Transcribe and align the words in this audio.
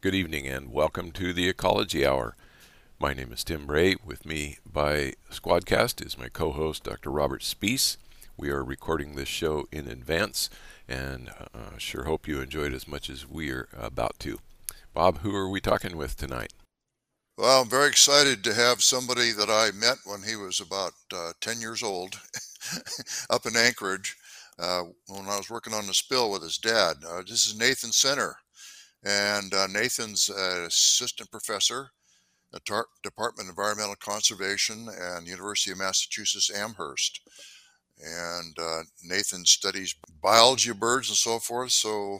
Good 0.00 0.14
evening 0.14 0.46
and 0.46 0.72
welcome 0.72 1.10
to 1.10 1.32
the 1.32 1.48
Ecology 1.48 2.06
Hour. 2.06 2.36
My 3.00 3.14
name 3.14 3.32
is 3.32 3.42
Tim 3.42 3.66
Bray. 3.66 3.96
With 4.04 4.24
me 4.24 4.58
by 4.64 5.14
Squadcast 5.28 6.06
is 6.06 6.16
my 6.16 6.28
co 6.28 6.52
host, 6.52 6.84
Dr. 6.84 7.10
Robert 7.10 7.42
Spies. 7.42 7.98
We 8.36 8.50
are 8.50 8.62
recording 8.62 9.16
this 9.16 9.26
show 9.26 9.66
in 9.72 9.88
advance 9.88 10.50
and 10.86 11.30
uh, 11.52 11.78
sure 11.78 12.04
hope 12.04 12.28
you 12.28 12.40
enjoyed 12.40 12.72
as 12.72 12.86
much 12.86 13.10
as 13.10 13.28
we 13.28 13.50
are 13.50 13.66
about 13.76 14.20
to. 14.20 14.38
Bob, 14.94 15.18
who 15.18 15.34
are 15.34 15.48
we 15.48 15.60
talking 15.60 15.96
with 15.96 16.16
tonight? 16.16 16.52
Well, 17.36 17.60
I'm 17.60 17.68
very 17.68 17.88
excited 17.88 18.44
to 18.44 18.54
have 18.54 18.84
somebody 18.84 19.32
that 19.32 19.50
I 19.50 19.76
met 19.76 19.96
when 20.04 20.22
he 20.22 20.36
was 20.36 20.60
about 20.60 20.92
uh, 21.12 21.32
10 21.40 21.60
years 21.60 21.82
old 21.82 22.20
up 23.30 23.46
in 23.46 23.56
Anchorage 23.56 24.16
uh, 24.60 24.82
when 25.08 25.26
I 25.26 25.36
was 25.36 25.50
working 25.50 25.74
on 25.74 25.88
the 25.88 25.94
spill 25.94 26.30
with 26.30 26.44
his 26.44 26.58
dad. 26.58 26.98
Uh, 27.04 27.22
this 27.22 27.46
is 27.46 27.58
Nathan 27.58 27.90
Senner. 27.90 28.34
And 29.04 29.54
uh, 29.54 29.66
Nathan's 29.68 30.28
an 30.28 30.64
assistant 30.64 31.30
professor 31.30 31.90
at 32.54 32.64
Tar- 32.64 32.86
Department 33.02 33.48
of 33.48 33.52
Environmental 33.52 33.96
Conservation 33.96 34.88
and 35.00 35.26
University 35.26 35.70
of 35.70 35.78
Massachusetts 35.78 36.50
Amherst. 36.54 37.20
And 38.04 38.56
uh, 38.58 38.82
Nathan 39.02 39.44
studies 39.44 39.94
biology 40.22 40.70
of 40.70 40.80
birds 40.80 41.08
and 41.08 41.16
so 41.16 41.38
forth. 41.38 41.72
So 41.72 42.18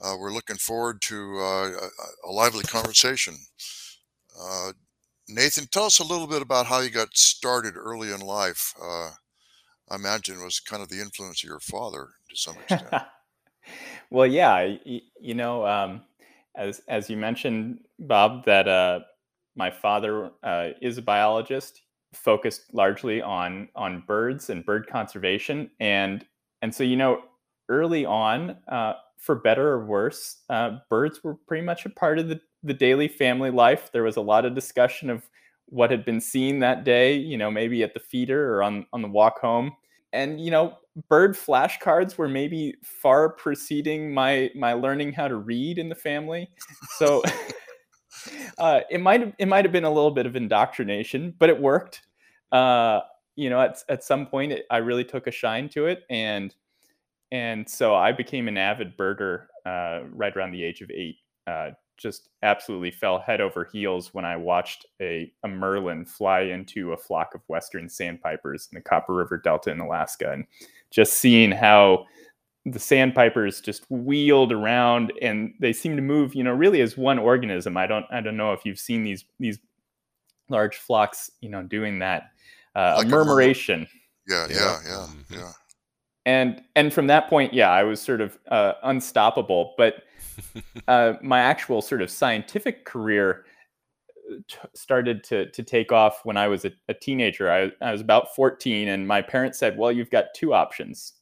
uh, 0.00 0.16
we're 0.18 0.32
looking 0.32 0.56
forward 0.56 1.00
to 1.02 1.38
uh, 1.38 1.70
a, 1.70 2.28
a, 2.28 2.30
lively 2.30 2.64
conversation. 2.64 3.36
Uh, 4.40 4.72
Nathan, 5.28 5.66
tell 5.70 5.84
us 5.84 6.00
a 6.00 6.04
little 6.04 6.26
bit 6.26 6.42
about 6.42 6.66
how 6.66 6.80
you 6.80 6.90
got 6.90 7.16
started 7.16 7.74
early 7.76 8.12
in 8.12 8.20
life. 8.20 8.74
Uh, 8.82 9.10
I 9.90 9.94
imagine 9.94 10.42
was 10.42 10.60
kind 10.60 10.82
of 10.82 10.88
the 10.88 11.00
influence 11.00 11.42
of 11.42 11.48
your 11.48 11.60
father 11.60 12.08
to 12.30 12.36
some 12.36 12.56
extent. 12.56 12.88
Well, 14.10 14.26
yeah, 14.26 14.74
you 15.20 15.34
know, 15.34 15.66
um, 15.66 16.02
as 16.56 16.80
as 16.88 17.10
you 17.10 17.16
mentioned, 17.16 17.80
Bob, 17.98 18.44
that 18.44 18.68
uh, 18.68 19.00
my 19.56 19.70
father 19.70 20.30
uh, 20.42 20.70
is 20.80 20.98
a 20.98 21.02
biologist, 21.02 21.82
focused 22.12 22.72
largely 22.72 23.20
on 23.22 23.68
on 23.74 24.04
birds 24.06 24.50
and 24.50 24.64
bird 24.64 24.86
conservation, 24.88 25.70
and 25.80 26.24
and 26.62 26.74
so 26.74 26.84
you 26.84 26.96
know, 26.96 27.22
early 27.68 28.04
on, 28.04 28.56
uh, 28.68 28.94
for 29.18 29.34
better 29.36 29.68
or 29.68 29.84
worse, 29.86 30.42
uh, 30.50 30.78
birds 30.90 31.22
were 31.24 31.34
pretty 31.48 31.64
much 31.64 31.86
a 31.86 31.90
part 31.90 32.18
of 32.18 32.28
the 32.28 32.40
the 32.62 32.74
daily 32.74 33.08
family 33.08 33.50
life. 33.50 33.90
There 33.92 34.04
was 34.04 34.16
a 34.16 34.20
lot 34.22 34.44
of 34.44 34.54
discussion 34.54 35.10
of 35.10 35.28
what 35.66 35.90
had 35.90 36.04
been 36.04 36.20
seen 36.20 36.60
that 36.60 36.84
day, 36.84 37.16
you 37.16 37.36
know, 37.38 37.50
maybe 37.50 37.82
at 37.82 37.94
the 37.94 38.00
feeder 38.00 38.54
or 38.54 38.62
on 38.62 38.86
on 38.92 39.02
the 39.02 39.08
walk 39.08 39.40
home 39.40 39.72
and 40.14 40.40
you 40.40 40.50
know 40.50 40.78
bird 41.08 41.34
flashcards 41.34 42.16
were 42.16 42.28
maybe 42.28 42.74
far 42.82 43.28
preceding 43.28 44.14
my 44.14 44.50
my 44.54 44.72
learning 44.72 45.12
how 45.12 45.28
to 45.28 45.36
read 45.36 45.78
in 45.78 45.88
the 45.88 45.94
family. 45.94 46.48
So 46.96 47.22
uh, 48.58 48.80
it 48.90 49.00
might 49.00 49.34
it 49.38 49.46
might 49.46 49.64
have 49.64 49.72
been 49.72 49.84
a 49.84 49.92
little 49.92 50.12
bit 50.12 50.24
of 50.26 50.36
indoctrination 50.36 51.34
but 51.38 51.50
it 51.50 51.60
worked. 51.60 52.02
Uh, 52.52 53.00
you 53.36 53.50
know 53.50 53.60
at, 53.60 53.78
at 53.88 54.04
some 54.04 54.26
point 54.26 54.52
it, 54.52 54.66
i 54.70 54.76
really 54.76 55.04
took 55.04 55.26
a 55.26 55.30
shine 55.30 55.68
to 55.68 55.86
it 55.86 56.02
and 56.10 56.54
and 57.32 57.68
so 57.68 57.94
i 57.94 58.12
became 58.12 58.48
an 58.48 58.56
avid 58.56 58.96
birder 58.96 59.46
uh, 59.66 60.00
right 60.12 60.36
around 60.36 60.50
the 60.50 60.62
age 60.62 60.82
of 60.82 60.90
eight 60.90 61.16
uh, 61.46 61.70
just 61.96 62.28
absolutely 62.42 62.90
fell 62.90 63.18
head 63.18 63.40
over 63.40 63.64
heels 63.64 64.12
when 64.12 64.24
I 64.24 64.36
watched 64.36 64.86
a, 65.00 65.32
a 65.42 65.48
merlin 65.48 66.04
fly 66.04 66.40
into 66.40 66.92
a 66.92 66.96
flock 66.96 67.34
of 67.34 67.42
western 67.48 67.88
sandpipers 67.88 68.68
in 68.72 68.76
the 68.76 68.82
Copper 68.82 69.14
River 69.14 69.38
Delta 69.38 69.70
in 69.70 69.80
Alaska. 69.80 70.32
And 70.32 70.44
just 70.90 71.14
seeing 71.14 71.50
how 71.50 72.06
the 72.66 72.78
sandpipers 72.78 73.60
just 73.60 73.84
wheeled 73.90 74.52
around 74.52 75.12
and 75.20 75.54
they 75.60 75.72
seem 75.72 75.96
to 75.96 76.02
move, 76.02 76.34
you 76.34 76.42
know, 76.42 76.52
really 76.52 76.80
as 76.80 76.96
one 76.96 77.18
organism. 77.18 77.76
I 77.76 77.86
don't 77.86 78.06
I 78.10 78.20
don't 78.20 78.36
know 78.36 78.52
if 78.52 78.64
you've 78.64 78.78
seen 78.78 79.04
these 79.04 79.24
these 79.38 79.58
large 80.48 80.76
flocks, 80.76 81.30
you 81.40 81.50
know, 81.50 81.62
doing 81.62 81.98
that. 82.00 82.30
Uh, 82.74 82.94
like 82.98 83.06
a 83.06 83.08
murmuration. 83.08 83.86
Yeah, 84.28 84.46
yeah, 84.48 84.78
yeah, 84.84 85.06
mm-hmm. 85.08 85.34
yeah. 85.34 85.52
And 86.26 86.62
and 86.74 86.92
from 86.92 87.06
that 87.08 87.28
point, 87.28 87.52
yeah, 87.52 87.70
I 87.70 87.82
was 87.82 88.00
sort 88.00 88.20
of 88.20 88.38
uh, 88.50 88.74
unstoppable. 88.82 89.74
But 89.76 90.04
uh, 90.88 91.14
my 91.22 91.40
actual 91.40 91.82
sort 91.82 92.02
of 92.02 92.10
scientific 92.10 92.84
career 92.84 93.44
uh, 94.30 94.36
t- 94.48 94.58
started 94.74 95.22
to 95.24 95.50
to 95.50 95.62
take 95.62 95.92
off 95.92 96.20
when 96.24 96.36
I 96.36 96.48
was 96.48 96.64
a, 96.64 96.72
a 96.88 96.94
teenager. 96.94 97.50
I, 97.50 97.70
I 97.84 97.92
was 97.92 98.00
about 98.00 98.34
14, 98.34 98.88
and 98.88 99.06
my 99.06 99.20
parents 99.20 99.58
said, 99.58 99.76
"Well, 99.76 99.92
you've 99.92 100.10
got 100.10 100.26
two 100.34 100.54
options. 100.54 101.14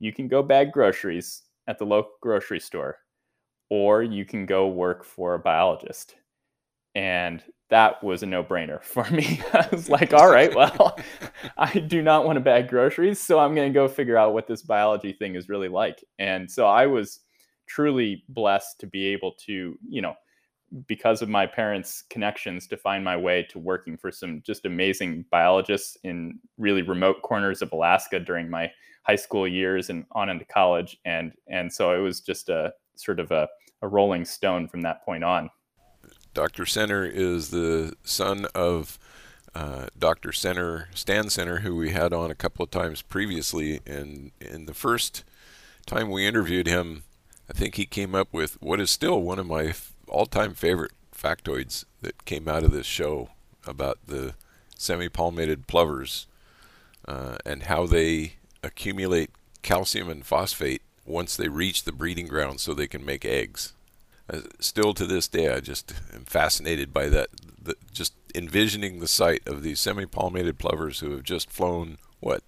You 0.00 0.12
can 0.12 0.28
go 0.28 0.42
bag 0.42 0.72
groceries 0.72 1.42
at 1.66 1.78
the 1.78 1.86
local 1.86 2.12
grocery 2.22 2.60
store, 2.60 2.98
or 3.68 4.02
you 4.02 4.24
can 4.24 4.46
go 4.46 4.68
work 4.68 5.04
for 5.04 5.34
a 5.34 5.38
biologist." 5.38 6.16
And 6.94 7.42
that 7.70 8.02
was 8.02 8.22
a 8.22 8.26
no 8.26 8.42
brainer 8.42 8.82
for 8.82 9.04
me. 9.10 9.40
I 9.52 9.68
was 9.70 9.88
like, 9.88 10.12
all 10.12 10.30
right, 10.30 10.54
well, 10.54 10.98
I 11.56 11.72
do 11.78 12.02
not 12.02 12.24
want 12.24 12.36
to 12.36 12.40
bag 12.40 12.68
groceries. 12.68 13.20
So 13.20 13.38
I'm 13.38 13.54
going 13.54 13.72
to 13.72 13.74
go 13.74 13.88
figure 13.88 14.16
out 14.16 14.34
what 14.34 14.46
this 14.46 14.62
biology 14.62 15.12
thing 15.12 15.34
is 15.34 15.48
really 15.48 15.68
like. 15.68 16.04
And 16.18 16.50
so 16.50 16.66
I 16.66 16.86
was 16.86 17.20
truly 17.66 18.24
blessed 18.28 18.80
to 18.80 18.86
be 18.86 19.06
able 19.06 19.32
to, 19.46 19.78
you 19.88 20.02
know, 20.02 20.14
because 20.86 21.22
of 21.22 21.30
my 21.30 21.46
parents' 21.46 22.02
connections, 22.10 22.66
to 22.66 22.76
find 22.76 23.02
my 23.02 23.16
way 23.16 23.42
to 23.50 23.58
working 23.58 23.96
for 23.96 24.10
some 24.10 24.42
just 24.44 24.66
amazing 24.66 25.24
biologists 25.30 25.96
in 26.04 26.38
really 26.58 26.82
remote 26.82 27.22
corners 27.22 27.62
of 27.62 27.72
Alaska 27.72 28.20
during 28.20 28.50
my 28.50 28.70
high 29.04 29.16
school 29.16 29.48
years 29.48 29.88
and 29.88 30.04
on 30.12 30.28
into 30.28 30.44
college. 30.44 30.98
And 31.06 31.32
and 31.48 31.72
so 31.72 31.98
it 31.98 32.00
was 32.02 32.20
just 32.20 32.50
a 32.50 32.72
sort 32.96 33.18
of 33.18 33.30
a, 33.30 33.48
a 33.80 33.88
rolling 33.88 34.26
stone 34.26 34.68
from 34.68 34.82
that 34.82 35.02
point 35.04 35.24
on. 35.24 35.48
Dr. 36.34 36.64
Senner 36.64 37.10
is 37.10 37.50
the 37.50 37.94
son 38.04 38.46
of 38.54 38.98
uh, 39.54 39.86
Dr. 39.98 40.30
Senner, 40.30 40.86
Stan 40.94 41.24
Senner, 41.26 41.60
who 41.60 41.74
we 41.74 41.90
had 41.90 42.12
on 42.12 42.30
a 42.30 42.34
couple 42.34 42.62
of 42.62 42.70
times 42.70 43.02
previously. 43.02 43.80
And 43.86 44.30
in 44.40 44.66
the 44.66 44.74
first 44.74 45.24
time 45.86 46.10
we 46.10 46.26
interviewed 46.26 46.66
him, 46.66 47.02
I 47.50 47.54
think 47.54 47.74
he 47.74 47.86
came 47.86 48.14
up 48.14 48.28
with 48.32 48.60
what 48.60 48.80
is 48.80 48.90
still 48.90 49.22
one 49.22 49.38
of 49.38 49.46
my 49.46 49.74
all-time 50.06 50.54
favorite 50.54 50.92
factoids 51.14 51.84
that 52.02 52.24
came 52.24 52.46
out 52.46 52.62
of 52.62 52.70
this 52.70 52.86
show 52.86 53.30
about 53.66 53.98
the 54.06 54.34
semi-palmated 54.76 55.66
plovers 55.66 56.26
uh, 57.06 57.36
and 57.44 57.64
how 57.64 57.86
they 57.86 58.34
accumulate 58.62 59.30
calcium 59.62 60.08
and 60.08 60.24
phosphate 60.24 60.82
once 61.04 61.36
they 61.36 61.48
reach 61.48 61.84
the 61.84 61.92
breeding 61.92 62.26
ground 62.26 62.60
so 62.60 62.74
they 62.74 62.86
can 62.86 63.04
make 63.04 63.24
eggs. 63.24 63.72
Uh, 64.30 64.40
still 64.60 64.92
to 64.94 65.06
this 65.06 65.28
day, 65.28 65.52
I 65.52 65.60
just 65.60 65.94
am 66.14 66.24
fascinated 66.24 66.92
by 66.92 67.08
that. 67.08 67.28
The, 67.60 67.74
just 67.92 68.14
envisioning 68.34 69.00
the 69.00 69.08
sight 69.08 69.42
of 69.46 69.62
these 69.62 69.80
semi-palmated 69.80 70.58
plovers 70.58 71.00
who 71.00 71.12
have 71.12 71.22
just 71.22 71.50
flown 71.50 71.98
what 72.20 72.42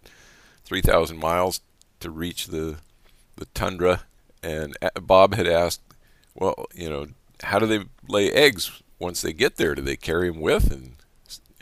3,000 0.65 1.19
miles 1.19 1.61
to 2.01 2.11
reach 2.11 2.49
the 2.49 2.79
the 3.37 3.47
tundra 3.47 4.03
and 4.43 4.77
Bob 5.01 5.35
had 5.35 5.47
asked, 5.47 5.83
well, 6.35 6.67
you 6.75 6.89
know, 6.89 7.07
how 7.43 7.59
do 7.59 7.67
they 7.67 7.85
lay 8.09 8.31
eggs 8.31 8.83
once 8.99 9.23
they 9.23 9.33
get 9.33 9.57
there? 9.57 9.75
Do 9.75 9.83
they 9.83 9.97
carry 9.97 10.31
them 10.31 10.41
with? 10.41 10.71
And 10.71 10.97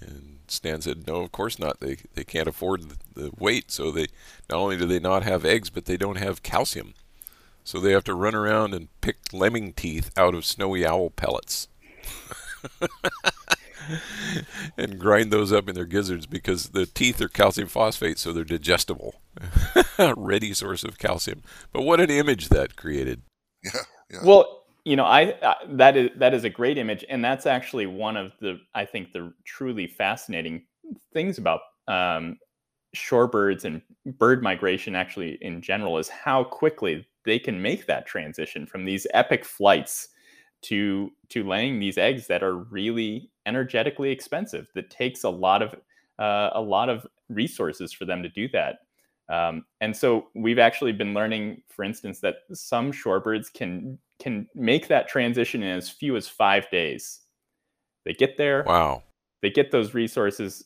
and 0.00 0.38
Stan 0.46 0.80
said, 0.80 1.06
no, 1.06 1.16
of 1.16 1.32
course 1.32 1.58
not. 1.58 1.80
They 1.80 1.98
they 2.14 2.24
can't 2.24 2.48
afford 2.48 2.84
the 3.14 3.30
weight, 3.38 3.70
so 3.70 3.90
they 3.90 4.06
not 4.48 4.58
only 4.58 4.76
do 4.76 4.86
they 4.86 5.00
not 5.00 5.22
have 5.22 5.44
eggs, 5.44 5.70
but 5.70 5.86
they 5.86 5.96
don't 5.96 6.18
have 6.18 6.42
calcium, 6.42 6.94
so 7.68 7.78
they 7.78 7.92
have 7.92 8.04
to 8.04 8.14
run 8.14 8.34
around 8.34 8.72
and 8.72 8.88
pick 9.02 9.18
lemming 9.30 9.74
teeth 9.74 10.10
out 10.16 10.34
of 10.34 10.46
snowy 10.46 10.86
owl 10.86 11.10
pellets. 11.10 11.68
and 14.78 14.98
grind 14.98 15.30
those 15.30 15.52
up 15.52 15.68
in 15.68 15.74
their 15.74 15.84
gizzards 15.84 16.24
because 16.24 16.70
the 16.70 16.86
teeth 16.86 17.20
are 17.20 17.28
calcium 17.28 17.68
phosphate, 17.68 18.18
so 18.18 18.32
they're 18.32 18.42
digestible. 18.42 19.16
Ready 20.16 20.54
source 20.54 20.82
of 20.82 20.96
calcium. 20.96 21.42
But 21.70 21.82
what 21.82 22.00
an 22.00 22.08
image 22.08 22.48
that 22.48 22.74
created. 22.74 23.20
Yeah, 23.62 23.80
yeah. 24.10 24.20
Well, 24.24 24.64
you 24.86 24.96
know, 24.96 25.04
I 25.04 25.32
uh, 25.32 25.54
that 25.72 25.94
is 25.94 26.08
that 26.16 26.32
is 26.32 26.44
a 26.44 26.50
great 26.50 26.78
image, 26.78 27.04
and 27.10 27.22
that's 27.22 27.44
actually 27.44 27.84
one 27.84 28.16
of 28.16 28.32
the 28.40 28.60
I 28.74 28.86
think 28.86 29.12
the 29.12 29.34
truly 29.44 29.88
fascinating 29.88 30.62
things 31.12 31.36
about 31.36 31.60
um, 31.86 32.38
shorebirds 32.96 33.66
and 33.66 33.82
bird 34.16 34.42
migration 34.42 34.94
actually 34.94 35.36
in 35.42 35.60
general 35.60 35.98
is 35.98 36.08
how 36.08 36.44
quickly 36.44 37.06
they 37.28 37.38
can 37.38 37.60
make 37.60 37.86
that 37.86 38.06
transition 38.06 38.66
from 38.66 38.84
these 38.84 39.06
epic 39.12 39.44
flights 39.44 40.08
to 40.62 41.12
to 41.28 41.46
laying 41.46 41.78
these 41.78 41.98
eggs 41.98 42.26
that 42.26 42.42
are 42.42 42.56
really 42.56 43.30
energetically 43.46 44.10
expensive 44.10 44.68
that 44.74 44.90
takes 44.90 45.24
a 45.24 45.30
lot 45.30 45.62
of 45.62 45.74
uh, 46.18 46.50
a 46.54 46.60
lot 46.60 46.88
of 46.88 47.06
resources 47.28 47.92
for 47.92 48.04
them 48.04 48.22
to 48.22 48.28
do 48.28 48.48
that. 48.48 48.78
Um, 49.28 49.66
and 49.80 49.94
so 49.94 50.28
we've 50.34 50.58
actually 50.58 50.92
been 50.92 51.14
learning 51.14 51.62
for 51.68 51.84
instance 51.84 52.20
that 52.20 52.36
some 52.52 52.92
shorebirds 52.92 53.52
can 53.52 53.98
can 54.18 54.48
make 54.54 54.88
that 54.88 55.06
transition 55.06 55.62
in 55.62 55.76
as 55.76 55.88
few 55.90 56.16
as 56.16 56.28
five 56.28 56.68
days. 56.70 57.20
They 58.04 58.14
get 58.14 58.38
there 58.38 58.64
wow. 58.66 59.02
they 59.42 59.50
get 59.50 59.70
those 59.70 59.92
resources 59.92 60.64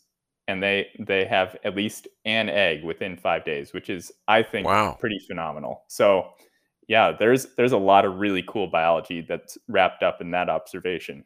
and 0.48 0.62
they 0.62 0.88
they 1.00 1.24
have 1.24 1.56
at 1.64 1.74
least 1.76 2.08
an 2.24 2.48
egg 2.48 2.84
within 2.84 3.16
five 3.16 3.44
days 3.44 3.72
which 3.72 3.88
is 3.88 4.12
i 4.28 4.42
think 4.42 4.66
wow. 4.66 4.96
pretty 4.98 5.18
phenomenal. 5.18 5.82
So 5.88 6.30
yeah, 6.88 7.12
there's 7.12 7.46
there's 7.56 7.72
a 7.72 7.78
lot 7.78 8.04
of 8.04 8.18
really 8.18 8.44
cool 8.46 8.66
biology 8.66 9.20
that's 9.20 9.56
wrapped 9.68 10.02
up 10.02 10.20
in 10.20 10.30
that 10.32 10.48
observation. 10.48 11.24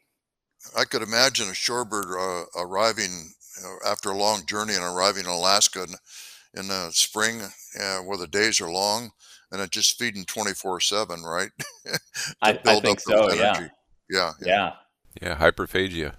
I 0.77 0.85
could 0.85 1.03
imagine 1.03 1.49
a 1.49 1.53
shorebird 1.53 2.15
uh, 2.17 2.47
arriving 2.61 3.31
uh, 3.65 3.91
after 3.91 4.11
a 4.11 4.17
long 4.17 4.45
journey 4.47 4.75
and 4.75 4.83
arriving 4.83 5.25
in 5.25 5.31
Alaska 5.31 5.85
in, 5.85 6.61
in 6.61 6.69
the 6.69 6.91
spring 6.93 7.43
uh, 7.81 7.99
where 7.99 8.19
the 8.19 8.27
days 8.27 8.61
are 8.61 8.71
long 8.71 9.13
and 9.53 9.61
it 9.61 9.71
just 9.71 9.99
feeding 9.99 10.25
24 10.25 10.81
7, 10.81 11.23
right? 11.23 11.51
I, 12.43 12.59
I, 12.65 12.81
think 12.81 13.01
so, 13.01 13.33
yeah. 13.33 13.61
yeah. 13.61 13.69
Yeah. 14.09 14.33
Yeah. 14.41 14.73
Yeah. 15.21 15.37
Hyperphagia. 15.37 16.15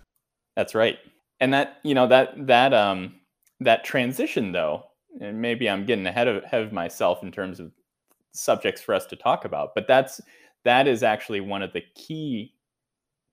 That's 0.55 0.75
right. 0.75 0.97
And 1.39 1.53
that, 1.53 1.77
you 1.83 1.93
know, 1.93 2.07
that, 2.07 2.47
that, 2.47 2.73
um, 2.73 3.15
that 3.59 3.83
transition 3.83 4.51
though, 4.51 4.85
and 5.19 5.41
maybe 5.41 5.69
I'm 5.69 5.85
getting 5.85 6.05
ahead 6.07 6.27
of, 6.27 6.43
ahead 6.43 6.61
of 6.61 6.71
myself 6.71 7.23
in 7.23 7.31
terms 7.31 7.59
of 7.59 7.71
subjects 8.37 8.81
for 8.81 8.93
us 8.93 9.05
to 9.07 9.15
talk 9.15 9.45
about, 9.45 9.75
but 9.75 9.87
that's, 9.87 10.21
that 10.63 10.87
is 10.87 11.03
actually 11.03 11.39
one 11.39 11.61
of 11.61 11.73
the 11.73 11.83
key 11.95 12.53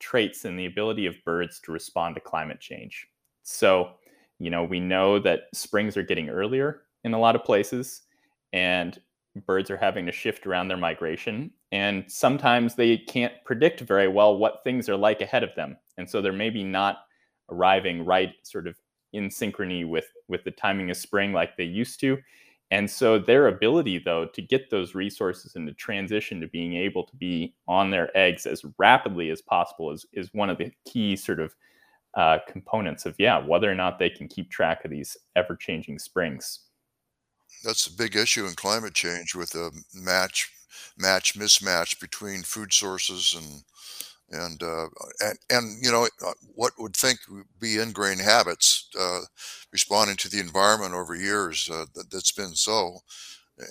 traits 0.00 0.44
in 0.44 0.56
the 0.56 0.66
ability 0.66 1.06
of 1.06 1.14
birds 1.24 1.60
to 1.60 1.72
respond 1.72 2.14
to 2.14 2.20
climate 2.20 2.60
change. 2.60 3.06
So, 3.42 3.90
you 4.38 4.50
know, 4.50 4.64
we 4.64 4.80
know 4.80 5.18
that 5.20 5.44
springs 5.52 5.96
are 5.96 6.02
getting 6.02 6.28
earlier 6.28 6.82
in 7.04 7.14
a 7.14 7.18
lot 7.18 7.36
of 7.36 7.44
places, 7.44 8.02
and 8.52 8.98
birds 9.46 9.70
are 9.70 9.76
having 9.76 10.06
to 10.06 10.12
shift 10.12 10.46
around 10.46 10.68
their 10.68 10.76
migration. 10.76 11.50
And 11.72 12.04
sometimes 12.06 12.74
they 12.74 12.98
can't 12.98 13.32
predict 13.44 13.80
very 13.80 14.08
well 14.08 14.38
what 14.38 14.62
things 14.62 14.88
are 14.88 14.96
like 14.96 15.20
ahead 15.20 15.42
of 15.42 15.54
them. 15.56 15.76
And 15.98 16.08
so 16.08 16.22
they're 16.22 16.32
maybe 16.32 16.62
not 16.62 16.98
arriving 17.50 18.04
right 18.04 18.32
sort 18.42 18.66
of 18.66 18.76
in 19.12 19.28
synchrony 19.28 19.88
with 19.88 20.06
with 20.28 20.44
the 20.44 20.50
timing 20.50 20.90
of 20.90 20.96
spring 20.96 21.32
like 21.32 21.56
they 21.56 21.64
used 21.64 22.00
to. 22.00 22.18
And 22.70 22.90
so 22.90 23.18
their 23.18 23.48
ability 23.48 23.98
though 23.98 24.26
to 24.26 24.42
get 24.42 24.70
those 24.70 24.94
resources 24.94 25.54
and 25.54 25.66
to 25.66 25.74
transition 25.74 26.40
to 26.40 26.48
being 26.48 26.74
able 26.74 27.04
to 27.04 27.16
be 27.16 27.54
on 27.68 27.90
their 27.90 28.16
eggs 28.16 28.46
as 28.46 28.64
rapidly 28.78 29.30
as 29.30 29.42
possible 29.42 29.92
is 29.92 30.06
is 30.12 30.32
one 30.32 30.50
of 30.50 30.58
the 30.58 30.72
key 30.86 31.16
sort 31.16 31.40
of 31.40 31.54
uh, 32.14 32.38
components 32.48 33.06
of 33.06 33.14
yeah 33.18 33.38
whether 33.38 33.70
or 33.70 33.74
not 33.74 33.98
they 33.98 34.10
can 34.10 34.28
keep 34.28 34.50
track 34.50 34.84
of 34.84 34.90
these 34.90 35.16
ever 35.36 35.56
changing 35.56 35.98
springs. 35.98 36.60
That's 37.64 37.86
a 37.86 37.92
big 37.92 38.16
issue 38.16 38.46
in 38.46 38.54
climate 38.54 38.94
change 38.94 39.34
with 39.34 39.50
the 39.50 39.70
match 39.94 40.50
match 40.96 41.38
mismatch 41.38 42.00
between 42.00 42.42
food 42.42 42.72
sources 42.72 43.34
and 43.36 43.62
and 44.34 44.62
uh, 44.62 44.86
and, 45.20 45.38
and 45.50 45.84
you 45.84 45.90
know 45.90 46.08
uh, 46.26 46.32
what 46.54 46.72
would 46.78 46.94
think 46.94 47.18
would 47.30 47.44
be 47.60 47.78
ingrained 47.78 48.20
habits 48.20 48.88
uh, 48.98 49.20
responding 49.72 50.16
to 50.16 50.28
the 50.28 50.40
environment 50.40 50.94
over 50.94 51.14
years 51.14 51.68
uh, 51.72 51.86
that, 51.94 52.12
has 52.12 52.32
been 52.32 52.54
so 52.54 52.98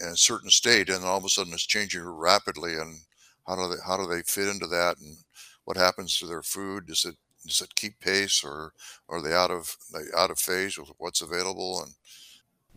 in 0.02 0.10
a 0.10 0.18
certain 0.18 0.50
state 0.50 0.90
and 0.90 1.04
all 1.04 1.18
of 1.18 1.26
a 1.26 1.30
sudden 1.30 1.54
it's 1.54 1.66
changing 1.66 2.04
rapidly 2.04 2.74
and 2.76 3.00
how 3.48 3.56
do 3.56 3.68
they 3.68 3.82
how 3.86 3.98
do 3.98 4.08
they 4.08 4.22
fit 4.22 4.48
into 4.48 4.68
that 4.68 4.98
and 5.00 5.18
what 5.66 5.78
happens 5.78 6.18
to 6.18 6.28
their 6.28 6.44
food? 6.44 6.88
Does 6.88 7.06
it 7.06 7.16
does 7.46 7.62
it 7.62 7.76
keep 7.76 8.00
pace 8.00 8.44
or, 8.44 8.74
or 9.08 9.18
are 9.18 9.22
they 9.22 9.34
out 9.34 9.52
of 9.52 9.76
out 10.18 10.32
of 10.32 10.40
phase 10.40 10.78
with 10.78 10.92
what's 10.98 11.22
available 11.22 11.82
and 11.82 11.94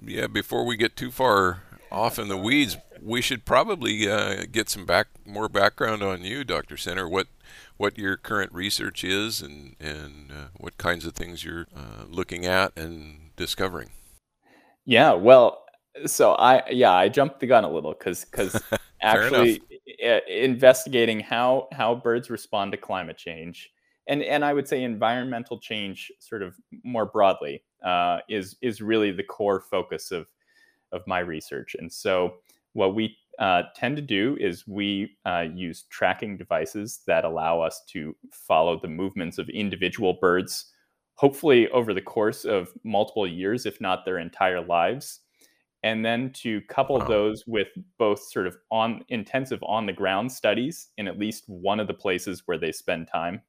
yeah, 0.02 0.26
before 0.26 0.64
we 0.64 0.76
get 0.76 0.96
too 0.96 1.10
far 1.10 1.62
off 1.90 2.18
in 2.18 2.28
the 2.28 2.36
weeds, 2.36 2.76
we 3.00 3.20
should 3.20 3.44
probably 3.44 4.08
uh, 4.08 4.44
get 4.50 4.68
some 4.68 4.86
back 4.86 5.08
more 5.24 5.48
background 5.48 6.02
on 6.02 6.24
you, 6.24 6.44
Dr. 6.44 6.76
Senner. 6.76 7.10
What 7.10 7.28
what 7.76 7.98
your 7.98 8.16
current 8.16 8.52
research 8.52 9.04
is, 9.04 9.40
and 9.40 9.76
and 9.80 10.30
uh, 10.30 10.44
what 10.56 10.78
kinds 10.78 11.06
of 11.06 11.14
things 11.14 11.44
you're 11.44 11.66
uh, 11.76 12.04
looking 12.08 12.46
at 12.46 12.76
and 12.76 13.30
discovering. 13.36 13.90
Yeah, 14.84 15.12
well, 15.12 15.64
so 16.06 16.32
I 16.32 16.68
yeah 16.70 16.92
I 16.92 17.08
jumped 17.08 17.40
the 17.40 17.46
gun 17.46 17.64
a 17.64 17.70
little 17.70 17.92
because 17.92 18.24
because 18.24 18.62
actually 19.02 19.62
investigating 20.28 21.20
how 21.20 21.68
how 21.72 21.94
birds 21.94 22.30
respond 22.30 22.72
to 22.72 22.78
climate 22.78 23.16
change 23.16 23.70
and 24.06 24.22
and 24.22 24.44
I 24.44 24.52
would 24.52 24.68
say 24.68 24.82
environmental 24.82 25.58
change 25.58 26.10
sort 26.18 26.42
of 26.42 26.54
more 26.84 27.06
broadly 27.06 27.64
uh, 27.84 28.18
is 28.28 28.56
is 28.62 28.80
really 28.80 29.10
the 29.10 29.22
core 29.22 29.60
focus 29.60 30.10
of 30.10 30.26
of 30.92 31.06
my 31.06 31.18
research. 31.20 31.76
And 31.78 31.92
so 31.92 32.36
what 32.72 32.94
we 32.94 33.16
uh, 33.38 33.64
tend 33.74 33.96
to 33.96 34.02
do 34.02 34.36
is 34.40 34.66
we 34.66 35.16
uh, 35.24 35.46
use 35.54 35.84
tracking 35.90 36.36
devices 36.36 37.00
that 37.06 37.24
allow 37.24 37.60
us 37.60 37.82
to 37.88 38.14
follow 38.30 38.78
the 38.80 38.88
movements 38.88 39.38
of 39.38 39.48
individual 39.48 40.14
birds, 40.20 40.72
hopefully 41.14 41.68
over 41.70 41.92
the 41.92 42.00
course 42.00 42.44
of 42.44 42.72
multiple 42.84 43.26
years, 43.26 43.66
if 43.66 43.80
not 43.80 44.04
their 44.04 44.18
entire 44.18 44.60
lives. 44.60 45.20
And 45.82 46.04
then 46.04 46.32
to 46.34 46.60
couple 46.62 46.98
wow. 46.98 47.06
those 47.06 47.44
with 47.46 47.68
both 47.98 48.20
sort 48.20 48.46
of 48.46 48.56
on 48.70 49.04
intensive 49.08 49.62
on 49.62 49.86
the 49.86 49.92
ground 49.92 50.32
studies 50.32 50.88
in 50.96 51.06
at 51.06 51.18
least 51.18 51.44
one 51.46 51.78
of 51.78 51.86
the 51.86 51.94
places 51.94 52.42
where 52.46 52.58
they 52.58 52.72
spend 52.72 53.06
time, 53.06 53.42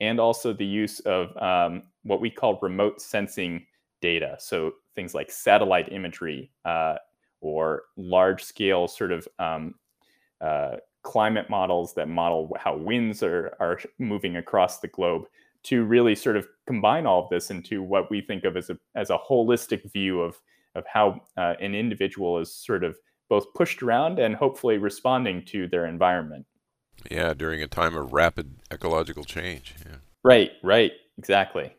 and 0.00 0.18
also 0.20 0.52
the 0.52 0.64
use 0.64 1.00
of 1.00 1.36
um, 1.36 1.82
what 2.04 2.20
we 2.20 2.30
call 2.30 2.58
remote 2.62 3.00
sensing 3.00 3.66
data. 4.00 4.36
So 4.38 4.72
things 4.94 5.14
like 5.14 5.30
satellite 5.30 5.92
imagery 5.92 6.50
uh, 6.64 6.96
or 7.40 7.84
large 7.96 8.42
scale 8.42 8.88
sort 8.88 9.12
of 9.12 9.28
um, 9.38 9.74
uh, 10.40 10.76
climate 11.02 11.48
models 11.48 11.94
that 11.94 12.08
model 12.08 12.54
how 12.58 12.76
winds 12.76 13.22
are, 13.22 13.56
are 13.60 13.78
moving 13.98 14.36
across 14.36 14.80
the 14.80 14.88
globe 14.88 15.22
to 15.62 15.84
really 15.84 16.14
sort 16.14 16.36
of 16.36 16.48
combine 16.66 17.06
all 17.06 17.24
of 17.24 17.30
this 17.30 17.50
into 17.50 17.82
what 17.82 18.10
we 18.10 18.20
think 18.20 18.44
of 18.44 18.56
as 18.56 18.70
a, 18.70 18.78
as 18.94 19.10
a 19.10 19.18
holistic 19.18 19.90
view 19.92 20.20
of, 20.20 20.40
of 20.74 20.84
how 20.86 21.20
uh, 21.36 21.54
an 21.60 21.74
individual 21.74 22.38
is 22.38 22.52
sort 22.52 22.84
of 22.84 22.96
both 23.28 23.52
pushed 23.54 23.82
around 23.82 24.18
and 24.18 24.34
hopefully 24.34 24.78
responding 24.78 25.44
to 25.44 25.66
their 25.68 25.86
environment. 25.86 26.46
Yeah, 27.10 27.34
during 27.34 27.62
a 27.62 27.66
time 27.66 27.96
of 27.96 28.12
rapid 28.12 28.56
ecological 28.72 29.24
change. 29.24 29.74
Yeah. 29.84 29.96
Right, 30.24 30.52
right, 30.62 30.92
exactly. 31.18 31.75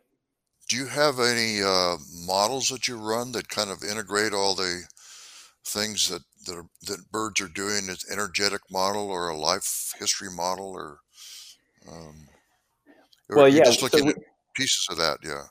Do 0.67 0.75
you 0.75 0.85
have 0.87 1.19
any 1.19 1.61
uh, 1.61 1.97
models 2.25 2.67
that 2.69 2.87
you 2.87 2.97
run 2.97 3.31
that 3.31 3.47
kind 3.49 3.69
of 3.69 3.83
integrate 3.83 4.33
all 4.33 4.53
the 4.55 4.83
things 5.65 6.09
that 6.09 6.21
that, 6.45 6.55
are, 6.55 6.65
that 6.87 7.11
birds 7.11 7.41
are 7.41 7.47
doing? 7.47 7.89
As 7.89 8.05
energetic 8.11 8.61
model 8.69 9.09
or 9.09 9.29
a 9.29 9.37
life 9.37 9.93
history 9.97 10.29
model, 10.29 10.71
or 10.71 10.99
um, 11.89 12.27
well, 13.29 13.47
yeah, 13.47 13.63
just 13.63 13.81
looking 13.81 13.99
so 13.99 14.05
we, 14.05 14.11
at 14.11 14.17
pieces 14.55 14.87
of 14.89 14.97
that, 14.97 15.19
yeah. 15.23 15.43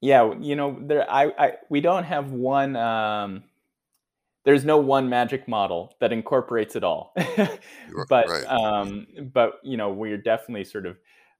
Yeah, 0.00 0.34
you 0.40 0.56
know, 0.56 0.76
there 0.80 1.08
I, 1.10 1.32
I 1.38 1.52
we 1.68 1.80
don't 1.80 2.04
have 2.04 2.32
one 2.32 2.76
um, 2.76 3.44
there's 4.44 4.64
no 4.64 4.78
one 4.78 5.08
magic 5.08 5.46
model 5.46 5.94
that 6.00 6.12
incorporates 6.12 6.76
it 6.76 6.84
all 6.84 7.14
but 8.08 8.28
right. 8.28 8.44
um, 8.46 9.06
but 9.32 9.60
you 9.62 9.76
know 9.76 9.92
we're 9.92 10.16
definitely 10.16 10.64
sort 10.64 10.86
of 10.86 10.96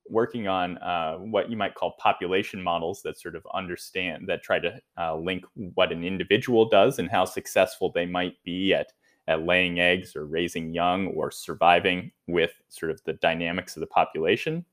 working 0.09 0.49
on 0.49 0.79
uh, 0.79 1.17
what 1.17 1.51
you 1.51 1.57
might 1.57 1.75
call 1.75 1.93
population 1.99 2.63
models 2.63 3.03
that 3.03 3.19
sort 3.19 3.37
of 3.37 3.47
understand 3.55 4.27
that 4.29 4.43
try 4.43 4.59
to 4.59 4.81
uh, 4.99 5.17
link 5.17 5.45
what 5.75 5.93
an 5.93 6.05
individual 6.05 6.69
does 6.69 6.99
and 6.99 7.11
how 7.11 7.25
successful 7.25 7.91
they 7.93 8.07
might 8.07 8.35
be 8.45 8.75
at 8.75 8.93
at 9.29 9.47
laying 9.47 9.79
eggs 9.79 10.17
or 10.17 10.27
raising 10.27 10.75
young 10.75 11.07
or 11.09 11.31
surviving 11.31 12.11
with 12.27 12.53
sort 12.69 12.91
of 12.91 13.03
the 13.05 13.13
dynamics 13.15 13.77
of 13.77 13.81
the 13.81 13.87
population. 13.87 14.65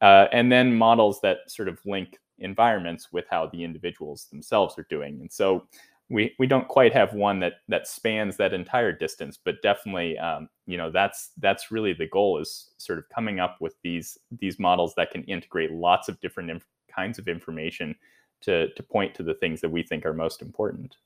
Uh, 0.00 0.26
and 0.32 0.52
then 0.52 0.72
models 0.72 1.20
that 1.20 1.38
sort 1.48 1.68
of 1.68 1.80
link 1.84 2.18
environments 2.38 3.12
with 3.12 3.24
how 3.28 3.46
the 3.46 3.64
individuals 3.64 4.26
themselves 4.26 4.78
are 4.78 4.86
doing. 4.88 5.20
And 5.20 5.32
so 5.32 5.66
we 6.10 6.34
we 6.38 6.46
don't 6.46 6.68
quite 6.68 6.92
have 6.92 7.12
one 7.12 7.40
that 7.40 7.54
that 7.68 7.86
spans 7.86 8.36
that 8.36 8.54
entire 8.54 8.92
distance 8.92 9.38
but 9.42 9.60
definitely 9.62 10.18
um, 10.18 10.48
you 10.66 10.76
know 10.76 10.90
that's 10.90 11.30
that's 11.38 11.70
really 11.70 11.92
the 11.92 12.06
goal 12.06 12.40
is 12.40 12.70
sort 12.78 12.98
of 12.98 13.08
coming 13.14 13.40
up 13.40 13.56
with 13.60 13.74
these 13.82 14.18
these 14.40 14.58
models 14.58 14.94
that 14.96 15.10
can 15.10 15.22
integrate 15.24 15.72
lots 15.72 16.08
of 16.08 16.20
different 16.20 16.50
inf- 16.50 16.66
kinds 16.94 17.18
of 17.18 17.28
information 17.28 17.94
to 18.40 18.72
to 18.74 18.82
point 18.82 19.14
to 19.14 19.22
the 19.22 19.34
things 19.34 19.60
that 19.60 19.70
we 19.70 19.82
think 19.82 20.06
are 20.06 20.14
most 20.14 20.42
important. 20.42 20.96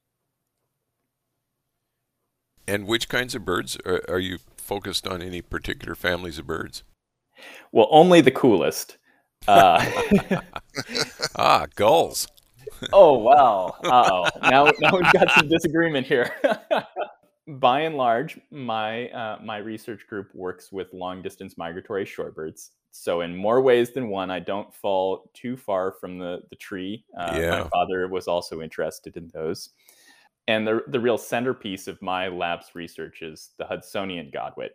And 2.68 2.87
which 2.87 3.09
kinds 3.09 3.35
of 3.35 3.44
birds 3.44 3.76
are, 3.85 4.02
are 4.09 4.21
you 4.21 4.38
focused 4.56 5.06
on? 5.09 5.21
Any 5.21 5.42
particular 5.42 5.97
families 5.97 6.38
of 6.38 6.47
birds? 6.47 6.85
Well 7.73 7.88
only 7.90 8.21
the 8.21 8.30
coolest. 8.30 8.99
Uh, 9.49 9.85
ah 11.37 11.66
gulls 11.75 12.28
oh 12.93 13.19
wow! 13.19 13.75
oh 13.85 14.29
now 14.43 14.71
now 14.81 14.91
we've 14.93 15.12
got 15.12 15.31
some 15.33 15.49
disagreement 15.49 16.07
here. 16.07 16.35
By 17.49 17.81
and 17.81 17.97
large, 17.97 18.39
my 18.51 19.09
uh, 19.09 19.39
my 19.43 19.59
research 19.59 20.07
group 20.09 20.29
works 20.35 20.71
with 20.71 20.93
long 20.93 21.23
distance 21.23 21.59
migratory 21.59 22.05
shorebirds. 22.05 22.71
So 22.93 23.23
in 23.23 23.35
more 23.35 23.61
ways 23.61 23.93
than 23.93 24.09
one, 24.09 24.31
I 24.31 24.39
don't 24.39 24.73
fall 24.73 25.31
too 25.35 25.57
far 25.57 25.93
from 25.93 26.19
the 26.19 26.43
the 26.51 26.57
tree. 26.57 27.05
Uh, 27.19 27.37
yeah. 27.37 27.51
My 27.51 27.69
father 27.69 28.07
was 28.09 28.29
also 28.29 28.61
interested 28.61 29.17
in 29.17 29.29
those. 29.35 29.71
And 30.49 30.67
the 30.67 30.83
the 30.89 31.01
real 31.01 31.19
centerpiece 31.19 31.89
of 31.89 32.01
my 32.03 32.29
lab's 32.29 32.75
research 32.75 33.23
is 33.23 33.51
the 33.59 33.65
Hudsonian 33.65 34.31
godwit. 34.31 34.71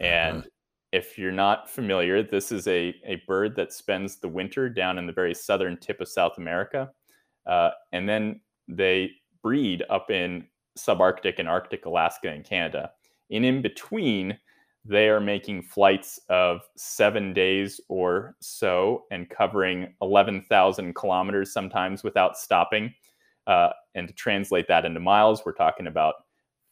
Uh-huh. 0.00 0.04
And 0.04 0.38
uh-huh. 0.38 0.48
if 0.92 1.18
you're 1.18 1.32
not 1.32 1.70
familiar, 1.70 2.22
this 2.22 2.50
is 2.50 2.66
a, 2.66 2.94
a 3.06 3.22
bird 3.26 3.54
that 3.56 3.72
spends 3.72 4.16
the 4.16 4.28
winter 4.28 4.68
down 4.68 4.98
in 4.98 5.06
the 5.06 5.12
very 5.12 5.34
southern 5.34 5.76
tip 5.76 6.00
of 6.00 6.08
South 6.08 6.38
America. 6.38 6.90
Uh, 7.46 7.70
and 7.92 8.08
then 8.08 8.40
they 8.68 9.10
breed 9.42 9.82
up 9.90 10.10
in 10.10 10.46
subarctic 10.78 11.38
and 11.38 11.48
Arctic 11.48 11.86
Alaska 11.86 12.30
and 12.30 12.44
Canada. 12.44 12.90
And 13.30 13.44
in 13.44 13.62
between, 13.62 14.38
they 14.84 15.08
are 15.08 15.20
making 15.20 15.62
flights 15.62 16.20
of 16.28 16.60
seven 16.76 17.32
days 17.32 17.80
or 17.88 18.36
so 18.40 19.04
and 19.10 19.30
covering 19.30 19.94
11,000 20.02 20.94
kilometers 20.94 21.52
sometimes 21.52 22.04
without 22.04 22.36
stopping. 22.36 22.92
Uh, 23.46 23.70
and 23.94 24.08
to 24.08 24.14
translate 24.14 24.68
that 24.68 24.84
into 24.84 25.00
miles, 25.00 25.42
we're 25.44 25.52
talking 25.52 25.86
about 25.86 26.14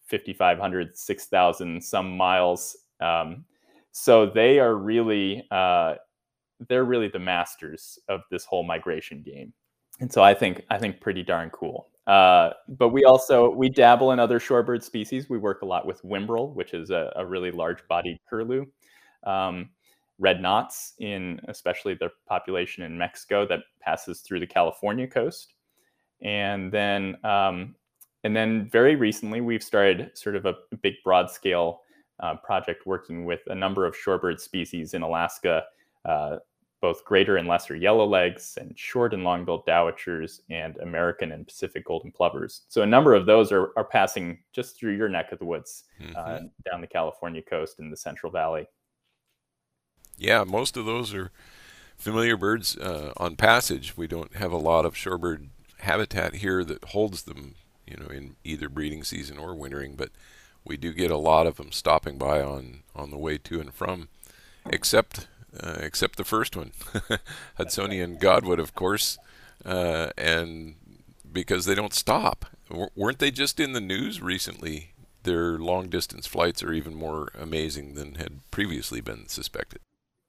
5,500, 0.07 0.97
6,000 0.97 1.83
some 1.83 2.17
miles. 2.17 2.77
Um, 3.01 3.45
so 3.93 4.27
they 4.27 4.59
are 4.59 4.77
really, 4.77 5.47
uh, 5.51 5.95
they're 6.69 6.85
really 6.85 7.09
the 7.09 7.19
masters 7.19 7.99
of 8.09 8.21
this 8.31 8.45
whole 8.45 8.63
migration 8.63 9.23
game. 9.23 9.53
And 10.03 10.13
so 10.13 10.21
I 10.21 10.35
think, 10.35 10.65
I 10.69 10.79
think 10.79 11.01
pretty 11.01 11.23
darn 11.23 11.49
cool. 11.51 11.87
Uh, 12.09 12.51
but 12.67 12.89
we 12.89 13.05
also 13.05 13.49
we 13.51 13.69
dabble 13.69 14.11
in 14.11 14.19
other 14.19 14.41
shorebird 14.41 14.83
species. 14.83 15.31
We 15.31 15.39
work 15.39 15.63
a 15.63 15.67
lot 15.67 15.87
with 15.87 16.03
whimbrel, 16.03 16.53
which 16.55 16.75
is 16.75 16.91
a, 16.91 17.13
a 17.15 17.25
really 17.25 17.53
large-bodied 17.53 18.19
curlew. 18.29 18.67
Um, 19.25 19.71
red 20.19 20.43
knots 20.43 20.95
in 20.99 21.41
especially 21.47 21.95
the 21.95 22.11
population 22.27 22.83
in 22.83 22.99
Mexico 22.99 23.47
that 23.47 23.61
passes 23.81 24.23
through 24.23 24.41
the 24.41 24.47
California 24.47 25.07
coast, 25.07 25.55
and 26.21 26.73
then 26.73 27.17
um, 27.25 27.77
and 28.25 28.35
then 28.35 28.69
very 28.69 28.97
recently 28.97 29.41
we've 29.41 29.63
started 29.63 30.11
sort 30.19 30.35
of 30.35 30.47
a 30.47 30.57
big 30.83 30.95
broad-scale 31.05 31.81
uh, 32.19 32.35
project 32.43 32.87
working 32.87 33.25
with 33.25 33.43
a 33.47 33.55
number 33.55 33.87
of 33.87 33.95
shorebird 33.95 34.41
species 34.41 34.95
in 34.95 35.03
Alaska. 35.03 35.63
Uh, 36.05 36.39
both 36.83 37.05
greater 37.05 37.37
and 37.37 37.49
lesser 37.49 37.75
yellowlegs 37.75 38.57
and 38.57 38.77
short 38.77 39.15
and 39.15 39.23
long-billed 39.23 39.65
dowitchers 39.65 40.41
and 40.51 40.77
American 40.79 41.31
and 41.31 41.47
Pacific 41.47 41.87
golden 41.87 42.11
plovers. 42.11 42.63
So 42.69 42.83
a 42.83 42.87
number 42.87 43.15
of 43.15 43.25
those 43.25 43.53
are, 43.53 43.71
are 43.77 43.85
passing 43.85 44.41
just 44.53 44.77
through 44.77 44.97
your 44.97 45.09
neck 45.09 45.31
of 45.31 45.39
the 45.39 45.45
woods 45.45 45.85
uh, 46.01 46.05
mm-hmm. 46.05 46.17
uh, 46.17 46.39
down 46.69 46.81
the 46.81 46.89
California 46.89 47.41
coast 47.41 47.79
in 47.79 47.89
the 47.89 47.97
Central 47.97 48.33
Valley. 48.33 48.67
Yeah, 50.19 50.43
most 50.45 50.77
of 50.77 50.85
those 50.85 51.15
are 51.15 51.31
familiar 51.97 52.37
birds 52.37 52.77
uh, 52.77 53.13
on 53.17 53.37
passage. 53.37 53.97
We 53.97 54.09
don't 54.09 54.35
have 54.35 54.53
a 54.53 54.59
lot 54.59 54.85
of 54.85 54.95
shorebird 54.95 55.49
habitat 55.79 56.35
here 56.35 56.65
that 56.65 56.85
holds 56.87 57.23
them, 57.23 57.55
you 57.87 57.97
know, 57.97 58.09
in 58.09 58.35
either 58.43 58.69
breeding 58.69 59.05
season 59.05 59.39
or 59.39 59.55
wintering, 59.55 59.95
but 59.95 60.11
we 60.65 60.77
do 60.77 60.93
get 60.93 61.13
a 61.13 61.17
lot 61.17 61.47
of 61.47 61.57
them 61.57 61.71
stopping 61.71 62.19
by 62.19 62.43
on, 62.43 62.83
on 62.95 63.11
the 63.11 63.19
way 63.19 63.39
to 63.39 63.61
and 63.61 63.73
from, 63.73 64.09
except 64.67 65.29
uh, 65.61 65.77
except 65.81 66.17
the 66.17 66.25
first 66.25 66.57
one, 66.57 66.73
Hudsonian 67.59 68.19
Godwit, 68.19 68.59
of 68.59 68.75
course, 68.75 69.19
uh, 69.65 70.11
and 70.17 70.75
because 71.31 71.65
they 71.65 71.75
don't 71.75 71.95
stop. 71.95 72.47
W- 72.69 72.91
weren't 72.95 73.19
they 73.19 73.31
just 73.31 73.61
in 73.61 73.73
the 73.73 73.81
news 73.81 74.21
recently? 74.21 74.91
Their 75.25 75.59
long 75.59 75.89
distance 75.89 76.27
flights 76.27 76.63
are 76.63 76.73
even 76.73 76.95
more 76.95 77.29
amazing 77.39 77.95
than 77.95 78.17
had 78.17 78.41
previously 78.51 79.01
been 79.01 79.29
suspected. 79.29 79.81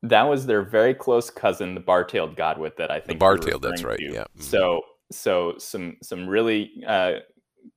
That 0.03 0.24
was 0.24 0.46
their 0.46 0.62
very 0.62 0.94
close 0.94 1.30
cousin, 1.30 1.74
the 1.74 1.82
bar-tailed 1.82 2.36
godwit, 2.36 2.75
that 2.75 2.92
I 2.92 3.00
think. 3.00 3.08
The 3.08 3.15
bar-tailed, 3.15 3.62
that's 3.63 3.84
right. 3.84 3.98
To. 3.98 4.03
Yeah. 4.03 4.22
Mm-hmm. 4.22 4.42
So, 4.42 4.82
so 5.12 5.56
some 5.58 5.98
some 6.03 6.27
really 6.27 6.72
uh, 6.88 7.13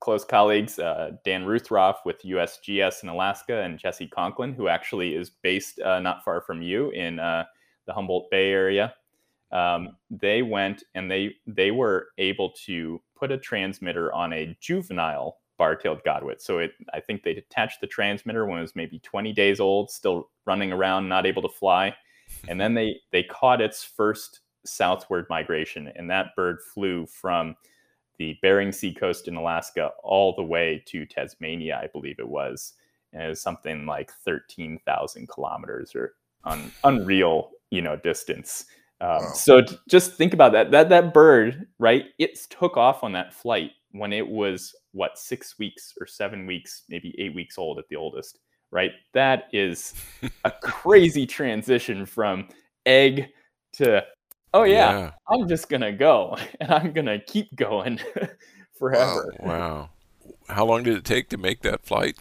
close 0.01 0.25
colleagues, 0.25 0.79
uh, 0.79 1.13
Dan 1.25 1.45
Ruthrauff 1.45 1.97
with 2.05 2.23
USGS 2.23 3.03
in 3.03 3.09
Alaska, 3.09 3.63
and 3.63 3.79
Jesse 3.79 4.09
Conklin, 4.09 4.53
who 4.53 4.69
actually 4.69 5.15
is 5.15 5.31
based 5.31 5.81
uh, 5.81 6.01
not 6.01 6.25
far 6.25 6.41
from 6.41 6.63
you 6.63 6.91
in 6.91 7.19
uh, 7.19 7.45
the 7.87 7.93
Humboldt 7.93 8.31
Bay 8.31 8.51
area. 8.51 8.95
Um, 9.53 9.97
they 10.11 10.43
went 10.43 10.83
and 10.95 11.11
they 11.11 11.37
they 11.47 11.71
were 11.71 12.09
able 12.19 12.51
to 12.67 13.01
put 13.15 13.31
a 13.31 13.39
transmitter 13.39 14.13
on 14.13 14.33
a 14.33 14.57
juvenile 14.61 15.39
bar-tailed 15.57 16.03
godwit. 16.05 16.41
So 16.41 16.59
it, 16.59 16.73
I 16.93 17.01
think 17.01 17.23
they 17.23 17.33
detached 17.33 17.81
the 17.81 17.87
transmitter 17.87 18.45
when 18.45 18.59
it 18.59 18.63
was 18.63 18.77
maybe 18.77 18.99
20 18.99 19.33
days 19.33 19.59
old, 19.59 19.91
still 19.91 20.29
running 20.45 20.73
around, 20.73 21.09
not 21.09 21.25
able 21.25 21.43
to 21.43 21.49
fly, 21.49 21.95
and 22.49 22.61
then 22.61 22.75
they 22.75 22.97
they 23.13 23.23
caught 23.23 23.61
its 23.61 23.85
first 23.85 24.41
southward 24.65 25.27
migration, 25.31 25.93
and 25.95 26.11
that 26.11 26.35
bird 26.37 26.59
flew 26.75 27.07
from 27.07 27.57
the 28.19 28.39
Bering 28.43 28.73
Sea 28.73 28.93
coast 28.93 29.29
in 29.29 29.37
Alaska 29.37 29.91
all 30.03 30.35
the 30.35 30.43
way 30.43 30.83
to 30.87 31.07
Tasmania, 31.07 31.81
I 31.83 31.89
believe 31.89 32.19
it 32.19 32.29
was. 32.29 32.75
And 33.13 33.23
it 33.23 33.29
was 33.29 33.41
something 33.41 33.87
like 33.87 34.13
13,000 34.25 35.29
kilometers 35.29 35.95
or 35.95 36.15
un- 36.45 36.73
unreal, 36.85 37.51
you 37.71 37.83
know, 37.83 37.97
distance. 37.97 38.67
Um, 39.01 39.09
wow. 39.09 39.33
So 39.35 39.61
t- 39.63 39.79
just 39.89 40.15
think 40.15 40.35
about 40.35 40.53
that. 40.53 40.71
That 40.71 40.89
that 40.89 41.13
bird, 41.13 41.67
right? 41.79 42.07
It 42.19 42.39
took 42.49 42.77
off 42.77 43.05
on 43.05 43.13
that 43.13 43.35
flight 43.35 43.73
when 43.93 44.13
it 44.13 44.27
was 44.27 44.75
what 44.93 45.19
six 45.19 45.59
weeks 45.59 45.95
or 46.01 46.07
seven 46.07 46.47
weeks, 46.47 46.85
maybe 46.89 47.15
eight 47.19 47.35
weeks 47.35 47.59
old 47.59 47.79
at 47.79 47.89
the 47.89 47.97
oldest, 47.97 48.39
right? 48.71 48.93
That 49.13 49.49
is 49.53 49.95
a 50.45 50.51
crazy 50.63 51.27
transition 51.27 52.07
from 52.07 52.49
egg 52.87 53.29
to 53.75 54.03
oh 54.57 54.63
yeah, 54.65 54.99
yeah, 54.99 55.11
I'm 55.29 55.49
just 55.49 55.69
gonna 55.69 55.93
go 55.93 56.37
and 56.61 56.73
I'm 56.73 56.93
gonna 56.93 57.19
keep 57.19 57.55
going 57.55 58.01
forever. 58.79 59.35
Wow. 59.41 59.47
wow. 59.47 59.89
How 60.49 60.65
long 60.65 60.83
did 60.83 60.97
it 60.97 61.05
take 61.05 61.29
to 61.31 61.37
make 61.37 61.63
that 61.63 61.85
flight? 61.85 62.19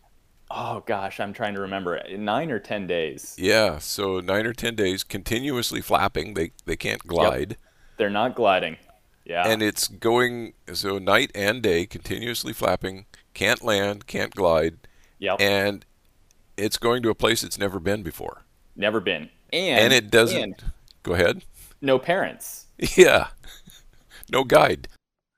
Oh 0.52 0.84
gosh, 0.86 1.20
I'm 1.20 1.34
trying 1.34 1.56
to 1.56 1.62
remember. 1.62 2.02
Nine 2.18 2.52
or 2.52 2.60
ten 2.60 2.88
days. 2.88 3.36
Yeah, 3.38 3.80
so 3.80 4.20
nine 4.20 4.46
or 4.46 4.54
ten 4.54 4.76
days 4.76 5.04
continuously 5.04 5.82
flapping. 5.82 6.34
They 6.34 6.52
they 6.66 6.76
can't 6.76 7.06
glide. 7.06 7.52
Yep. 7.52 7.60
They're 7.98 8.10
not 8.10 8.36
gliding. 8.36 8.78
Yeah. 9.24 9.48
And 9.48 9.64
it's 9.64 9.88
going 9.88 10.54
so 10.72 11.00
night 11.00 11.32
and 11.34 11.64
day 11.64 11.86
continuously 11.86 12.54
flapping. 12.54 13.06
Can't 13.34 13.64
land. 13.64 14.06
Can't 14.06 14.36
glide. 14.36 14.78
Yep. 15.18 15.42
And 15.42 15.86
it's 16.58 16.78
going 16.78 17.02
to 17.04 17.10
a 17.10 17.16
place 17.16 17.44
it's 17.44 17.58
never 17.58 17.80
been 17.80 18.04
before. 18.04 18.44
Never 18.76 19.00
been. 19.00 19.30
And 19.52 19.80
and 19.80 19.94
it 19.94 20.12
doesn't. 20.12 20.42
And, 20.42 20.64
go 21.02 21.14
ahead 21.14 21.44
no 21.82 22.00
parents. 22.00 22.68
Yeah, 22.98 23.28
no 24.30 24.44
guide. 24.44 24.88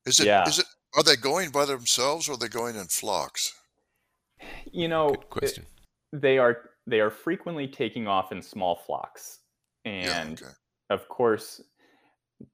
Is 0.06 0.20
it? 0.20 0.28
Yeah. 0.28 0.48
Is 0.48 0.60
it? 0.60 0.66
Are 0.96 1.04
they 1.04 1.16
going 1.16 1.52
by 1.52 1.66
themselves 1.66 2.28
or 2.28 2.34
are 2.34 2.38
they 2.38 2.48
going 2.48 2.76
in 2.76 2.88
flocks? 2.88 3.54
You 4.72 4.88
know, 4.88 5.10
Good 5.10 5.30
question. 5.30 5.66
They 6.14 6.38
are. 6.38 6.70
They 6.88 7.00
are 7.00 7.10
frequently 7.10 7.68
taking 7.68 8.08
off 8.08 8.32
in 8.32 8.42
small 8.42 8.76
flocks, 8.76 9.40
and 9.86 10.40
yeah, 10.40 10.48
okay. 10.48 10.56
of 10.90 11.08
course, 11.10 11.62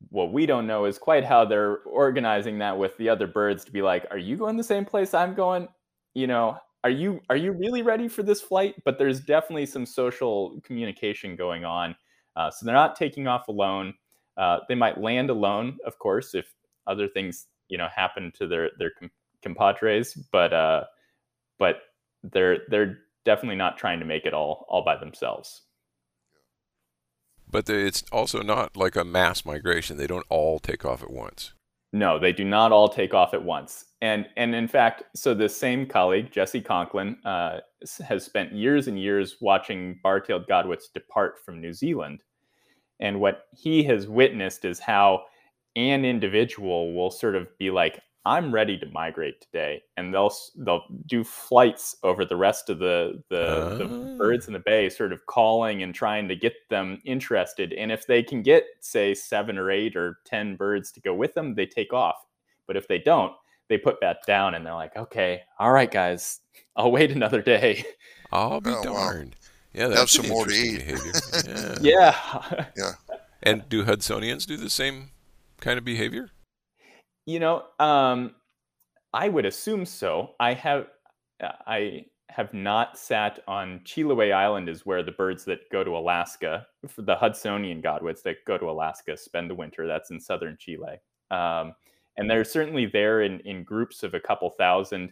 what 0.10 0.34
we 0.34 0.46
don't 0.46 0.66
know 0.66 0.86
is 0.86 0.98
quite 0.98 1.24
how 1.24 1.46
they're 1.46 1.78
organizing 1.80 2.58
that 2.60 2.78
with 2.78 2.98
the 2.98 3.10
other 3.10 3.28
birds 3.28 3.64
to 3.66 3.72
be 3.72 3.82
like, 3.82 4.06
"Are 4.12 4.18
you 4.18 4.36
going 4.38 4.58
the 4.58 4.64
same 4.64 4.86
place 4.86 5.14
I'm 5.14 5.36
going?" 5.36 5.68
You 6.16 6.28
know, 6.28 6.58
are 6.84 6.90
you 6.90 7.22
are 7.30 7.38
you 7.38 7.52
really 7.52 7.82
ready 7.82 8.08
for 8.08 8.24
this 8.24 8.42
flight? 8.42 8.76
But 8.86 8.98
there's 8.98 9.20
definitely 9.20 9.68
some 9.68 9.86
social 9.86 10.60
communication 10.64 11.36
going 11.36 11.64
on 11.64 11.96
uh, 12.36 12.50
so 12.50 12.66
they're 12.66 12.76
not 12.76 12.96
taking 12.96 13.28
off 13.28 13.48
alone. 13.48 13.94
Uh, 14.38 14.60
they 14.68 14.76
might 14.76 15.00
land 15.00 15.30
alone, 15.30 15.78
of 15.86 16.00
course, 16.00 16.34
if 16.34 16.54
other 16.88 17.08
things 17.08 17.48
you 17.70 17.78
know 17.78 17.88
happen 17.96 18.32
to 18.38 18.48
their 18.48 18.72
their 18.78 18.92
compadres. 19.42 20.14
But 20.32 20.54
uh, 20.54 20.84
but 21.60 21.78
they're 22.24 22.60
they're 22.70 23.00
definitely 23.26 23.58
not 23.58 23.78
trying 23.78 24.00
to 24.00 24.06
make 24.06 24.26
it 24.26 24.34
all 24.34 24.66
all 24.70 24.84
by 24.84 24.98
themselves. 24.98 25.62
But 27.50 27.70
it's 27.70 28.04
also 28.12 28.42
not 28.42 28.76
like 28.76 28.96
a 28.96 29.04
mass 29.04 29.46
migration. 29.46 29.98
They 29.98 30.08
don't 30.08 30.26
all 30.30 30.58
take 30.60 30.86
off 30.86 31.04
at 31.04 31.12
once. 31.12 31.54
No, 31.92 32.18
they 32.18 32.34
do 32.34 32.44
not 32.44 32.72
all 32.72 32.90
take 32.90 33.14
off 33.14 33.36
at 33.36 33.44
once. 33.44 33.86
And 34.04 34.28
and 34.36 34.54
in 34.54 34.68
fact, 34.68 35.04
so 35.16 35.34
the 35.34 35.48
same 35.48 35.86
colleague, 35.86 36.30
Jesse 36.30 36.60
Conklin, 36.60 37.16
uh, 37.24 37.60
has 38.06 38.26
spent 38.26 38.52
years 38.52 38.90
and 38.90 39.00
years 39.00 39.38
watching 39.40 39.98
bar-tailed 40.04 40.46
godwits 40.46 40.92
depart 40.94 41.40
from 41.40 41.62
New 41.62 41.72
Zealand. 41.72 42.22
And 43.00 43.22
what 43.22 43.46
he 43.56 43.82
has 43.86 44.10
witnessed 44.10 44.66
is 44.66 44.78
how 44.78 45.24
an 45.78 46.04
individual 46.04 46.94
will 46.94 47.12
sort 47.12 47.34
of 47.34 47.48
be 47.58 47.72
like, 47.72 48.02
I'm 48.26 48.54
ready 48.54 48.78
to 48.78 48.86
migrate 48.88 49.40
today, 49.40 49.82
and 49.96 50.14
they'll 50.14 50.34
they'll 50.58 50.84
do 51.06 51.24
flights 51.24 51.96
over 52.04 52.26
the 52.26 52.36
rest 52.36 52.70
of 52.70 52.80
the 52.80 53.24
the, 53.30 53.42
uh. 53.42 53.78
the, 53.78 54.16
birds 54.18 54.48
in 54.48 54.54
the 54.54 54.60
bay, 54.60 54.90
sort 54.90 55.14
of 55.14 55.26
calling 55.28 55.82
and 55.82 55.96
trying 55.96 56.28
to 56.28 56.36
get 56.36 56.56
them 56.70 57.00
interested. 57.06 57.72
And 57.72 57.90
if 57.90 58.06
they 58.06 58.22
can 58.22 58.42
get 58.42 58.66
say 58.82 59.14
seven 59.14 59.58
or 59.58 59.72
eight 59.72 59.96
or 59.96 60.18
ten 60.26 60.58
birds 60.58 60.92
to 60.92 61.00
go 61.00 61.14
with 61.14 61.34
them, 61.36 61.56
they 61.56 61.66
take 61.66 61.94
off. 61.94 62.18
But 62.68 62.76
if 62.76 62.90
they 62.90 63.00
don't, 63.00 63.32
they 63.70 63.78
put 63.78 64.00
that 64.02 64.20
down 64.28 64.56
and 64.56 64.66
they're 64.66 64.74
like, 64.74 64.96
okay, 64.96 65.42
all 65.60 65.72
right, 65.72 65.92
guys, 65.92 66.40
I'll 66.76 66.92
wait 66.92 67.12
another 67.12 67.42
day. 67.42 67.86
I'll 68.32 68.62
be 68.62 68.72
oh, 68.72 68.84
darned. 68.84 69.36
Wow. 69.36 69.40
Yeah, 69.74 69.88
that's 69.88 70.00
have 70.00 70.10
some 70.10 70.30
more 70.30 70.46
to 70.46 70.54
eat. 70.54 70.84
yeah. 71.82 72.14
yeah. 72.52 72.66
yeah. 72.78 72.92
And 73.42 73.68
do 73.70 73.84
Hudsonians 73.84 74.46
do 74.46 74.56
the 74.56 74.70
same 74.70 75.10
kind 75.60 75.78
of 75.78 75.84
behavior? 75.84 76.30
You 77.26 77.40
know, 77.40 77.64
um, 77.80 78.36
I 79.14 79.30
would 79.30 79.46
assume 79.46 79.86
so. 79.86 80.32
I 80.40 80.54
have, 80.54 80.88
I 81.42 82.06
have 82.30 82.54
not 82.54 82.98
sat 82.98 83.40
on 83.48 83.80
Chiloé 83.80 84.34
Island, 84.34 84.70
is 84.70 84.86
where 84.86 85.04
the 85.04 85.12
birds 85.12 85.46
that 85.46 85.70
go 85.72 85.84
to 85.84 85.98
Alaska, 85.98 86.68
for 86.88 87.02
the 87.02 87.16
Hudsonian 87.16 87.82
godwits 87.82 88.22
that 88.24 88.38
go 88.46 88.58
to 88.58 88.70
Alaska, 88.70 89.18
spend 89.18 89.50
the 89.50 89.56
winter. 89.56 89.88
That's 89.88 90.12
in 90.12 90.20
southern 90.20 90.58
Chile. 90.60 91.00
Um, 91.32 91.74
and 92.18 92.30
they're 92.30 92.44
certainly 92.44 92.86
there 92.86 93.22
in, 93.22 93.40
in 93.42 93.64
groups 93.64 94.04
of 94.04 94.14
a 94.14 94.20
couple 94.20 94.50
thousand. 94.52 95.12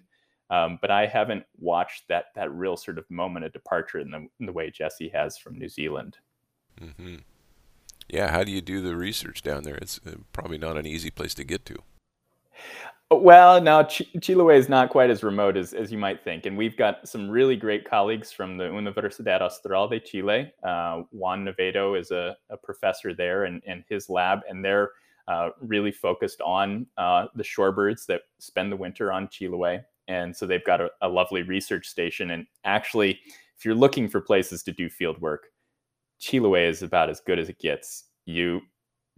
Um, 0.49 0.79
but 0.81 0.91
I 0.91 1.05
haven't 1.05 1.45
watched 1.59 2.07
that 2.09 2.25
that 2.35 2.51
real 2.53 2.75
sort 2.75 2.97
of 2.97 3.09
moment 3.09 3.45
of 3.45 3.53
departure 3.53 3.99
in 3.99 4.11
the, 4.11 4.27
in 4.39 4.45
the 4.45 4.51
way 4.51 4.69
Jesse 4.69 5.09
has 5.09 5.37
from 5.37 5.57
New 5.57 5.69
Zealand. 5.69 6.17
Mm-hmm. 6.79 7.15
Yeah, 8.09 8.29
how 8.29 8.43
do 8.43 8.51
you 8.51 8.59
do 8.59 8.81
the 8.81 8.95
research 8.95 9.41
down 9.41 9.63
there? 9.63 9.75
It's 9.75 10.01
uh, 10.05 10.15
probably 10.33 10.57
not 10.57 10.75
an 10.75 10.85
easy 10.85 11.09
place 11.09 11.33
to 11.35 11.45
get 11.45 11.65
to. 11.67 11.77
Well, 13.09 13.61
now 13.61 13.83
Ch- 13.83 14.11
Chiloé 14.17 14.57
is 14.57 14.69
not 14.69 14.89
quite 14.89 15.09
as 15.09 15.21
remote 15.21 15.57
as, 15.57 15.73
as 15.73 15.91
you 15.91 15.97
might 15.97 16.23
think, 16.23 16.45
and 16.45 16.57
we've 16.57 16.77
got 16.77 17.07
some 17.07 17.29
really 17.29 17.57
great 17.57 17.89
colleagues 17.89 18.31
from 18.31 18.57
the 18.57 18.65
Universidad 18.65 19.41
Austral 19.41 19.89
de 19.89 19.99
Chile. 19.99 20.51
Uh, 20.63 21.03
Juan 21.11 21.45
Navedo 21.45 21.99
is 21.99 22.11
a, 22.11 22.37
a 22.49 22.55
professor 22.55 23.13
there, 23.13 23.45
and, 23.45 23.61
and 23.65 23.83
his 23.89 24.09
lab, 24.09 24.39
and 24.49 24.63
they're 24.63 24.91
uh, 25.27 25.49
really 25.61 25.91
focused 25.91 26.41
on 26.41 26.87
uh, 26.97 27.27
the 27.35 27.43
shorebirds 27.43 28.05
that 28.07 28.21
spend 28.39 28.71
the 28.71 28.75
winter 28.75 29.11
on 29.11 29.27
Chiloé. 29.27 29.83
And 30.07 30.35
so 30.35 30.45
they've 30.45 30.65
got 30.65 30.81
a, 30.81 30.89
a 31.01 31.07
lovely 31.07 31.43
research 31.43 31.87
station. 31.87 32.31
And 32.31 32.45
actually, 32.65 33.19
if 33.57 33.65
you're 33.65 33.75
looking 33.75 34.09
for 34.09 34.21
places 34.21 34.63
to 34.63 34.71
do 34.71 34.89
field 34.89 35.19
work, 35.21 35.47
Chiloé 36.21 36.67
is 36.67 36.83
about 36.83 37.09
as 37.09 37.19
good 37.19 37.39
as 37.39 37.49
it 37.49 37.59
gets. 37.59 38.05
You 38.25 38.61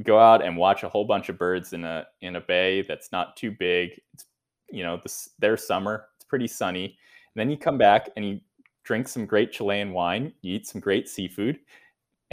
go 0.03 0.19
out 0.19 0.43
and 0.43 0.57
watch 0.57 0.83
a 0.83 0.89
whole 0.89 1.05
bunch 1.05 1.29
of 1.29 1.38
birds 1.38 1.74
in 1.74 1.83
a 1.83 2.05
in 2.22 2.36
a 2.36 2.41
bay 2.41 2.81
that's 2.81 3.12
not 3.12 3.36
too 3.36 3.51
big. 3.51 3.91
It's 4.13 4.25
you 4.69 4.83
know 4.83 5.00
this 5.01 5.29
their 5.39 5.57
summer. 5.57 6.07
It's 6.15 6.25
pretty 6.25 6.48
sunny. 6.48 6.86
And 6.86 7.36
then 7.36 7.50
you 7.50 7.57
come 7.57 7.77
back 7.77 8.10
and 8.15 8.25
you 8.25 8.39
drink 8.83 9.07
some 9.07 9.25
great 9.25 9.51
Chilean 9.51 9.91
wine. 9.91 10.33
You 10.41 10.55
eat 10.55 10.67
some 10.67 10.81
great 10.81 11.07
seafood, 11.10 11.60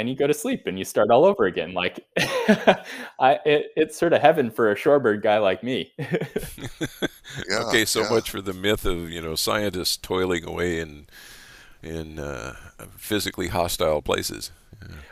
and 0.00 0.08
you 0.08 0.16
go 0.16 0.26
to 0.26 0.34
sleep 0.34 0.66
and 0.66 0.78
you 0.78 0.84
start 0.84 1.10
all 1.10 1.24
over 1.24 1.44
again. 1.44 1.74
Like 1.74 2.06
I, 2.18 3.38
it, 3.44 3.72
it's 3.76 3.98
sort 3.98 4.12
of 4.12 4.22
heaven 4.22 4.50
for 4.50 4.72
a 4.72 4.74
shorebird 4.74 5.22
guy 5.22 5.38
like 5.38 5.62
me. 5.62 5.92
yeah, 5.98 7.64
okay, 7.66 7.84
so 7.84 8.00
yeah. 8.00 8.10
much 8.10 8.30
for 8.30 8.40
the 8.40 8.54
myth 8.54 8.86
of 8.86 9.10
you 9.10 9.20
know 9.20 9.34
scientists 9.34 9.98
toiling 9.98 10.44
away 10.44 10.80
in 10.80 11.06
in 11.82 12.18
uh, 12.18 12.54
physically 12.96 13.48
hostile 13.48 14.02
places. 14.02 14.50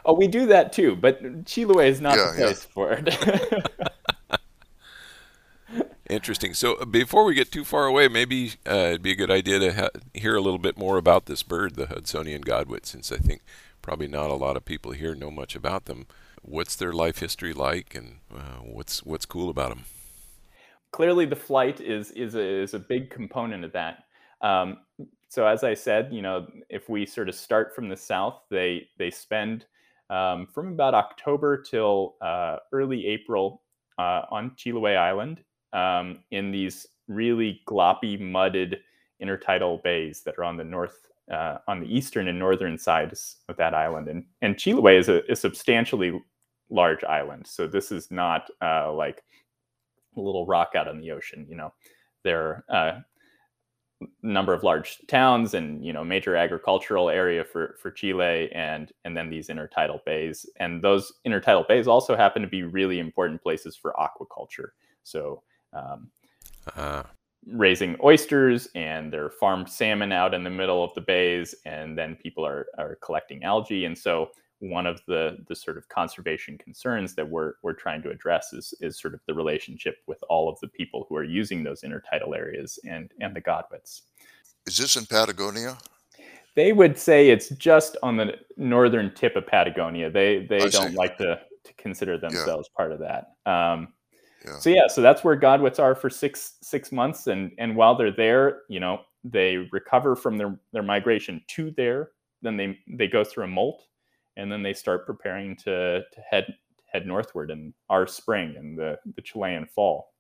Oh, 0.05 0.15
we 0.15 0.27
do 0.27 0.47
that 0.47 0.73
too, 0.73 0.97
but 0.97 1.23
Chiloé 1.45 1.89
is 1.89 2.01
not 2.01 2.17
yeah, 2.17 2.31
the 2.31 2.43
place 2.43 2.67
yeah. 2.67 2.73
for 2.73 2.93
it. 2.93 3.93
Interesting. 6.09 6.55
So 6.55 6.77
uh, 6.77 6.87
before 6.87 7.25
we 7.25 7.35
get 7.35 7.53
too 7.53 7.65
far 7.65 7.85
away, 7.85 8.09
maybe 8.09 8.53
uh, 8.67 8.75
it'd 8.75 9.03
be 9.03 9.13
a 9.13 9.17
good 9.17 9.31
idea 9.31 9.59
to 9.59 9.75
ha- 9.75 10.01
hear 10.15 10.37
a 10.37 10.41
little 10.41 10.59
bit 10.59 10.79
more 10.79 10.97
about 10.97 11.27
this 11.27 11.43
bird, 11.43 11.75
the 11.75 11.85
Hudsonian 11.85 12.43
godwit, 12.43 12.87
since 12.87 13.13
I 13.13 13.19
think 13.19 13.43
probably 13.83 14.09
not 14.09 14.31
a 14.31 14.35
lot 14.35 14.57
of 14.57 14.65
people 14.65 14.93
here 14.93 15.15
know 15.15 15.31
much 15.31 15.57
about 15.57 15.87
them. 15.87 16.07
What's 16.43 16.77
their 16.77 16.93
life 16.93 17.19
history 17.19 17.53
like, 17.53 17.95
and 17.95 18.19
uh, 18.35 18.61
what's 18.63 19.05
what's 19.05 19.27
cool 19.27 19.51
about 19.51 19.71
them? 19.71 19.85
Clearly, 20.93 21.27
the 21.27 21.37
flight 21.37 21.81
is 21.81 22.11
is 22.13 22.35
a, 22.35 22.63
is 22.63 22.75
a 22.75 22.79
big 22.79 23.11
component 23.11 23.65
of 23.65 23.73
that. 23.73 24.05
Um, 24.41 24.79
so 25.29 25.47
as 25.47 25.63
I 25.65 25.75
said, 25.75 26.13
you 26.13 26.23
know, 26.23 26.47
if 26.71 26.89
we 26.89 27.05
sort 27.05 27.29
of 27.29 27.35
start 27.35 27.75
from 27.75 27.89
the 27.89 27.97
south, 27.97 28.43
they 28.51 28.89
they 28.99 29.11
spend 29.11 29.67
um, 30.11 30.47
from 30.47 30.69
about 30.69 30.95
October 30.95 31.61
till 31.61 32.17
uh, 32.21 32.57
early 32.73 33.07
April 33.07 33.63
uh, 33.99 34.23
on 34.31 34.53
Chiloé 34.53 34.97
Island 34.97 35.43
um, 35.73 36.21
in 36.31 36.51
these 36.51 36.87
really 37.09 37.61
gloppy, 37.67 38.19
mudded 38.19 38.81
intertidal 39.23 39.83
bays 39.83 40.23
that 40.23 40.39
are 40.39 40.45
on 40.45 40.57
the 40.57 40.65
north, 40.65 41.08
uh, 41.31 41.59
on 41.67 41.81
the 41.81 41.87
eastern 41.87 42.29
and 42.29 42.39
northern 42.39 42.79
sides 42.79 43.37
of 43.49 43.57
that 43.57 43.75
island. 43.75 44.09
And 44.09 44.25
and 44.43 44.57
Chiloé 44.57 44.99
is 44.99 45.09
a, 45.09 45.23
a 45.31 45.37
substantially 45.37 46.21
large 46.71 47.05
island, 47.05 47.47
so 47.47 47.67
this 47.67 47.91
is 47.93 48.11
not 48.11 48.49
uh, 48.63 48.93
like 48.93 49.23
a 50.17 50.21
little 50.21 50.47
rock 50.47 50.73
out 50.75 50.89
in 50.89 51.01
the 51.01 51.11
ocean. 51.13 51.47
You 51.49 51.57
know, 51.57 51.73
there 52.25 52.65
are 52.71 52.77
a 52.77 53.05
number 54.23 54.53
of 54.53 54.63
large 54.63 54.99
towns 55.09 55.55
and 55.55 55.85
you 55.85 55.93
know 55.93 56.05
major 56.05 56.37
agricultural 56.37 57.11
area 57.11 57.45
for 57.45 57.77
for 57.81 57.91
Chile 57.91 58.51
and 58.53 58.93
and 59.05 59.17
then 59.17 59.29
these 59.29 59.49
intertidal 59.49 59.99
bays 60.05 60.47
and 60.57 60.83
those 60.83 61.13
intertidal 61.27 61.67
bays 61.67 61.89
also 61.89 62.17
happen 62.17 62.41
to 62.43 62.49
be 62.49 62.63
really 62.63 63.01
important 63.01 63.43
places 63.43 63.77
for 63.77 63.95
aquaculture 63.99 64.69
so 65.03 65.43
um, 65.73 66.11
uh. 66.77 67.03
Raising 67.47 67.97
oysters 68.03 68.69
and 68.75 69.13
they're 69.13 69.31
farmed 69.31 69.69
salmon 69.69 70.13
out 70.13 70.35
in 70.35 70.45
the 70.45 70.51
middle 70.51 70.85
of 70.85 70.93
the 70.95 71.01
bays 71.01 71.55
and 71.65 71.97
then 71.97 72.17
people 72.17 72.45
are 72.45 72.67
are 72.79 72.99
collecting 73.03 73.43
algae 73.45 73.85
and 73.85 73.97
so 73.97 74.31
one 74.61 74.87
of 74.87 75.01
the 75.07 75.39
the 75.49 75.55
sort 75.55 75.77
of 75.77 75.89
conservation 75.89 76.59
concerns 76.59 77.15
that 77.15 77.29
we're 77.29 77.55
we're 77.63 77.73
trying 77.73 78.03
to 78.03 78.11
address 78.11 78.53
is 78.53 78.75
is 78.81 79.01
sort 79.01 79.15
of 79.15 79.21
the 79.27 79.35
relationship 79.35 79.99
with 80.07 80.23
all 80.29 80.49
of 80.49 80.59
the 80.61 80.69
people 80.69 81.07
who 81.09 81.17
are 81.17 81.25
using 81.25 81.63
those 81.63 81.83
intertidal 81.83 82.37
areas 82.37 82.79
and 82.89 83.13
and 83.21 83.35
the 83.35 83.41
godwits. 83.41 84.03
Is 84.67 84.77
this 84.77 84.97
in 84.97 85.07
Patagonia? 85.07 85.79
They 86.57 86.73
would 86.73 86.99
say 86.99 87.31
it's 87.31 87.51
just 87.51 87.97
on 88.03 88.17
the 88.17 88.35
northern 88.57 89.15
tip 89.15 89.37
of 89.37 89.47
Patagonia. 89.47 90.11
They 90.11 90.47
they 90.47 90.57
I 90.57 90.69
don't 90.69 90.91
see. 90.91 90.97
like 90.97 91.17
to 91.19 91.41
to 91.65 91.73
consider 91.75 92.19
themselves 92.19 92.69
yeah. 92.73 92.77
part 92.77 92.93
of 92.93 92.99
that. 93.01 93.35
Um, 93.51 93.89
yeah. 94.49 94.59
So 94.59 94.71
yeah, 94.71 94.87
so 94.89 95.03
that's 95.03 95.25
where 95.25 95.39
godwits 95.39 95.79
are 95.79 95.95
for 95.95 96.11
six 96.11 96.55
six 96.63 96.93
months, 96.93 97.27
and 97.27 97.53
and 97.59 97.77
while 97.77 97.95
they're 97.95 98.13
there, 98.13 98.63
you 98.69 98.81
know, 98.81 99.01
they 99.25 99.69
recover 99.73 100.17
from 100.17 100.39
their 100.39 100.59
their 100.73 100.83
migration 100.83 101.43
to 101.49 101.71
there. 101.73 102.11
Then 102.43 102.57
they 102.57 102.79
they 102.89 103.09
go 103.09 103.25
through 103.25 103.45
a 103.45 103.49
molt, 103.49 103.87
and 104.37 104.51
then 104.51 104.63
they 104.63 104.75
start 104.75 105.07
preparing 105.07 105.57
to 105.57 106.01
to 106.01 106.21
head 106.31 106.47
head 106.87 107.07
northward 107.07 107.51
in 107.51 107.75
our 107.91 108.07
spring 108.07 108.55
and 108.57 108.79
the 108.79 108.99
the 109.17 109.23
Chilean 109.23 109.67
fall. 109.67 110.13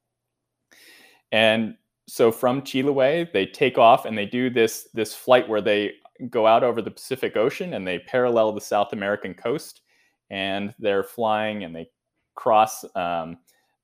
And 1.32 1.76
so 2.06 2.32
from 2.32 2.62
Chiloé, 2.62 3.30
they 3.32 3.46
take 3.46 3.76
off 3.76 4.06
and 4.06 4.16
they 4.16 4.26
do 4.26 4.50
this 4.50 4.88
this 4.94 5.14
flight 5.14 5.48
where 5.48 5.60
they 5.60 5.92
go 6.30 6.46
out 6.46 6.64
over 6.64 6.82
the 6.82 6.90
Pacific 6.90 7.36
Ocean 7.36 7.74
and 7.74 7.86
they 7.86 7.98
parallel 8.00 8.52
the 8.52 8.60
South 8.60 8.92
American 8.92 9.34
coast, 9.34 9.82
and 10.30 10.74
they're 10.78 11.04
flying 11.04 11.64
and 11.64 11.74
they 11.74 11.88
cross 12.34 12.84
um, 12.94 13.38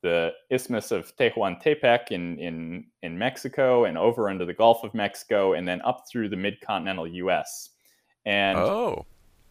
the 0.04 0.32
Isthmus 0.50 0.90
of 0.92 1.16
Tehuantepec 1.16 2.10
in, 2.10 2.38
in, 2.38 2.84
in 3.02 3.16
Mexico 3.16 3.86
and 3.86 3.96
over 3.96 4.28
into 4.28 4.44
the 4.44 4.52
Gulf 4.52 4.84
of 4.84 4.92
Mexico 4.92 5.54
and 5.54 5.66
then 5.66 5.80
up 5.80 6.04
through 6.06 6.28
the 6.28 6.36
mid 6.36 6.60
continental 6.60 7.06
US. 7.08 7.70
And 8.26 8.58
oh. 8.58 9.06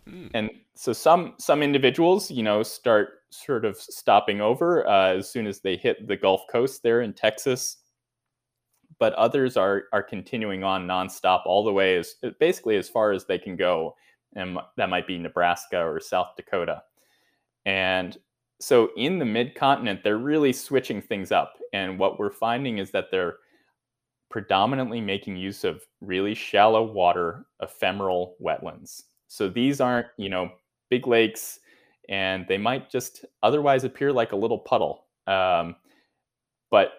Hmm. 0.08 0.28
And 0.34 0.52
so 0.76 0.94
some 0.94 1.36
some 1.40 1.64
individuals, 1.64 2.30
you 2.30 2.44
know, 2.44 2.62
start 2.62 3.22
sort 3.32 3.66
of 3.66 3.78
stopping 3.78 4.42
over 4.42 4.88
uh, 4.88 5.14
as 5.16 5.32
soon 5.32 5.48
as 5.48 5.60
they 5.60 5.76
hit 5.76 6.08
the 6.08 6.18
Gulf 6.18 6.42
Coast 6.52 6.84
there 6.84 7.02
in 7.02 7.14
Texas. 7.14 7.78
But 9.00 9.14
others 9.14 9.58
are 9.58 9.86
are 9.92 10.04
continuing 10.04 10.64
on 10.64 10.86
nonstop 10.86 11.42
all 11.46 11.64
the 11.64 11.72
way 11.72 11.96
as 11.96 12.16
basically 12.40 12.76
as 12.76 12.90
far 12.90 13.12
as 13.12 13.26
they 13.26 13.40
can 13.40 13.56
go, 13.56 13.96
and 14.36 14.60
that 14.78 14.90
might 14.90 15.08
be 15.08 15.18
Nebraska 15.18 15.82
or 15.82 16.00
South 16.00 16.36
Dakota. 16.36 16.84
And 17.66 18.18
so 18.64 18.92
in 18.96 19.20
the 19.20 19.26
mid 19.26 19.56
continent, 19.56 20.06
they're 20.06 20.18
really 20.18 20.54
switching 20.54 21.02
things 21.02 21.34
up. 21.34 21.56
And 21.74 22.00
what 22.00 22.18
we're 22.18 22.32
finding 22.32 22.78
is 22.78 22.92
that 22.92 23.12
they're 23.12 23.40
predominantly 24.30 25.02
making 25.02 25.36
use 25.36 25.66
of 25.66 25.84
really 26.00 26.34
shallow 26.34 26.82
water 26.82 27.46
ephemeral 27.62 28.38
wetlands. 28.42 29.04
So 29.28 29.50
these 29.50 29.82
aren't, 29.82 30.08
you 30.16 30.30
know, 30.30 30.50
big 30.90 31.08
lakes, 31.08 31.60
and 32.08 32.46
they 32.48 32.58
might 32.58 32.90
just 32.90 33.26
otherwise 33.42 33.84
appear 33.84 34.14
like 34.14 34.32
a 34.32 34.38
little 34.38 34.60
puddle. 34.60 35.08
Um, 35.28 35.76
but 36.72 36.94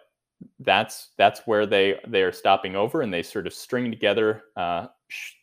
that's 0.59 1.13
that's 1.17 1.47
where 1.47 1.65
they 1.65 1.99
they 2.07 2.23
are 2.25 2.33
stopping 2.33 2.77
over, 2.77 3.01
and 3.01 3.13
they 3.13 3.23
sort 3.23 3.47
of 3.47 3.55
string 3.55 3.91
together 3.91 4.43
uh, 4.59 4.89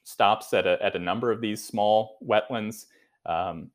stops 0.04 0.54
at 0.54 0.68
a 0.68 0.78
at 0.84 0.96
a 0.96 1.00
number 1.00 1.32
of 1.32 1.42
these 1.42 1.64
small 1.64 2.20
wetlands. 2.24 2.86
Um, 3.26 3.72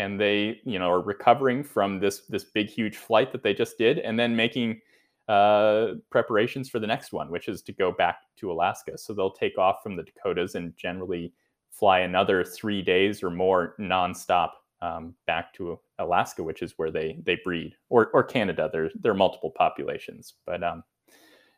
and 0.00 0.20
they 0.20 0.60
you 0.64 0.78
know 0.78 0.90
are 0.90 1.00
recovering 1.00 1.62
from 1.62 2.00
this 2.00 2.20
this 2.28 2.44
big 2.44 2.68
huge 2.68 2.96
flight 2.96 3.32
that 3.32 3.42
they 3.42 3.54
just 3.54 3.78
did 3.78 3.98
and 3.98 4.18
then 4.18 4.34
making 4.34 4.80
uh, 5.28 5.92
preparations 6.10 6.68
for 6.68 6.80
the 6.80 6.86
next 6.86 7.12
one 7.12 7.30
which 7.30 7.48
is 7.48 7.62
to 7.62 7.72
go 7.72 7.92
back 7.92 8.16
to 8.36 8.50
alaska 8.50 8.98
so 8.98 9.12
they'll 9.12 9.30
take 9.30 9.58
off 9.58 9.76
from 9.82 9.94
the 9.94 10.02
dakotas 10.02 10.56
and 10.56 10.76
generally 10.76 11.32
fly 11.70 12.00
another 12.00 12.44
three 12.44 12.82
days 12.82 13.22
or 13.22 13.30
more 13.30 13.74
nonstop 13.78 14.50
um, 14.82 15.14
back 15.26 15.52
to 15.54 15.78
Alaska, 15.98 16.42
which 16.42 16.62
is 16.62 16.74
where 16.76 16.90
they 16.90 17.18
they 17.24 17.38
breed, 17.44 17.74
or 17.88 18.08
or 18.12 18.22
Canada. 18.22 18.70
There 18.72 18.90
there 19.00 19.12
are 19.12 19.16
multiple 19.16 19.50
populations, 19.50 20.34
but 20.46 20.62
um, 20.62 20.82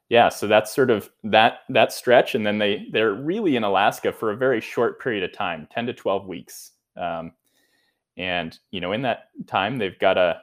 yeah. 0.08 0.28
So 0.28 0.46
that's 0.46 0.74
sort 0.74 0.90
of 0.90 1.10
that 1.24 1.60
that 1.68 1.92
stretch, 1.92 2.34
and 2.34 2.44
then 2.44 2.58
they 2.58 2.86
they're 2.92 3.14
really 3.14 3.56
in 3.56 3.64
Alaska 3.64 4.12
for 4.12 4.32
a 4.32 4.36
very 4.36 4.60
short 4.60 5.00
period 5.00 5.22
of 5.22 5.32
time, 5.32 5.68
ten 5.70 5.86
to 5.86 5.92
twelve 5.92 6.26
weeks. 6.26 6.72
Um, 6.96 7.32
and 8.16 8.58
you 8.70 8.80
know, 8.80 8.92
in 8.92 9.02
that 9.02 9.28
time, 9.46 9.78
they've 9.78 9.98
got 9.98 10.14
to 10.14 10.40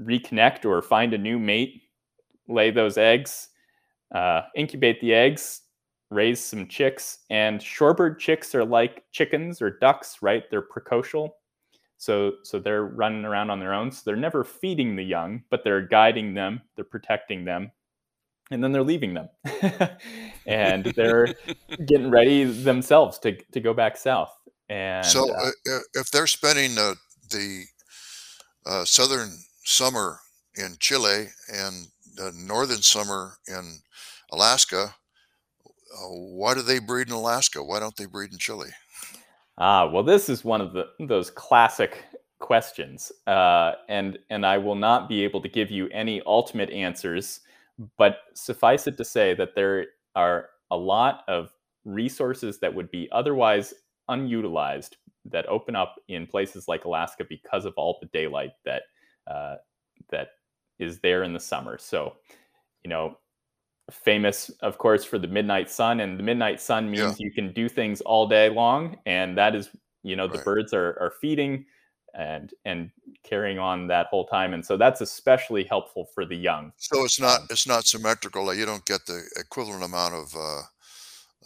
reconnect 0.00 0.64
or 0.64 0.82
find 0.82 1.14
a 1.14 1.18
new 1.18 1.38
mate, 1.38 1.82
lay 2.48 2.70
those 2.70 2.98
eggs, 2.98 3.48
uh, 4.14 4.42
incubate 4.56 5.00
the 5.00 5.14
eggs, 5.14 5.62
raise 6.10 6.40
some 6.40 6.68
chicks. 6.68 7.20
And 7.30 7.60
shorebird 7.60 8.18
chicks 8.18 8.54
are 8.54 8.64
like 8.64 9.04
chickens 9.12 9.62
or 9.62 9.78
ducks, 9.78 10.18
right? 10.22 10.44
They're 10.50 10.62
precocial. 10.62 11.30
So, 11.98 12.32
so 12.42 12.58
they're 12.58 12.84
running 12.84 13.24
around 13.24 13.50
on 13.50 13.60
their 13.60 13.72
own. 13.74 13.92
So 13.92 14.02
they're 14.04 14.16
never 14.16 14.44
feeding 14.44 14.96
the 14.96 15.04
young, 15.04 15.44
but 15.50 15.62
they're 15.64 15.86
guiding 15.86 16.34
them, 16.34 16.62
they're 16.76 16.84
protecting 16.84 17.44
them. 17.44 17.70
and 18.50 18.62
then 18.62 18.72
they're 18.72 18.82
leaving 18.82 19.14
them, 19.14 19.28
and 20.46 20.84
they're 20.96 21.28
getting 21.86 22.10
ready 22.10 22.44
themselves 22.44 23.18
to 23.20 23.36
to 23.52 23.60
go 23.60 23.72
back 23.74 23.96
south. 23.96 24.36
And 24.68 25.04
So 25.04 25.28
uh, 25.34 25.50
uh, 25.70 25.80
if 25.94 26.10
they're 26.10 26.26
spending 26.26 26.78
uh, 26.78 26.94
the 27.30 27.64
uh, 28.66 28.84
southern 28.84 29.30
summer 29.64 30.20
in 30.56 30.76
Chile 30.78 31.28
and 31.52 31.88
the 32.16 32.32
northern 32.36 32.82
summer 32.82 33.38
in 33.48 33.80
Alaska, 34.30 34.94
uh, 35.94 36.08
why 36.08 36.54
do 36.54 36.62
they 36.62 36.78
breed 36.78 37.08
in 37.08 37.14
Alaska? 37.14 37.62
Why 37.62 37.80
don't 37.80 37.96
they 37.96 38.06
breed 38.06 38.32
in 38.32 38.38
Chile? 38.38 38.70
Ah, 39.58 39.86
well, 39.90 40.02
this 40.02 40.28
is 40.28 40.44
one 40.44 40.60
of 40.60 40.72
the 40.72 40.86
those 40.98 41.30
classic 41.30 42.04
questions, 42.40 43.12
uh, 43.26 43.72
and 43.88 44.18
and 44.30 44.46
I 44.46 44.58
will 44.58 44.74
not 44.74 45.08
be 45.08 45.22
able 45.24 45.42
to 45.42 45.48
give 45.48 45.70
you 45.70 45.88
any 45.88 46.22
ultimate 46.26 46.70
answers, 46.70 47.40
but 47.98 48.18
suffice 48.34 48.86
it 48.86 48.96
to 48.96 49.04
say 49.04 49.34
that 49.34 49.54
there 49.54 49.86
are 50.16 50.50
a 50.70 50.76
lot 50.76 51.24
of 51.28 51.52
resources 51.84 52.60
that 52.60 52.74
would 52.74 52.90
be 52.90 53.08
otherwise 53.12 53.74
unutilized 54.12 54.96
that 55.26 55.46
open 55.46 55.76
up 55.76 55.96
in 56.08 56.26
places 56.26 56.68
like 56.68 56.84
Alaska 56.84 57.24
because 57.28 57.64
of 57.64 57.74
all 57.76 57.98
the 58.00 58.08
daylight 58.08 58.52
that 58.64 58.82
uh, 59.26 59.56
that 60.10 60.30
is 60.78 60.98
there 61.00 61.22
in 61.22 61.32
the 61.32 61.40
summer. 61.40 61.78
So, 61.78 62.16
you 62.84 62.90
know, 62.90 63.18
famous, 63.90 64.50
of 64.60 64.78
course, 64.78 65.04
for 65.04 65.18
the 65.18 65.28
midnight 65.28 65.70
sun, 65.70 66.00
and 66.00 66.18
the 66.18 66.22
midnight 66.22 66.60
sun 66.60 66.90
Yeah, 66.94 67.14
means 67.14 67.20
you 67.20 67.32
can 67.32 67.52
do 67.52 67.68
things 67.68 68.00
all 68.00 68.26
day 68.26 68.48
long, 68.48 68.98
and 69.06 69.36
that 69.38 69.54
is, 69.54 69.70
you 70.02 70.16
know, 70.16 70.28
the 70.28 70.38
right. 70.38 70.44
birds 70.44 70.72
are 70.72 70.98
are 71.00 71.12
feeding 71.20 71.64
and 72.14 72.52
and 72.64 72.90
carrying 73.24 73.58
on 73.58 73.86
that 73.88 74.06
whole 74.08 74.26
time, 74.26 74.54
and 74.54 74.64
so 74.64 74.76
that's 74.76 75.00
especially 75.00 75.64
helpful 75.64 76.06
for 76.14 76.24
the 76.24 76.36
young. 76.36 76.72
So 76.76 77.04
it's 77.04 77.20
not 77.20 77.40
Um, 77.40 77.48
it's 77.48 77.66
not 77.66 77.86
symmetrical. 77.86 78.52
You 78.54 78.66
don't 78.66 78.84
get 78.84 79.06
the 79.06 79.22
equivalent 79.36 79.84
amount 79.84 80.14
of 80.14 80.34
uh, 80.36 80.62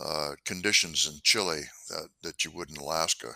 uh, 0.00 0.32
conditions 0.44 1.06
in 1.06 1.18
Chile 1.22 1.62
that, 1.88 2.08
that 2.22 2.44
you 2.44 2.50
would 2.52 2.70
in 2.70 2.76
Alaska 2.76 3.32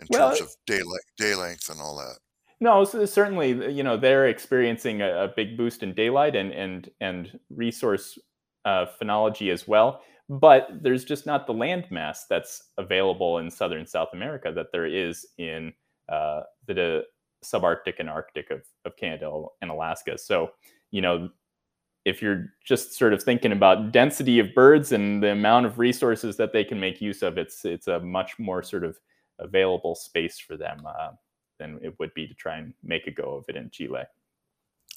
in 0.00 0.06
terms 0.08 0.40
of 0.40 0.48
day 0.66 0.82
le- 0.82 0.98
day 1.16 1.34
length 1.34 1.70
and 1.70 1.80
all 1.80 1.96
that. 1.96 2.18
no, 2.60 2.84
so 2.84 3.04
certainly, 3.06 3.72
you 3.72 3.82
know, 3.82 3.96
they're 3.96 4.28
experiencing 4.28 5.02
a, 5.02 5.24
a 5.24 5.28
big 5.28 5.56
boost 5.56 5.82
in 5.82 5.94
daylight 5.94 6.36
and 6.36 6.52
and 6.52 6.90
and 7.00 7.38
resource 7.50 8.18
uh, 8.64 8.86
phenology 9.00 9.52
as 9.52 9.66
well. 9.66 10.02
But 10.28 10.68
there's 10.80 11.04
just 11.04 11.26
not 11.26 11.46
the 11.46 11.52
land 11.52 11.86
mass 11.90 12.26
that's 12.28 12.70
available 12.78 13.38
in 13.38 13.50
southern 13.50 13.86
South 13.86 14.08
America 14.12 14.52
that 14.54 14.72
there 14.72 14.86
is 14.86 15.26
in 15.36 15.72
uh, 16.08 16.42
the 16.66 17.02
subarctic 17.44 17.94
and 17.98 18.08
Arctic 18.08 18.50
of, 18.50 18.62
of 18.84 18.96
Canada 18.96 19.44
and 19.60 19.70
Alaska. 19.70 20.16
So, 20.16 20.52
you 20.90 21.00
know, 21.00 21.28
if 22.04 22.20
you're 22.20 22.52
just 22.64 22.94
sort 22.94 23.12
of 23.12 23.22
thinking 23.22 23.52
about 23.52 23.92
density 23.92 24.38
of 24.38 24.54
birds 24.54 24.92
and 24.92 25.22
the 25.22 25.30
amount 25.30 25.66
of 25.66 25.78
resources 25.78 26.36
that 26.36 26.52
they 26.52 26.64
can 26.64 26.80
make 26.80 27.00
use 27.00 27.22
of, 27.22 27.38
it's 27.38 27.64
it's 27.64 27.88
a 27.88 28.00
much 28.00 28.38
more 28.38 28.62
sort 28.62 28.84
of 28.84 28.98
available 29.38 29.94
space 29.94 30.38
for 30.38 30.56
them 30.56 30.82
uh, 30.86 31.10
than 31.58 31.78
it 31.82 31.98
would 31.98 32.12
be 32.14 32.26
to 32.26 32.34
try 32.34 32.56
and 32.56 32.74
make 32.82 33.06
a 33.06 33.10
go 33.10 33.34
of 33.34 33.44
it 33.48 33.56
in 33.56 33.70
Chile. 33.70 34.02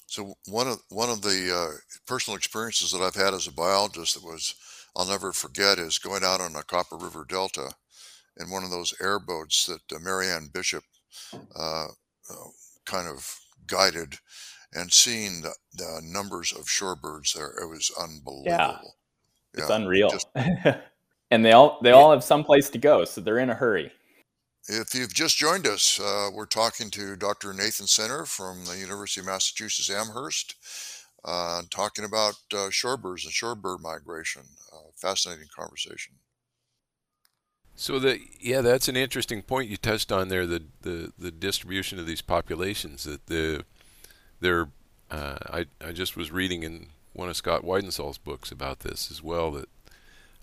So 0.06 0.34
one 0.46 0.68
of 0.68 0.80
one 0.88 1.10
of 1.10 1.22
the 1.22 1.52
uh, 1.54 1.76
personal 2.06 2.36
experiences 2.36 2.92
that 2.92 3.02
I've 3.02 3.14
had 3.14 3.34
as 3.34 3.46
a 3.46 3.52
biologist 3.52 4.14
that 4.14 4.24
was 4.24 4.54
I'll 4.96 5.06
never 5.06 5.32
forget 5.32 5.78
is 5.78 5.98
going 5.98 6.24
out 6.24 6.40
on 6.40 6.52
the 6.52 6.62
Copper 6.62 6.96
River 6.96 7.26
Delta 7.28 7.70
in 8.38 8.50
one 8.50 8.64
of 8.64 8.70
those 8.70 8.94
airboats 9.00 9.66
that 9.66 9.80
uh, 9.94 9.98
Marianne 9.98 10.48
Bishop 10.52 10.84
uh, 11.54 11.86
uh, 12.30 12.48
kind 12.84 13.08
of 13.08 13.38
guided 13.66 14.18
and 14.72 14.92
seeing 14.92 15.42
the, 15.42 15.54
the 15.74 16.00
numbers 16.04 16.52
of 16.52 16.66
shorebirds 16.66 17.32
there. 17.34 17.52
It 17.62 17.68
was 17.68 17.90
unbelievable. 18.00 18.44
Yeah, 18.46 18.64
unbelievable. 18.66 18.94
it's 19.54 19.68
Yeah, 19.68 19.76
unreal. 19.76 20.10
just 20.10 20.26
and 21.30 21.44
they 21.44 21.52
all 21.52 21.78
they 21.82 21.90
Yeah. 21.90 21.96
all 21.96 22.10
have 22.12 22.24
some 22.24 22.44
place 22.44 22.68
to 22.70 22.78
go, 22.78 23.04
so 23.04 23.20
they're 23.20 23.38
in 23.38 23.50
a 23.50 23.54
hurry. 23.54 23.92
if 24.68 24.94
you've 24.94 25.14
just 25.14 25.36
joined 25.38 25.66
us, 25.66 26.00
uh, 26.00 26.28
we're 26.34 26.46
talking 26.46 26.90
to 26.90 27.16
Dr. 27.16 27.52
Nathan 27.54 27.86
Senner 27.86 28.26
from 28.26 28.64
the 28.66 28.76
University 28.76 29.20
of 29.20 29.26
Massachusetts 29.26 29.88
Amherst, 29.90 30.56
uh, 31.24 31.62
talking 31.70 32.04
about 32.04 32.34
uh, 32.52 32.68
shorebirds 32.70 33.24
and 33.24 33.32
shorebird 33.32 33.80
migration. 33.80 34.42
Uh, 34.72 34.90
fascinating 34.96 35.46
conversation. 35.56 36.14
So 37.78 37.98
the 37.98 38.18
yeah, 38.40 38.60
that's 38.62 38.88
an 38.88 38.96
interesting 38.96 39.42
point 39.42 39.68
you 39.70 39.76
touched 39.76 40.10
on 40.10 40.28
there. 40.28 40.46
The 40.46 40.62
the, 40.82 41.12
the 41.18 41.30
distribution 41.30 41.98
of 41.98 42.06
these 42.06 42.22
populations. 42.22 43.04
That 43.04 43.26
the 43.26 43.64
they're 44.40 44.68
uh, 45.10 45.38
I 45.46 45.66
I 45.80 45.92
just 45.92 46.16
was 46.16 46.30
reading 46.32 46.62
in 46.62 46.88
one 47.12 47.28
of 47.28 47.36
Scott 47.36 47.62
Weidensaul's 47.62 48.18
books 48.18 48.50
about 48.50 48.80
this 48.80 49.10
as 49.10 49.22
well. 49.22 49.50
That 49.52 49.68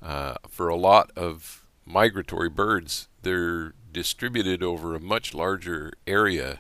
uh, 0.02 0.36
for 0.48 0.70
a 0.70 0.76
lot 0.76 1.12
of 1.16 1.66
migratory 1.86 2.50
birds, 2.50 3.08
they're 3.22 3.74
distributed 3.92 4.64
over 4.64 4.96
a 4.96 5.00
much 5.00 5.34
larger 5.34 5.94
area 6.08 6.60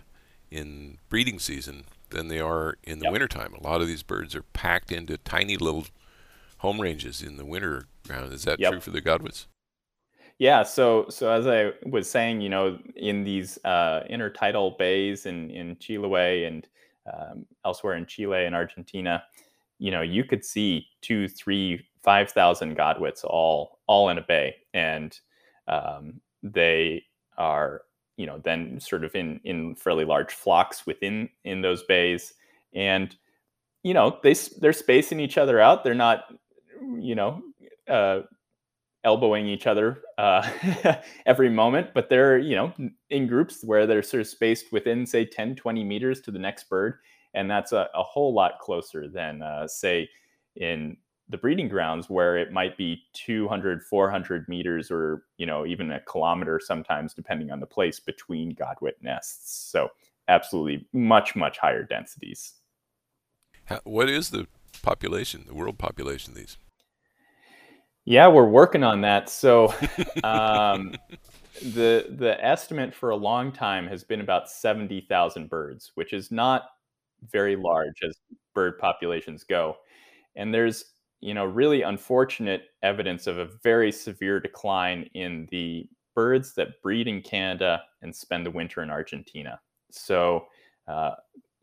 in 0.52 0.98
breeding 1.10 1.39
season 1.39 1.86
than 2.10 2.28
they 2.28 2.39
are 2.39 2.78
in 2.84 3.00
the 3.00 3.06
Yep. 3.06 3.08
wintertime. 3.08 3.54
A 3.56 3.63
lot 3.63 3.82
of 3.82 3.88
these 3.88 4.04
birds 4.04 4.36
are 4.36 4.43
packed 4.43 4.91
into 4.91 5.17
tiny 5.17 5.58
little 5.58 5.86
home 6.60 6.82
ranges 6.82 7.22
in 7.22 7.38
the 7.38 7.46
winter 7.46 7.88
ground. 8.08 8.34
Is 8.34 8.43
that 8.46 8.62
true 8.63 8.80
for 8.80 8.91
the 8.91 9.02
Godwits? 9.02 9.48
Yeah, 10.39 10.63
so 10.63 11.06
so 11.10 11.32
as 11.32 11.48
I 11.48 11.74
was 11.86 12.10
saying, 12.10 12.41
you 12.41 12.50
know, 12.50 12.80
in 12.96 13.24
these 13.24 13.58
uh, 13.63 14.04
intertidal 14.10 14.78
bays 14.78 15.26
in 15.26 15.50
in 15.52 15.76
Chiloé 15.78 16.48
and 16.48 16.67
um, 17.12 17.46
elsewhere 17.66 17.96
in 17.96 18.06
Chile 18.06 18.46
and 18.46 18.56
Argentina, 18.56 19.24
you 19.80 19.92
know, 19.92 20.02
you 20.02 20.24
could 20.24 20.46
see 20.46 20.88
two, 21.02 21.28
three, 21.28 21.86
five 22.04 22.32
thousand 22.32 22.78
godwits 22.78 23.24
all 23.24 23.80
all 23.88 24.10
in 24.10 24.18
a 24.18 24.22
bay, 24.22 24.56
and 24.74 25.20
um, 25.68 26.22
they 26.42 27.04
are, 27.38 27.82
you 28.18 28.26
know, 28.26 28.39
then 28.44 28.80
sort 28.80 29.04
of 29.04 29.16
in 29.16 29.39
in 29.44 29.76
fairly 29.76 30.06
large 30.06 30.34
flocks 30.34 30.86
within 30.86 31.30
in 31.44 31.62
those 31.62 31.84
bays, 31.84 32.34
and 32.74 33.16
you 33.84 33.94
know, 33.94 34.18
they 34.24 34.34
they're 34.60 34.74
spacing 34.74 35.20
each 35.20 35.38
other 35.38 35.60
out. 35.60 35.84
They're 35.84 35.94
not, 35.94 36.26
you 36.98 37.16
know. 37.16 37.42
Uh, 37.88 38.22
elbowing 39.04 39.48
each 39.48 39.68
other 39.68 40.02
uh, 40.18 40.48
every 41.26 41.50
moment, 41.50 41.88
but 41.94 42.10
they're, 42.10 42.38
you 42.38 42.56
know, 42.56 42.74
in 43.10 43.28
groups 43.28 43.63
where 43.63 43.86
they're 43.86 44.04
sort 44.04 44.22
of 44.22 44.28
spaced 44.28 44.72
within, 44.72 45.06
say, 45.06 45.26
10, 45.26 45.56
20 45.56 45.84
meters 45.84 46.22
to 46.22 46.32
the 46.32 46.39
next 46.39 46.70
bird. 46.70 46.96
And 47.34 47.50
that's 47.50 47.72
a, 47.72 47.89
a 47.94 48.04
whole 48.04 48.34
lot 48.34 48.60
closer 48.60 49.08
than, 49.08 49.42
uh, 49.42 49.68
say, 49.68 50.10
in 50.56 50.98
the 51.30 51.38
breeding 51.38 51.68
grounds 51.68 52.10
where 52.10 52.38
it 52.38 52.52
might 52.52 52.78
be 52.78 53.04
200, 53.13 53.84
400 53.84 54.48
meters 54.48 54.92
or, 54.92 55.24
you 55.38 55.46
know, 55.46 55.66
even 55.66 55.92
a 55.92 56.00
kilometer 56.02 56.60
sometimes, 56.63 57.13
depending 57.13 57.52
on 57.52 57.60
the 57.60 57.66
place 57.66 58.00
between 58.00 58.56
godwit 58.56 58.94
nests. 59.02 59.70
So 59.72 59.89
absolutely 60.28 60.88
much, 60.94 61.36
much 61.36 61.58
higher 61.58 61.84
densities. 61.84 62.54
What 63.84 64.10
is 64.10 64.30
the 64.30 64.48
population, 64.82 65.46
the 65.48 65.56
world 65.56 65.78
population 65.78 66.34
these? 66.34 66.58
Yeah, 68.06 68.28
we're 68.28 68.46
working 68.46 68.84
on 68.84 69.02
that. 69.02 69.30
So, 69.30 69.74
um, 70.24 70.96
the 71.62 72.08
the 72.18 72.38
estimate 72.44 72.94
for 72.94 73.12
a 73.12 73.16
long 73.16 73.52
time 73.52 73.88
has 73.88 74.04
been 74.04 74.22
about 74.22 74.50
70,000 74.50 75.50
birds, 75.50 75.92
which 75.96 76.12
is 76.13 76.32
not 76.32 76.63
very 77.32 77.56
large 77.56 78.02
as 78.08 78.18
bird 78.56 78.78
populations 78.80 79.44
go. 79.44 79.78
And 80.36 80.54
there's, 80.54 80.86
you 81.22 81.34
know, 81.34 81.46
really 81.46 81.84
unfortunate 81.84 82.63
evidence 82.84 83.28
of 83.28 83.38
a 83.39 83.50
very 83.63 83.92
severe 83.92 84.39
decline 84.39 85.10
in 85.16 85.48
the 85.52 85.88
birds 86.16 86.54
that 86.56 86.82
breed 86.84 87.08
in 87.08 87.22
Canada 87.22 87.82
and 88.02 88.16
spend 88.16 88.46
the 88.46 88.52
winter 88.52 88.82
in 88.84 88.89
Argentina. 88.89 89.60
So, 89.92 90.48
uh, 90.88 91.12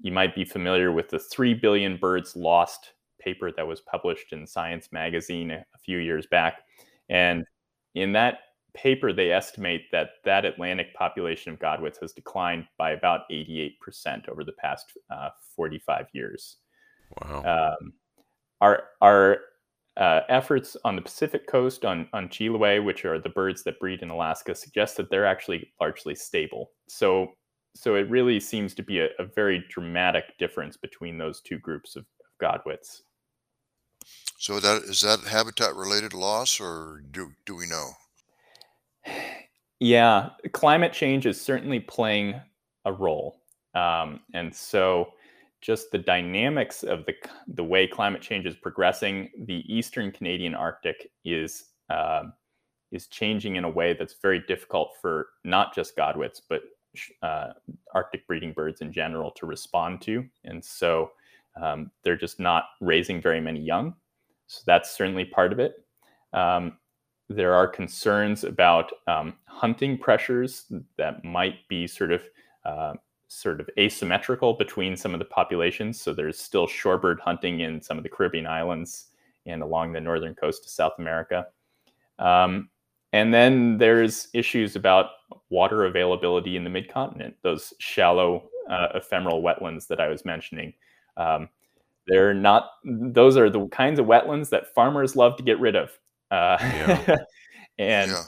you 0.00 0.12
might 0.12 0.35
be 0.35 0.44
familiar 0.44 0.92
with 0.92 1.11
the 1.11 1.18
3 1.18 1.55
billion 1.55 1.96
birds 1.98 2.37
lost 2.37 2.92
paper 3.20 3.52
that 3.52 3.66
was 3.66 3.80
published 3.80 4.33
in 4.33 4.46
Science 4.46 4.88
magazine 4.92 5.50
a, 5.50 5.64
few 5.85 5.98
years 5.98 6.26
back. 6.26 6.62
And 7.09 7.44
in 7.94 8.12
that 8.12 8.40
paper, 8.74 9.12
they 9.12 9.33
estimate 9.33 9.90
that 9.92 10.11
that 10.24 10.44
Atlantic 10.44 10.94
population 10.94 11.52
of 11.52 11.59
godwits 11.59 12.00
has 12.00 12.12
declined 12.12 12.66
by 12.78 12.92
about 12.92 13.22
88% 13.30 14.28
over 14.28 14.44
the 14.44 14.52
past 14.52 14.87
uh, 15.11 15.30
45 15.56 16.06
years. 16.12 16.56
Wow. 17.22 17.76
Um, 17.80 17.92
our 18.61 18.85
our 19.00 19.40
uh, 19.96 20.22
efforts 20.28 20.76
on 20.85 20.96
the 20.96 21.02
Pacific 21.02 21.46
coast, 21.46 21.85
on, 21.85 22.09
on 22.12 22.28
Chiloé, 22.28 22.83
which 22.83 23.04
are 23.04 23.18
the 23.18 23.28
birds 23.28 23.62
that 23.64 23.78
breed 23.78 24.02
in 24.02 24.11
Alaska, 24.11 24.54
suggest 24.54 24.96
that 24.96 25.11
they're 25.11 25.26
actually 25.26 25.70
largely 25.80 26.14
stable. 26.14 26.70
So, 26.88 27.33
so 27.74 27.96
it 27.96 28.09
really 28.09 28.40
seems 28.40 28.74
to 28.74 28.83
be 28.83 29.00
a, 29.00 29.09
a 29.18 29.24
very 29.24 29.64
dramatic 29.68 30.38
difference 30.38 30.76
between 30.76 31.18
those 31.18 31.40
two 31.40 31.59
groups 31.59 31.96
of, 31.96 32.06
of 32.20 32.42
godwits. 32.42 33.00
So 34.40 34.59
that 34.59 34.85
is 34.85 35.03
that 35.03 35.20
habitat 35.20 35.74
related 35.76 36.14
loss, 36.14 36.61
or 36.61 37.03
do 37.11 37.33
do 37.44 37.55
we 37.55 37.66
know? 37.66 37.90
Yeah, 39.81 40.31
climate 40.53 40.94
change 40.94 41.26
is 41.26 41.38
certainly 41.38 41.79
playing 41.79 42.40
a 42.87 42.92
role. 42.92 43.42
Um, 43.74 44.20
and 44.33 44.55
so 44.55 45.12
just 45.61 45.90
the 45.90 45.98
dynamics 45.98 46.83
of 46.83 47.05
the 47.05 47.12
the 47.48 47.62
way 47.62 47.87
climate 47.87 48.22
change 48.22 48.46
is 48.46 48.57
progressing, 48.57 49.29
the 49.44 49.62
eastern 49.70 50.11
Canadian 50.11 50.55
Arctic 50.55 51.11
is 51.22 51.72
uh, 51.90 52.22
is 52.92 53.09
changing 53.09 53.57
in 53.57 53.64
a 53.64 53.70
way 53.70 53.92
that's 53.92 54.14
very 54.22 54.40
difficult 54.48 54.92
for 55.03 55.29
not 55.44 55.74
just 55.74 55.94
godwits 55.98 56.40
but 56.48 56.62
uh, 57.20 57.53
Arctic 57.94 58.26
breeding 58.26 58.55
birds 58.55 58.81
in 58.81 58.90
general 58.90 59.33
to 59.33 59.44
respond 59.44 60.00
to, 60.00 60.24
and 60.44 60.64
so 60.64 61.11
um, 61.61 61.90
they're 62.03 62.16
just 62.16 62.40
not 62.40 62.64
raising 62.81 63.20
very 63.20 63.42
many 63.42 63.61
young. 63.61 63.94
So 64.50 64.62
that's 64.66 64.90
certainly 64.90 65.24
part 65.24 65.52
of 65.52 65.60
it. 65.60 65.84
Um, 66.32 66.78
there 67.28 67.54
are 67.54 67.68
concerns 67.68 68.42
about 68.42 68.90
um, 69.06 69.34
hunting 69.44 69.96
pressures 69.96 70.64
that 70.96 71.24
might 71.24 71.68
be 71.68 71.86
sort 71.86 72.10
of 72.10 72.22
uh, 72.64 72.94
sort 73.28 73.60
of 73.60 73.70
asymmetrical 73.78 74.54
between 74.54 74.96
some 74.96 75.14
of 75.14 75.20
the 75.20 75.24
populations. 75.24 76.00
So 76.00 76.12
there's 76.12 76.36
still 76.36 76.66
shorebird 76.66 77.20
hunting 77.20 77.60
in 77.60 77.80
some 77.80 77.96
of 77.96 78.02
the 78.02 78.08
Caribbean 78.08 78.48
islands 78.48 79.10
and 79.46 79.62
along 79.62 79.92
the 79.92 80.00
northern 80.00 80.34
coast 80.34 80.64
of 80.64 80.70
South 80.70 80.94
America. 80.98 81.46
Um, 82.18 82.70
and 83.12 83.32
then 83.32 83.78
there's 83.78 84.26
issues 84.34 84.74
about 84.74 85.10
water 85.48 85.84
availability 85.84 86.56
in 86.56 86.64
the 86.64 86.70
mid-continent, 86.70 87.36
those 87.42 87.72
shallow 87.78 88.50
uh, 88.68 88.88
ephemeral 88.96 89.42
wetlands 89.42 89.86
that 89.86 90.00
I 90.00 90.08
was 90.08 90.24
mentioning. 90.24 90.74
Um, 91.16 91.48
they're 92.11 92.35
not; 92.35 92.70
those 92.85 93.37
are 93.37 93.49
the 93.49 93.66
kinds 93.68 93.99
of 93.99 94.07
wetlands 94.07 94.51
that 94.51 94.75
farmers 94.75 95.16
love 95.16 95.37
to 95.37 95.42
get 95.42 95.59
rid 95.61 95.77
of. 95.77 95.90
Uh, 96.31 96.57
yeah. 96.61 97.16
and 97.79 98.11
yeah. 98.11 98.23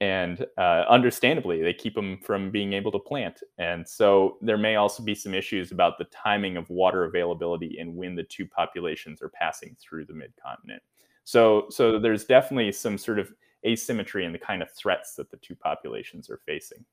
and 0.00 0.46
uh, 0.56 0.84
understandably, 0.88 1.62
they 1.62 1.74
keep 1.74 1.94
them 1.94 2.18
from 2.22 2.50
being 2.50 2.72
able 2.72 2.92
to 2.92 2.98
plant. 2.98 3.40
And 3.58 3.86
so 3.86 4.38
there 4.40 4.58
may 4.58 4.76
also 4.76 5.02
be 5.02 5.14
some 5.14 5.34
issues 5.34 5.72
about 5.72 5.98
the 5.98 6.06
timing 6.06 6.56
of 6.56 6.70
water 6.70 7.04
availability 7.04 7.78
and 7.78 7.94
when 7.94 8.14
the 8.14 8.24
two 8.24 8.46
populations 8.46 9.20
are 9.20 9.28
passing 9.28 9.76
through 9.80 10.06
the 10.06 10.14
mid-continent. 10.14 10.82
So 11.24 11.66
so 11.70 11.98
there's 11.98 12.24
definitely 12.24 12.72
some 12.72 12.96
sort 12.96 13.18
of 13.18 13.32
asymmetry 13.66 14.24
in 14.24 14.32
the 14.32 14.38
kind 14.38 14.62
of 14.62 14.70
threats 14.70 15.14
that 15.14 15.30
the 15.30 15.36
two 15.38 15.54
populations 15.54 16.30
are 16.30 16.40
facing. 16.46 16.84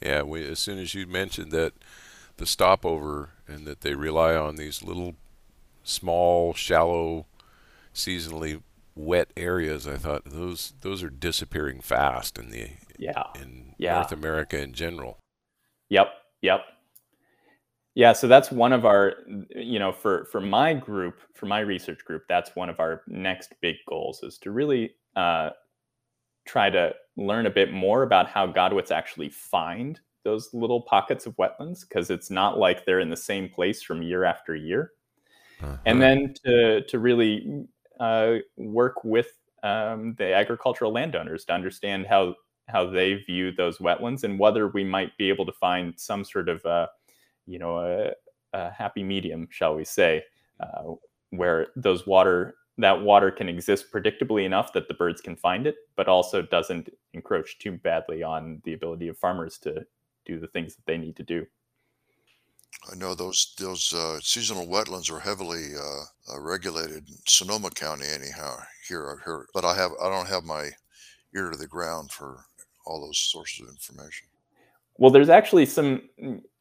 Yeah, 0.00 0.22
we, 0.22 0.46
as 0.46 0.58
soon 0.58 0.78
as 0.78 0.94
you 0.94 1.06
mentioned 1.06 1.52
that 1.52 1.72
the 2.36 2.46
stopover 2.46 3.30
and 3.46 3.66
that 3.66 3.82
they 3.82 3.94
rely 3.94 4.34
on 4.34 4.56
these 4.56 4.82
little, 4.82 5.14
small, 5.84 6.54
shallow, 6.54 7.26
seasonally 7.94 8.62
wet 8.96 9.30
areas, 9.36 9.86
I 9.86 9.96
thought 9.96 10.24
those 10.24 10.74
those 10.80 11.02
are 11.02 11.10
disappearing 11.10 11.80
fast 11.80 12.38
in 12.38 12.50
the 12.50 12.70
yeah 12.98 13.24
in 13.40 13.74
yeah. 13.78 13.94
North 13.94 14.12
America 14.12 14.60
in 14.60 14.72
general. 14.72 15.18
Yep, 15.90 16.08
yep. 16.42 16.60
Yeah, 17.96 18.12
so 18.12 18.26
that's 18.26 18.50
one 18.50 18.72
of 18.72 18.84
our, 18.84 19.14
you 19.54 19.78
know, 19.78 19.92
for 19.92 20.24
for 20.24 20.40
my 20.40 20.74
group, 20.74 21.20
for 21.34 21.46
my 21.46 21.60
research 21.60 22.04
group, 22.04 22.24
that's 22.28 22.56
one 22.56 22.68
of 22.68 22.80
our 22.80 23.02
next 23.06 23.54
big 23.62 23.76
goals 23.88 24.22
is 24.24 24.38
to 24.38 24.50
really 24.50 24.94
uh, 25.14 25.50
try 26.46 26.70
to 26.70 26.92
learn 27.16 27.46
a 27.46 27.50
bit 27.50 27.72
more 27.72 28.02
about 28.02 28.28
how 28.28 28.46
Godwits 28.46 28.90
actually 28.90 29.30
find 29.30 30.00
those 30.24 30.52
little 30.52 30.82
pockets 30.82 31.26
of 31.26 31.36
wetlands 31.36 31.86
because 31.88 32.10
it's 32.10 32.30
not 32.30 32.58
like 32.58 32.84
they're 32.84 33.00
in 33.00 33.10
the 33.10 33.16
same 33.16 33.48
place 33.48 33.82
from 33.82 34.02
year 34.02 34.24
after 34.24 34.56
year. 34.56 34.92
Uh-huh. 35.64 35.76
And 35.86 36.02
then 36.02 36.34
to, 36.44 36.82
to 36.82 36.98
really 36.98 37.66
uh, 38.00 38.36
work 38.56 39.04
with 39.04 39.28
um, 39.62 40.14
the 40.18 40.34
agricultural 40.34 40.92
landowners 40.92 41.44
to 41.46 41.52
understand 41.52 42.06
how, 42.06 42.34
how 42.68 42.86
they 42.86 43.14
view 43.14 43.52
those 43.52 43.78
wetlands 43.78 44.24
and 44.24 44.38
whether 44.38 44.68
we 44.68 44.84
might 44.84 45.16
be 45.16 45.28
able 45.28 45.46
to 45.46 45.52
find 45.52 45.94
some 45.96 46.24
sort 46.24 46.48
of, 46.48 46.64
uh, 46.66 46.86
you 47.46 47.58
know, 47.58 47.78
a, 47.78 48.10
a, 48.52 48.70
happy 48.70 49.02
medium, 49.02 49.48
shall 49.50 49.74
we 49.74 49.84
say, 49.84 50.22
uh, 50.60 50.94
where 51.30 51.68
those 51.76 52.06
water 52.06 52.56
that 52.76 53.02
water 53.02 53.30
can 53.30 53.48
exist 53.48 53.92
predictably 53.92 54.44
enough 54.44 54.72
that 54.72 54.88
the 54.88 54.94
birds 54.94 55.20
can 55.20 55.36
find 55.36 55.66
it, 55.66 55.76
but 55.96 56.08
also 56.08 56.42
doesn't 56.42 56.88
encroach 57.12 57.58
too 57.60 57.72
badly 57.72 58.22
on 58.22 58.60
the 58.64 58.72
ability 58.72 59.06
of 59.06 59.16
farmers 59.16 59.58
to 59.58 59.86
do 60.26 60.40
the 60.40 60.48
things 60.48 60.74
that 60.74 60.84
they 60.84 60.98
need 60.98 61.14
to 61.14 61.22
do. 61.22 61.46
I 62.90 62.96
know 62.96 63.14
those 63.14 63.54
those 63.58 63.92
uh, 63.92 64.18
seasonal 64.20 64.66
wetlands 64.66 65.10
are 65.10 65.20
heavily 65.20 65.74
uh, 65.76 66.34
uh, 66.34 66.40
regulated 66.40 67.08
in 67.08 67.16
Sonoma 67.26 67.70
County, 67.70 68.06
anyhow. 68.06 68.56
Here, 68.86 69.10
I've 69.10 69.20
heard, 69.22 69.46
but 69.54 69.64
I 69.64 69.74
have 69.74 69.92
I 70.02 70.08
don't 70.08 70.28
have 70.28 70.44
my 70.44 70.70
ear 71.34 71.50
to 71.50 71.56
the 71.56 71.66
ground 71.66 72.12
for 72.12 72.44
all 72.86 73.00
those 73.00 73.18
sources 73.18 73.60
of 73.60 73.68
information. 73.68 74.28
Well, 74.98 75.10
there's 75.10 75.30
actually 75.30 75.66
some 75.66 76.02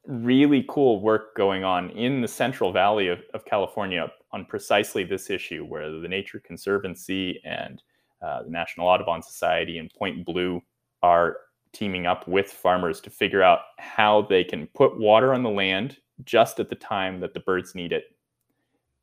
really 0.08 0.66
cool 0.68 1.02
work 1.02 1.36
going 1.36 1.64
on 1.64 1.90
in 1.92 2.22
the 2.22 2.28
Central 2.28 2.72
Valley 2.72 3.08
of, 3.08 3.20
of 3.34 3.46
California 3.46 4.12
on 4.32 4.46
precisely 4.46 5.04
this 5.04 5.30
issue, 5.30 5.66
where 5.66 5.92
the 5.92 6.08
Nature 6.08 6.40
Conservancy 6.40 7.40
and 7.46 7.84
uh, 8.22 8.44
the 8.44 8.50
National 8.50 8.88
Audubon 8.88 9.22
Society 9.22 9.78
and 9.78 9.94
Point 9.94 10.26
Blue 10.26 10.62
are 11.04 11.38
teaming 11.74 12.06
up 12.06 12.28
with 12.28 12.50
farmers 12.50 13.02
to 13.02 13.10
figure 13.10 13.44
out 13.44 13.60
how 13.78 14.22
they 14.24 14.44
can 14.44 14.68
put 14.68 14.98
water 14.98 15.34
on 15.34 15.44
the 15.44 15.50
land 15.50 15.98
just 16.24 16.60
at 16.60 16.70
the 16.70 16.76
time 16.76 17.20
that 17.20 17.34
the 17.34 17.40
birds 17.40 17.76
need 17.76 17.92
it 17.92 18.06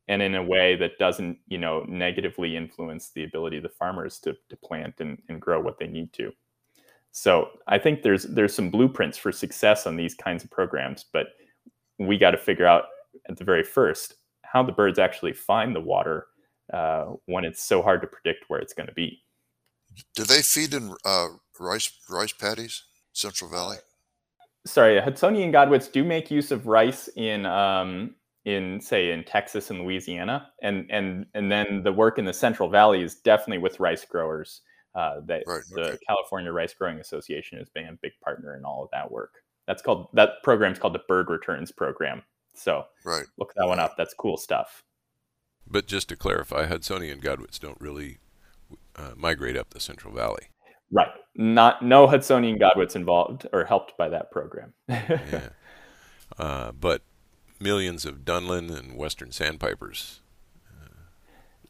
and 0.07 0.21
in 0.21 0.35
a 0.35 0.43
way 0.43 0.75
that 0.75 0.97
doesn't 0.97 1.37
you 1.47 1.57
know 1.57 1.85
negatively 1.87 2.55
influence 2.55 3.09
the 3.09 3.23
ability 3.23 3.57
of 3.57 3.63
the 3.63 3.69
farmers 3.69 4.19
to, 4.19 4.35
to 4.49 4.55
plant 4.57 4.95
and, 4.99 5.21
and 5.29 5.41
grow 5.41 5.59
what 5.59 5.77
they 5.77 5.87
need 5.87 6.11
to 6.13 6.31
so 7.11 7.49
i 7.67 7.77
think 7.77 8.01
there's 8.01 8.23
there's 8.23 8.55
some 8.55 8.69
blueprints 8.69 9.17
for 9.17 9.31
success 9.31 9.85
on 9.85 9.95
these 9.95 10.15
kinds 10.15 10.43
of 10.43 10.49
programs 10.49 11.05
but 11.11 11.27
we 11.99 12.17
got 12.17 12.31
to 12.31 12.37
figure 12.37 12.65
out 12.65 12.85
at 13.29 13.37
the 13.37 13.43
very 13.43 13.63
first 13.63 14.15
how 14.51 14.63
the 14.63 14.71
birds 14.71 14.99
actually 14.99 15.33
find 15.33 15.75
the 15.75 15.79
water 15.79 16.27
uh, 16.73 17.05
when 17.25 17.45
it's 17.45 17.63
so 17.63 17.81
hard 17.81 18.01
to 18.01 18.07
predict 18.07 18.45
where 18.49 18.59
it's 18.59 18.73
going 18.73 18.87
to 18.87 18.93
be. 18.93 19.23
Do 20.15 20.23
they 20.23 20.41
feed 20.41 20.73
in 20.73 20.95
uh, 21.05 21.27
rice 21.59 21.91
rice 22.09 22.33
paddies, 22.33 22.83
Central 23.13 23.49
Valley? 23.49 23.77
Sorry, 24.65 24.99
Hudsonian 24.99 25.51
godwits 25.51 25.91
do 25.91 26.03
make 26.03 26.29
use 26.29 26.51
of 26.51 26.67
rice 26.67 27.09
in 27.15 27.45
um, 27.45 28.15
in 28.45 28.79
say 28.81 29.11
in 29.11 29.23
Texas 29.23 29.69
and 29.69 29.81
Louisiana, 29.81 30.49
and 30.61 30.85
and 30.89 31.25
and 31.33 31.51
then 31.51 31.83
the 31.83 31.91
work 31.91 32.19
in 32.19 32.25
the 32.25 32.33
Central 32.33 32.69
Valley 32.69 33.01
is 33.01 33.15
definitely 33.15 33.59
with 33.59 33.79
rice 33.79 34.05
growers. 34.05 34.61
Uh, 34.93 35.21
that 35.25 35.43
right, 35.47 35.61
the 35.73 35.81
okay. 35.81 35.97
California 36.05 36.51
Rice 36.51 36.73
Growing 36.73 36.99
Association 36.99 37.57
has 37.57 37.69
been 37.69 37.87
a 37.87 37.97
big 38.01 38.11
partner 38.21 38.57
in 38.57 38.65
all 38.65 38.83
of 38.83 38.89
that 38.91 39.09
work. 39.09 39.35
That's 39.65 39.81
called 39.81 40.09
that 40.13 40.43
program 40.43 40.73
is 40.73 40.79
called 40.79 40.93
the 40.93 41.01
Bird 41.07 41.29
Returns 41.29 41.71
Program. 41.71 42.23
So 42.53 42.83
right. 43.05 43.25
look 43.37 43.53
that 43.55 43.67
one 43.67 43.79
up. 43.79 43.95
That's 43.97 44.13
cool 44.13 44.37
stuff. 44.37 44.83
But 45.65 45.87
just 45.87 46.09
to 46.09 46.15
clarify, 46.15 46.65
Hudsonian 46.65 47.21
godwits 47.21 47.59
don't 47.59 47.79
really 47.79 48.17
uh, 48.95 49.11
migrate 49.15 49.55
up 49.55 49.69
the 49.69 49.79
Central 49.79 50.13
Valley. 50.13 50.50
Right. 50.91 51.09
Not 51.35 51.83
no 51.83 52.07
Hudsonian 52.07 52.59
godwits 52.59 52.95
involved 52.95 53.47
or 53.53 53.65
helped 53.65 53.97
by 53.97 54.09
that 54.09 54.31
program. 54.31 54.73
yeah. 54.89 55.49
Uh, 56.37 56.71
but 56.71 57.01
millions 57.59 58.05
of 58.05 58.25
Dunlin 58.25 58.69
and 58.69 58.97
Western 58.97 59.31
sandpipers, 59.31 60.21
uh, 60.69 60.87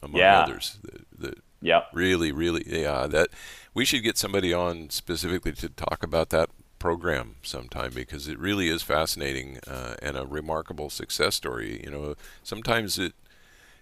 among 0.02 0.20
yeah. 0.20 0.42
others, 0.42 0.80
that, 0.84 1.20
that 1.20 1.40
yeah, 1.62 1.82
really, 1.94 2.32
really, 2.32 2.64
yeah. 2.66 3.06
That 3.06 3.30
we 3.74 3.86
should 3.86 4.04
get 4.04 4.18
somebody 4.18 4.54
on 4.54 4.90
specifically 4.90 5.52
to 5.54 5.70
talk 5.70 6.04
about 6.04 6.30
that 6.30 6.50
program 6.80 7.36
sometime 7.44 7.92
because 7.94 8.28
it 8.28 8.40
really 8.40 8.68
is 8.68 8.82
fascinating 8.82 9.60
uh, 9.68 9.94
and 10.02 10.18
a 10.18 10.26
remarkable 10.26 10.90
success 10.90 11.36
story. 11.36 11.80
You 11.84 11.92
know, 11.92 12.16
sometimes 12.42 12.98
it 12.98 13.14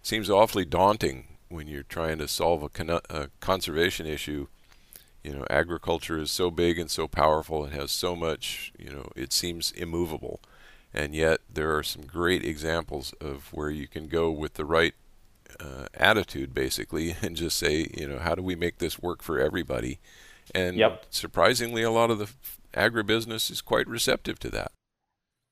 seems 0.03 0.29
awfully 0.29 0.65
daunting 0.65 1.37
when 1.47 1.67
you're 1.67 1.83
trying 1.83 2.17
to 2.17 2.27
solve 2.27 2.61
a, 2.61 2.69
con- 2.69 2.99
a 3.09 3.29
conservation 3.39 4.05
issue. 4.05 4.47
You 5.23 5.33
know, 5.33 5.45
agriculture 5.49 6.17
is 6.17 6.31
so 6.31 6.49
big 6.49 6.79
and 6.79 6.89
so 6.89 7.07
powerful 7.07 7.63
and 7.65 7.73
has 7.73 7.91
so 7.91 8.15
much. 8.15 8.71
You 8.77 8.89
know, 8.89 9.11
it 9.15 9.33
seems 9.33 9.71
immovable, 9.71 10.39
and 10.93 11.13
yet 11.13 11.41
there 11.51 11.75
are 11.75 11.83
some 11.83 12.03
great 12.03 12.45
examples 12.45 13.13
of 13.19 13.51
where 13.51 13.69
you 13.69 13.87
can 13.87 14.07
go 14.07 14.31
with 14.31 14.53
the 14.53 14.65
right 14.65 14.93
uh, 15.59 15.85
attitude, 15.93 16.53
basically, 16.53 17.15
and 17.21 17.35
just 17.35 17.57
say, 17.57 17.89
you 17.95 18.07
know, 18.07 18.19
how 18.19 18.35
do 18.35 18.41
we 18.41 18.55
make 18.55 18.77
this 18.77 18.99
work 18.99 19.21
for 19.21 19.39
everybody? 19.39 19.99
And 20.55 20.77
yep. 20.77 21.05
surprisingly, 21.09 21.83
a 21.83 21.91
lot 21.91 22.09
of 22.09 22.17
the 22.17 22.29
agribusiness 22.73 23.51
is 23.51 23.61
quite 23.61 23.87
receptive 23.87 24.39
to 24.39 24.49
that. 24.49 24.71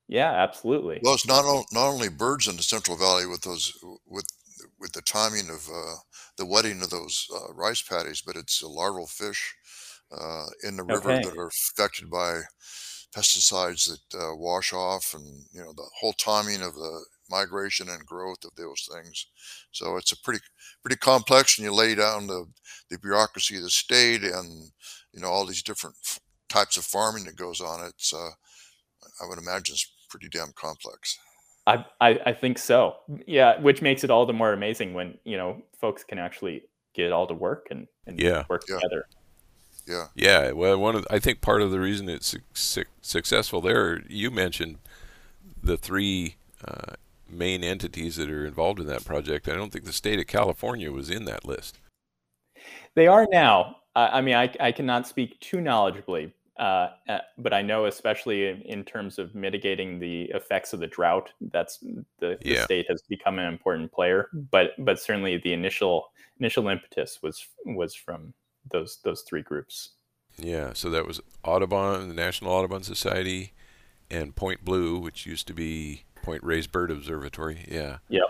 Yeah, 0.07 0.31
absolutely. 0.31 1.01
Well, 1.03 1.13
it's 1.13 1.27
not 1.27 1.43
o- 1.43 1.65
not 1.71 1.89
only 1.89 2.09
birds 2.09 2.47
in 2.47 2.55
the 2.55 2.63
Central 2.63 2.97
Valley 2.97 3.25
with 3.25 3.41
those 3.41 3.77
with 4.05 4.25
with 4.79 4.93
the 4.93 5.01
timing 5.01 5.49
of 5.49 5.67
uh, 5.67 5.95
the 6.37 6.45
wetting 6.45 6.81
of 6.81 6.89
those 6.89 7.27
uh, 7.35 7.53
rice 7.53 7.81
paddies, 7.81 8.21
but 8.21 8.35
it's 8.35 8.63
larval 8.63 9.07
fish 9.07 9.55
uh, 10.11 10.45
in 10.63 10.77
the 10.77 10.83
river 10.83 11.11
Okay. 11.11 11.23
that 11.23 11.37
are 11.37 11.47
affected 11.47 12.09
by 12.09 12.41
pesticides 13.15 13.89
that 13.89 14.19
uh, 14.19 14.35
wash 14.35 14.73
off, 14.73 15.13
and 15.13 15.45
you 15.51 15.61
know 15.61 15.73
the 15.73 15.89
whole 15.99 16.13
timing 16.13 16.61
of 16.61 16.75
the 16.75 17.05
migration 17.29 17.89
and 17.89 18.05
growth 18.05 18.43
of 18.45 18.55
those 18.55 18.87
things. 18.93 19.27
So 19.71 19.97
it's 19.97 20.11
a 20.11 20.21
pretty 20.21 20.39
pretty 20.83 20.97
complex, 20.97 21.57
and 21.57 21.65
you 21.65 21.73
lay 21.73 21.95
down 21.95 22.27
the 22.27 22.45
the 22.89 22.99
bureaucracy 22.99 23.57
of 23.57 23.63
the 23.63 23.69
state 23.69 24.23
and 24.23 24.71
you 25.13 25.21
know 25.21 25.29
all 25.29 25.45
these 25.45 25.63
different 25.63 25.95
types 26.49 26.77
of 26.77 26.85
farming 26.85 27.25
that 27.25 27.35
goes 27.35 27.61
on. 27.61 27.85
It's 27.85 28.13
uh, 28.13 28.29
I 29.21 29.27
would 29.27 29.39
imagine 29.39 29.73
it's 29.73 29.91
pretty 30.09 30.29
damn 30.29 30.53
complex. 30.55 31.17
I, 31.65 31.85
I, 31.99 32.19
I 32.27 32.33
think 32.33 32.57
so. 32.59 32.95
Yeah, 33.27 33.59
which 33.59 33.81
makes 33.81 34.05
it 34.05 34.09
all 34.09 34.25
the 34.25 34.33
more 34.33 34.53
amazing 34.53 34.93
when 34.93 35.17
you 35.25 35.37
know 35.37 35.61
folks 35.79 36.03
can 36.03 36.17
actually 36.17 36.63
get 36.93 37.11
all 37.11 37.27
to 37.27 37.33
work 37.33 37.67
and, 37.69 37.87
and 38.07 38.19
yeah. 38.19 38.45
work 38.49 38.63
yeah. 38.69 38.75
together. 38.75 39.05
Yeah. 39.87 40.07
Yeah. 40.15 40.51
Well, 40.51 40.77
one 40.77 40.95
of 40.95 41.03
the, 41.03 41.13
I 41.13 41.19
think 41.19 41.41
part 41.41 41.61
of 41.61 41.71
the 41.71 41.79
reason 41.79 42.09
it's 42.09 42.35
su- 42.53 42.83
successful 43.01 43.61
there, 43.61 44.01
you 44.07 44.29
mentioned 44.29 44.77
the 45.63 45.77
three 45.77 46.35
uh, 46.65 46.93
main 47.29 47.63
entities 47.63 48.17
that 48.17 48.29
are 48.29 48.45
involved 48.45 48.79
in 48.79 48.87
that 48.87 49.05
project. 49.05 49.47
I 49.47 49.55
don't 49.55 49.71
think 49.71 49.85
the 49.85 49.93
state 49.93 50.19
of 50.19 50.27
California 50.27 50.91
was 50.91 51.09
in 51.09 51.25
that 51.25 51.45
list. 51.45 51.79
They 52.95 53.07
are 53.07 53.27
now. 53.31 53.77
I 53.95 54.21
mean, 54.21 54.35
I, 54.35 54.53
I 54.59 54.71
cannot 54.71 55.07
speak 55.07 55.39
too 55.39 55.57
knowledgeably, 55.57 56.31
uh, 56.59 56.89
uh, 57.09 57.19
but 57.39 57.51
I 57.51 57.63
know, 57.63 57.85
especially 57.85 58.47
in, 58.47 58.61
in, 58.61 58.83
terms 58.83 59.17
of 59.17 59.33
mitigating 59.33 59.97
the 59.97 60.23
effects 60.35 60.71
of 60.73 60.79
the 60.79 60.87
drought, 60.87 61.31
that's 61.51 61.79
the, 62.19 62.37
yeah. 62.41 62.59
the, 62.59 62.63
state 62.63 62.85
has 62.89 63.01
become 63.09 63.39
an 63.39 63.47
important 63.47 63.91
player. 63.91 64.29
But 64.51 64.73
but 64.79 64.99
certainly 64.99 65.37
the 65.37 65.53
initial 65.53 66.11
initial 66.39 66.67
impetus 66.67 67.19
was 67.23 67.47
was 67.65 67.95
from 67.95 68.33
those 68.71 68.99
those 69.03 69.23
three 69.27 69.41
groups. 69.41 69.89
Yeah, 70.37 70.73
so 70.73 70.89
that 70.91 71.07
was 71.07 71.19
Audubon, 71.43 72.07
the 72.09 72.13
National 72.13 72.51
Audubon 72.51 72.83
Society, 72.83 73.53
and 74.09 74.35
Point 74.35 74.63
Blue, 74.63 74.99
which 74.99 75.25
used 75.25 75.47
to 75.47 75.53
be 75.53 76.03
Point 76.21 76.43
Reyes 76.43 76.67
Bird 76.67 76.91
Observatory. 76.91 77.65
Yeah. 77.69 77.97
Yep. 78.09 78.25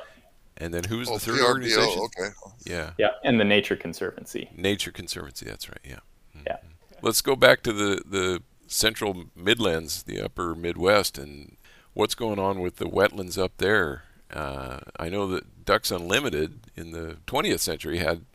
And 0.58 0.74
then 0.74 0.86
who's 0.86 1.10
oh, 1.10 1.16
the 1.16 1.20
third 1.20 1.40
PRBO, 1.40 1.46
organization? 1.46 2.02
Okay. 2.04 2.30
Yeah. 2.66 2.92
Yeah, 2.98 3.10
and 3.24 3.40
the 3.40 3.46
Nature 3.46 3.76
Conservancy. 3.76 4.50
Nature 4.56 4.92
Conservancy. 4.92 5.46
That's 5.46 5.70
right. 5.70 5.80
Yeah. 5.84 6.00
Mm-hmm. 6.36 6.44
Yeah. 6.48 6.58
Let's 7.02 7.22
go 7.22 7.36
back 7.36 7.62
to 7.64 7.74
the 7.74 8.02
the 8.06 8.42
central 8.68 9.26
Midlands, 9.36 10.04
the 10.04 10.22
upper 10.22 10.56
Midwest, 10.56 11.18
and 11.18 11.58
what's 11.94 12.16
going 12.16 12.40
on 12.40 12.60
with 12.60 12.78
the 12.78 12.86
wetlands 12.86 13.38
up 13.38 13.58
there. 13.58 14.04
Uh, 14.32 14.80
I 15.00 15.10
know 15.10 15.28
that 15.28 15.66
Ducks 15.66 15.92
Unlimited 15.92 16.60
in 16.76 16.92
the 16.92 17.18
20th 17.28 17.60
century 17.60 18.00
had 18.00 18.26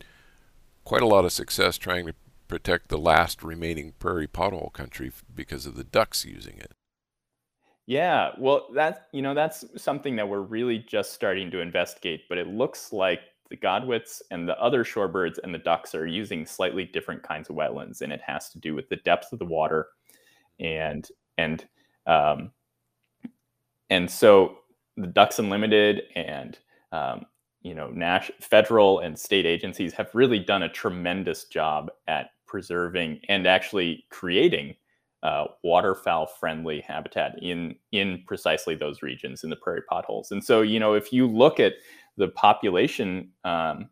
quite 0.83 1.01
a 1.01 1.07
lot 1.07 1.25
of 1.25 1.31
success 1.31 1.77
trying 1.77 2.05
to 2.05 2.13
protect 2.47 2.89
the 2.89 2.97
last 2.97 3.43
remaining 3.43 3.93
prairie 3.99 4.27
pothole 4.27 4.71
country 4.73 5.11
because 5.33 5.65
of 5.65 5.75
the 5.75 5.83
ducks 5.83 6.25
using 6.25 6.57
it. 6.57 6.71
Yeah, 7.85 8.31
well, 8.37 8.67
that's 8.73 8.99
you 9.11 9.21
know 9.21 9.33
that's 9.33 9.65
something 9.75 10.15
that 10.15 10.27
we're 10.27 10.41
really 10.41 10.79
just 10.79 11.13
starting 11.13 11.51
to 11.51 11.59
investigate, 11.59 12.21
but 12.29 12.37
it 12.37 12.47
looks 12.47 12.93
like 12.93 13.19
the 13.49 13.57
godwits 13.57 14.21
and 14.31 14.47
the 14.47 14.59
other 14.59 14.83
shorebirds 14.83 15.37
and 15.43 15.53
the 15.53 15.59
ducks 15.59 15.93
are 15.93 16.07
using 16.07 16.45
slightly 16.45 16.85
different 16.85 17.23
kinds 17.23 17.49
of 17.49 17.55
wetlands, 17.55 18.01
and 18.01 18.13
it 18.13 18.21
has 18.25 18.49
to 18.51 18.59
do 18.59 18.73
with 18.73 18.87
the 18.87 18.95
depth 18.97 19.33
of 19.33 19.39
the 19.39 19.45
water, 19.45 19.87
and 20.59 21.09
and 21.37 21.67
um, 22.07 22.51
and 23.89 24.09
so 24.09 24.59
the 24.97 25.07
Ducks 25.07 25.39
Unlimited 25.39 26.03
and 26.15 26.57
um, 26.91 27.25
you 27.63 27.73
know, 27.73 27.87
Nash, 27.89 28.29
federal 28.41 28.99
and 28.99 29.17
state 29.17 29.45
agencies 29.45 29.93
have 29.93 30.13
really 30.13 30.39
done 30.39 30.63
a 30.63 30.69
tremendous 30.69 31.45
job 31.45 31.89
at 32.07 32.31
preserving 32.45 33.19
and 33.29 33.47
actually 33.47 34.05
creating 34.09 34.75
uh, 35.23 35.45
waterfowl 35.63 36.27
friendly 36.27 36.81
habitat 36.81 37.35
in 37.41 37.75
in 37.93 38.21
precisely 38.27 38.75
those 38.75 39.01
regions 39.01 39.43
in 39.43 39.49
the 39.49 39.55
prairie 39.55 39.81
potholes. 39.89 40.31
And 40.31 40.43
so, 40.43 40.61
you 40.61 40.79
know, 40.79 40.93
if 40.93 41.13
you 41.13 41.25
look 41.25 41.59
at 41.59 41.73
the 42.17 42.27
population 42.27 43.31
um, 43.45 43.89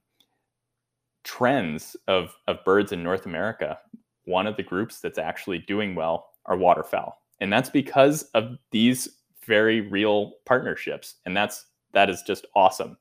trends 1.24 1.96
of 2.08 2.36
of 2.48 2.64
birds 2.66 2.92
in 2.92 3.02
North 3.02 3.26
America, 3.26 3.80
one 4.26 4.46
of 4.46 4.58
the 4.58 4.64
groups 4.64 5.00
that's 5.00 5.18
actually 5.18 5.60
doing 5.60 5.96
well 5.96 6.28
are 6.46 6.58
waterfowl, 6.58 7.22
and 7.40 7.52
that's 7.52 7.70
because 7.70 8.24
of 8.34 8.58
these 8.72 9.08
very 9.46 9.82
real 9.82 10.34
partnerships, 10.46 11.16
and 11.26 11.36
that's 11.36 11.66
that 11.94 12.10
is 12.10 12.22
just 12.24 12.46
awesome. 12.56 12.98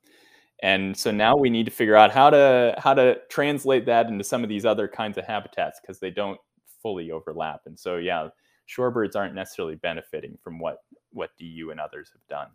And 0.63 0.97
so 0.97 1.11
now 1.11 1.37
we 1.37 1.49
need 1.49 1.65
to 1.65 1.71
figure 1.71 1.97
out 1.97 2.11
how 2.11 2.31
to 2.31 2.75
how 2.79 2.95
to 2.95 3.19
translate 3.29 3.87
that 3.87 4.09
into 4.09 4.25
some 4.25 4.43
of 4.43 4.49
these 4.49 4.67
other 4.67 4.89
kinds 4.89 5.17
of 5.17 5.25
habitats 5.25 5.81
because 5.81 6.01
they 6.01 6.11
don't 6.11 6.39
fully 6.83 7.11
overlap. 7.11 7.63
And 7.67 7.79
so 7.79 7.97
yeah, 7.97 8.29
shorebirds 8.69 9.17
aren't 9.17 9.35
necessarily 9.35 9.77
benefiting 9.77 10.37
from 10.43 10.59
what 10.59 10.83
what 11.13 11.31
DU 11.39 11.71
and 11.71 11.81
others 11.81 12.11
have 12.13 12.27
done. 12.29 12.49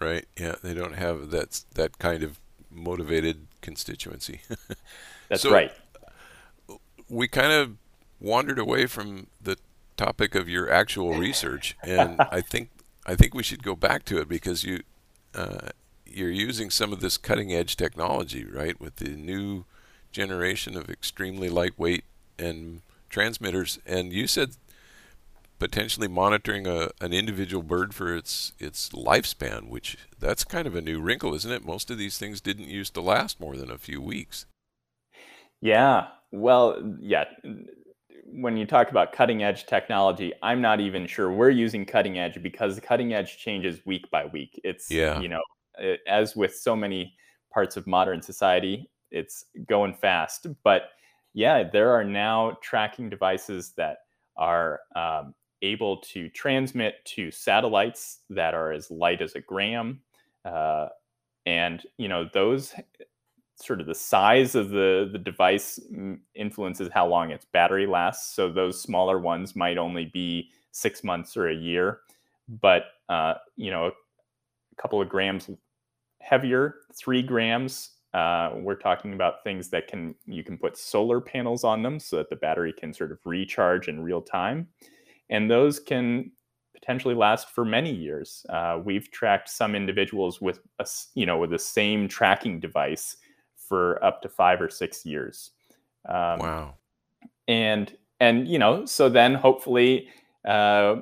Right. 0.00 0.26
Yeah, 0.38 0.56
they 0.62 0.74
don't 0.74 0.94
have 0.94 1.30
that 1.30 1.62
that 1.74 1.98
kind 1.98 2.22
of 2.22 2.38
motivated 2.70 3.46
constituency. 3.60 4.40
That's 5.28 5.42
so 5.42 5.50
right. 5.50 5.72
We 7.08 7.28
kind 7.28 7.52
of 7.52 7.76
wandered 8.20 8.58
away 8.58 8.86
from 8.86 9.28
the 9.40 9.56
topic 9.96 10.34
of 10.34 10.48
your 10.48 10.70
actual 10.70 11.14
research, 11.14 11.76
and 11.82 12.20
I 12.30 12.40
think 12.40 12.70
I 13.06 13.14
think 13.14 13.34
we 13.34 13.42
should 13.42 13.62
go 13.62 13.74
back 13.74 14.04
to 14.06 14.18
it 14.18 14.28
because 14.28 14.64
you 14.64 14.82
uh, 15.34 15.68
you're 16.16 16.30
using 16.30 16.70
some 16.70 16.92
of 16.92 17.00
this 17.00 17.18
cutting 17.18 17.52
edge 17.52 17.76
technology, 17.76 18.44
right, 18.44 18.80
with 18.80 18.96
the 18.96 19.10
new 19.10 19.64
generation 20.10 20.76
of 20.76 20.88
extremely 20.88 21.48
lightweight 21.48 22.04
and 22.38 22.80
transmitters. 23.10 23.78
And 23.86 24.12
you 24.12 24.26
said 24.26 24.56
potentially 25.58 26.08
monitoring 26.08 26.66
a, 26.66 26.90
an 27.00 27.12
individual 27.12 27.62
bird 27.62 27.94
for 27.94 28.14
its 28.14 28.52
its 28.58 28.90
lifespan, 28.90 29.68
which 29.68 29.96
that's 30.18 30.44
kind 30.44 30.66
of 30.66 30.74
a 30.74 30.80
new 30.80 31.00
wrinkle, 31.00 31.34
isn't 31.34 31.50
it? 31.50 31.64
Most 31.64 31.90
of 31.90 31.98
these 31.98 32.18
things 32.18 32.40
didn't 32.40 32.68
used 32.68 32.94
to 32.94 33.00
last 33.00 33.40
more 33.40 33.56
than 33.56 33.70
a 33.70 33.78
few 33.78 34.00
weeks. 34.00 34.46
Yeah. 35.60 36.08
Well, 36.32 36.96
yeah. 37.00 37.24
When 38.24 38.56
you 38.56 38.66
talk 38.66 38.90
about 38.90 39.12
cutting 39.12 39.42
edge 39.42 39.66
technology, 39.66 40.32
I'm 40.42 40.60
not 40.60 40.80
even 40.80 41.06
sure 41.06 41.30
we're 41.30 41.50
using 41.50 41.86
cutting 41.86 42.18
edge 42.18 42.42
because 42.42 42.74
the 42.74 42.80
cutting 42.80 43.14
edge 43.14 43.38
changes 43.38 43.84
week 43.86 44.10
by 44.10 44.26
week. 44.26 44.60
It's 44.64 44.90
yeah. 44.90 45.20
you 45.20 45.28
know 45.28 45.42
it, 45.78 46.00
as 46.06 46.36
with 46.36 46.54
so 46.54 46.76
many 46.76 47.14
parts 47.52 47.76
of 47.76 47.86
modern 47.86 48.22
society, 48.22 48.90
it's 49.10 49.44
going 49.66 49.94
fast. 49.94 50.46
But 50.62 50.90
yeah, 51.32 51.62
there 51.62 51.90
are 51.90 52.04
now 52.04 52.58
tracking 52.62 53.08
devices 53.10 53.72
that 53.76 53.98
are 54.36 54.80
um, 54.94 55.34
able 55.62 55.98
to 55.98 56.28
transmit 56.30 57.04
to 57.04 57.30
satellites 57.30 58.20
that 58.30 58.54
are 58.54 58.72
as 58.72 58.90
light 58.90 59.22
as 59.22 59.34
a 59.34 59.40
gram. 59.40 60.00
Uh, 60.44 60.88
and, 61.46 61.82
you 61.96 62.08
know, 62.08 62.28
those 62.32 62.74
sort 63.56 63.80
of 63.80 63.86
the 63.86 63.94
size 63.94 64.54
of 64.54 64.70
the, 64.70 65.08
the 65.10 65.18
device 65.18 65.80
influences 66.34 66.90
how 66.92 67.06
long 67.06 67.30
its 67.30 67.46
battery 67.52 67.86
lasts. 67.86 68.34
So 68.34 68.50
those 68.50 68.82
smaller 68.82 69.18
ones 69.18 69.56
might 69.56 69.78
only 69.78 70.10
be 70.12 70.50
six 70.72 71.02
months 71.02 71.36
or 71.36 71.48
a 71.48 71.54
year. 71.54 72.00
But, 72.48 72.84
uh, 73.08 73.34
you 73.56 73.70
know, 73.70 73.86
a 73.86 74.82
couple 74.82 75.00
of 75.00 75.08
grams 75.08 75.48
heavier, 76.20 76.76
three 76.94 77.22
grams. 77.22 77.90
Uh, 78.14 78.52
we're 78.56 78.76
talking 78.76 79.12
about 79.12 79.44
things 79.44 79.68
that 79.68 79.88
can 79.88 80.14
you 80.26 80.42
can 80.42 80.56
put 80.56 80.76
solar 80.76 81.20
panels 81.20 81.64
on 81.64 81.82
them 81.82 81.98
so 81.98 82.16
that 82.16 82.30
the 82.30 82.36
battery 82.36 82.72
can 82.72 82.92
sort 82.92 83.12
of 83.12 83.18
recharge 83.24 83.88
in 83.88 84.02
real 84.02 84.22
time, 84.22 84.66
and 85.28 85.50
those 85.50 85.78
can 85.78 86.30
potentially 86.74 87.14
last 87.14 87.50
for 87.50 87.64
many 87.64 87.92
years. 87.92 88.44
Uh, 88.48 88.80
we've 88.82 89.10
tracked 89.10 89.48
some 89.48 89.74
individuals 89.74 90.40
with 90.40 90.60
a, 90.78 90.86
you 91.14 91.26
know 91.26 91.38
with 91.38 91.50
the 91.50 91.58
same 91.58 92.08
tracking 92.08 92.60
device 92.60 93.16
for 93.56 94.02
up 94.04 94.22
to 94.22 94.28
five 94.28 94.60
or 94.60 94.68
six 94.68 95.04
years. 95.04 95.50
Um, 96.08 96.38
wow. 96.38 96.74
And 97.48 97.96
and 98.20 98.48
you 98.48 98.58
know 98.58 98.86
so 98.86 99.08
then 99.08 99.34
hopefully 99.34 100.08
uh, 100.46 100.96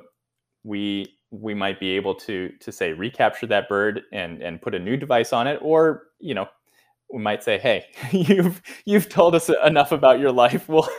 we 0.63 1.14
we 1.41 1.53
might 1.53 1.79
be 1.79 1.89
able 1.91 2.15
to 2.15 2.49
to 2.59 2.71
say 2.71 2.93
recapture 2.93 3.47
that 3.47 3.67
bird 3.67 4.03
and 4.11 4.41
and 4.41 4.61
put 4.61 4.75
a 4.75 4.79
new 4.79 4.97
device 4.97 5.33
on 5.33 5.47
it 5.47 5.59
or 5.61 6.03
you 6.19 6.33
know 6.33 6.47
we 7.11 7.19
might 7.19 7.43
say 7.43 7.57
hey 7.57 7.85
you've 8.11 8.61
you've 8.85 9.09
told 9.09 9.35
us 9.35 9.49
enough 9.65 9.91
about 9.91 10.19
your 10.19 10.31
life. 10.31 10.67
We'll 10.69 10.89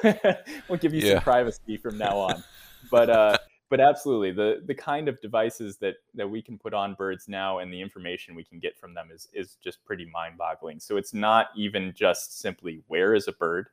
we'll 0.68 0.78
give 0.78 0.94
you 0.94 1.02
yeah. 1.02 1.14
some 1.14 1.22
privacy 1.22 1.76
from 1.76 1.98
now 1.98 2.18
on. 2.18 2.42
But 2.88 3.10
uh 3.10 3.36
but 3.68 3.80
absolutely 3.80 4.30
the 4.30 4.62
the 4.64 4.74
kind 4.74 5.08
of 5.08 5.20
devices 5.20 5.76
that 5.78 5.96
that 6.14 6.30
we 6.30 6.40
can 6.40 6.56
put 6.56 6.72
on 6.72 6.94
birds 6.94 7.26
now 7.26 7.58
and 7.58 7.72
the 7.72 7.80
information 7.80 8.36
we 8.36 8.44
can 8.44 8.60
get 8.60 8.78
from 8.78 8.94
them 8.94 9.08
is 9.12 9.28
is 9.32 9.56
just 9.56 9.84
pretty 9.84 10.06
mind 10.12 10.38
boggling 10.38 10.78
so 10.78 10.96
it's 10.96 11.12
not 11.12 11.48
even 11.56 11.92
just 11.96 12.38
simply 12.38 12.84
where 12.86 13.12
is 13.12 13.26
a 13.26 13.32
bird. 13.32 13.68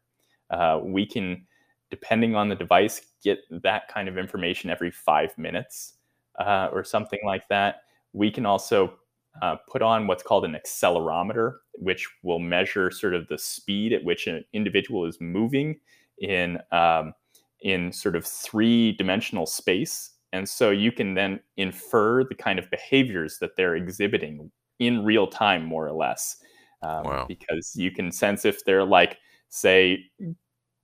Uh, 0.50 0.80
we 0.82 1.06
can 1.06 1.46
depending 1.92 2.36
on 2.36 2.50
the 2.50 2.56
device 2.56 3.02
get 3.24 3.38
that 3.52 3.88
kind 3.88 4.10
of 4.10 4.18
information 4.18 4.72
every 4.72 4.90
five 4.90 5.38
minutes 5.38 5.94
uh, 6.40 6.70
or 6.72 6.84
something 6.84 7.20
like 7.26 7.48
that. 7.50 7.82
We 8.14 8.32
can 8.32 8.46
also 8.46 8.94
uh, 9.42 9.56
put 9.68 9.82
on 9.82 10.08
what's 10.08 10.24
called 10.24 10.46
an 10.46 10.56
accelerometer, 10.56 11.58
which 11.74 12.08
will 12.22 12.40
measure 12.40 12.92
sort 12.92 13.16
of 13.16 13.28
the 13.28 13.38
speed 13.38 13.94
at 13.94 14.04
which 14.04 14.28
an 14.28 14.44
individual 14.54 15.06
is 15.06 15.20
moving 15.20 15.80
in 16.20 16.60
um, 16.72 17.14
in 17.62 17.92
sort 17.92 18.16
of 18.16 18.26
three 18.26 18.92
dimensional 18.94 19.46
space. 19.46 20.12
And 20.34 20.48
so 20.48 20.72
you 20.72 20.92
can 20.92 21.14
then 21.14 21.40
infer 21.58 22.24
the 22.24 22.36
kind 22.36 22.60
of 22.60 22.70
behaviors 22.70 23.38
that 23.40 23.56
they're 23.56 23.76
exhibiting 23.76 24.52
in 24.80 25.06
real 25.06 25.28
time, 25.28 25.66
more 25.66 25.88
or 25.88 25.94
less, 25.94 26.38
um, 26.82 27.04
wow. 27.04 27.26
because 27.28 27.74
you 27.76 27.92
can 27.92 28.12
sense 28.12 28.44
if 28.44 28.66
they're 28.66 28.84
like, 28.84 29.20
say, 29.50 30.04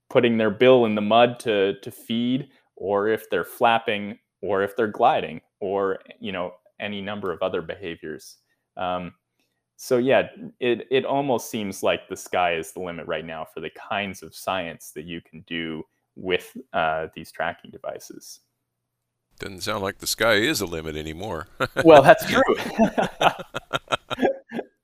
putting 0.09 0.37
their 0.37 0.51
bill 0.51 0.85
in 0.85 0.95
the 0.95 1.01
mud 1.01 1.39
to 1.39 1.79
to 1.81 1.91
feed, 1.91 2.49
or 2.75 3.07
if 3.07 3.29
they're 3.29 3.43
flapping 3.43 4.17
or 4.41 4.63
if 4.63 4.75
they're 4.75 4.87
gliding 4.87 5.41
or 5.59 5.99
you 6.19 6.31
know 6.31 6.53
any 6.79 7.01
number 7.01 7.31
of 7.31 7.41
other 7.41 7.61
behaviors. 7.61 8.37
Um, 8.77 9.13
so 9.77 9.97
yeah, 9.97 10.27
it 10.59 10.87
it 10.91 11.05
almost 11.05 11.49
seems 11.49 11.83
like 11.83 12.09
the 12.09 12.15
sky 12.15 12.55
is 12.55 12.71
the 12.71 12.81
limit 12.81 13.07
right 13.07 13.25
now 13.25 13.45
for 13.45 13.61
the 13.61 13.71
kinds 13.71 14.23
of 14.23 14.35
science 14.35 14.91
that 14.95 15.05
you 15.05 15.21
can 15.21 15.41
do 15.47 15.83
with 16.15 16.55
uh, 16.73 17.07
these 17.15 17.31
tracking 17.31 17.71
devices. 17.71 18.41
Doesn't 19.39 19.61
sound 19.61 19.81
like 19.81 19.99
the 19.99 20.07
sky 20.07 20.33
is 20.33 20.59
a 20.59 20.65
limit 20.65 20.97
anymore. 20.97 21.47
well, 21.85 22.01
that's 22.01 22.25
true. 22.29 22.55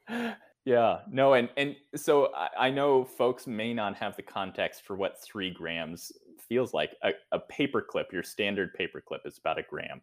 yeah, 0.65 0.99
no, 1.11 1.33
and 1.33 1.49
and 1.57 1.75
so 1.95 2.33
I, 2.33 2.67
I, 2.67 2.69
know 2.69 3.03
folks 3.03 3.47
may 3.47 3.73
not 3.73 3.97
have 3.97 4.15
the 4.15 4.21
context 4.21 4.83
for 4.83 4.95
what 4.95 5.21
three 5.21 5.51
grams 5.51 6.13
feels 6.41 6.73
like. 6.73 6.91
A, 7.03 7.11
a 7.31 7.39
paperclip, 7.39 8.11
your 8.11 8.23
standard 8.23 8.71
paperclip, 8.79 9.25
is 9.25 9.37
about 9.37 9.59
a 9.59 9.63
gram. 9.63 10.01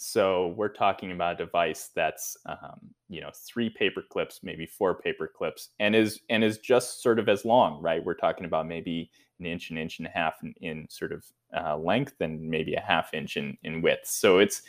So 0.00 0.54
we're 0.56 0.68
talking 0.68 1.10
about 1.10 1.34
a 1.34 1.44
device 1.44 1.90
that's 1.94 2.36
um, 2.46 2.78
you 3.08 3.20
know 3.20 3.30
three 3.34 3.68
paper 3.68 4.02
clips, 4.08 4.40
maybe 4.44 4.64
four 4.64 4.94
paper 4.94 5.30
clips, 5.32 5.70
and 5.80 5.96
is 5.96 6.20
and 6.30 6.44
is 6.44 6.58
just 6.58 7.02
sort 7.02 7.18
of 7.18 7.28
as 7.28 7.44
long, 7.44 7.82
right? 7.82 8.04
We're 8.04 8.14
talking 8.14 8.46
about 8.46 8.68
maybe 8.68 9.10
an 9.40 9.46
inch, 9.46 9.70
an 9.70 9.78
inch 9.78 9.98
and 9.98 10.06
a 10.06 10.10
half 10.10 10.34
in, 10.42 10.54
in 10.60 10.86
sort 10.88 11.12
of 11.12 11.24
uh, 11.56 11.76
length, 11.76 12.20
and 12.20 12.48
maybe 12.48 12.74
a 12.74 12.80
half 12.80 13.12
inch 13.12 13.36
in, 13.36 13.58
in 13.64 13.82
width. 13.82 14.06
So 14.06 14.38
it's 14.38 14.62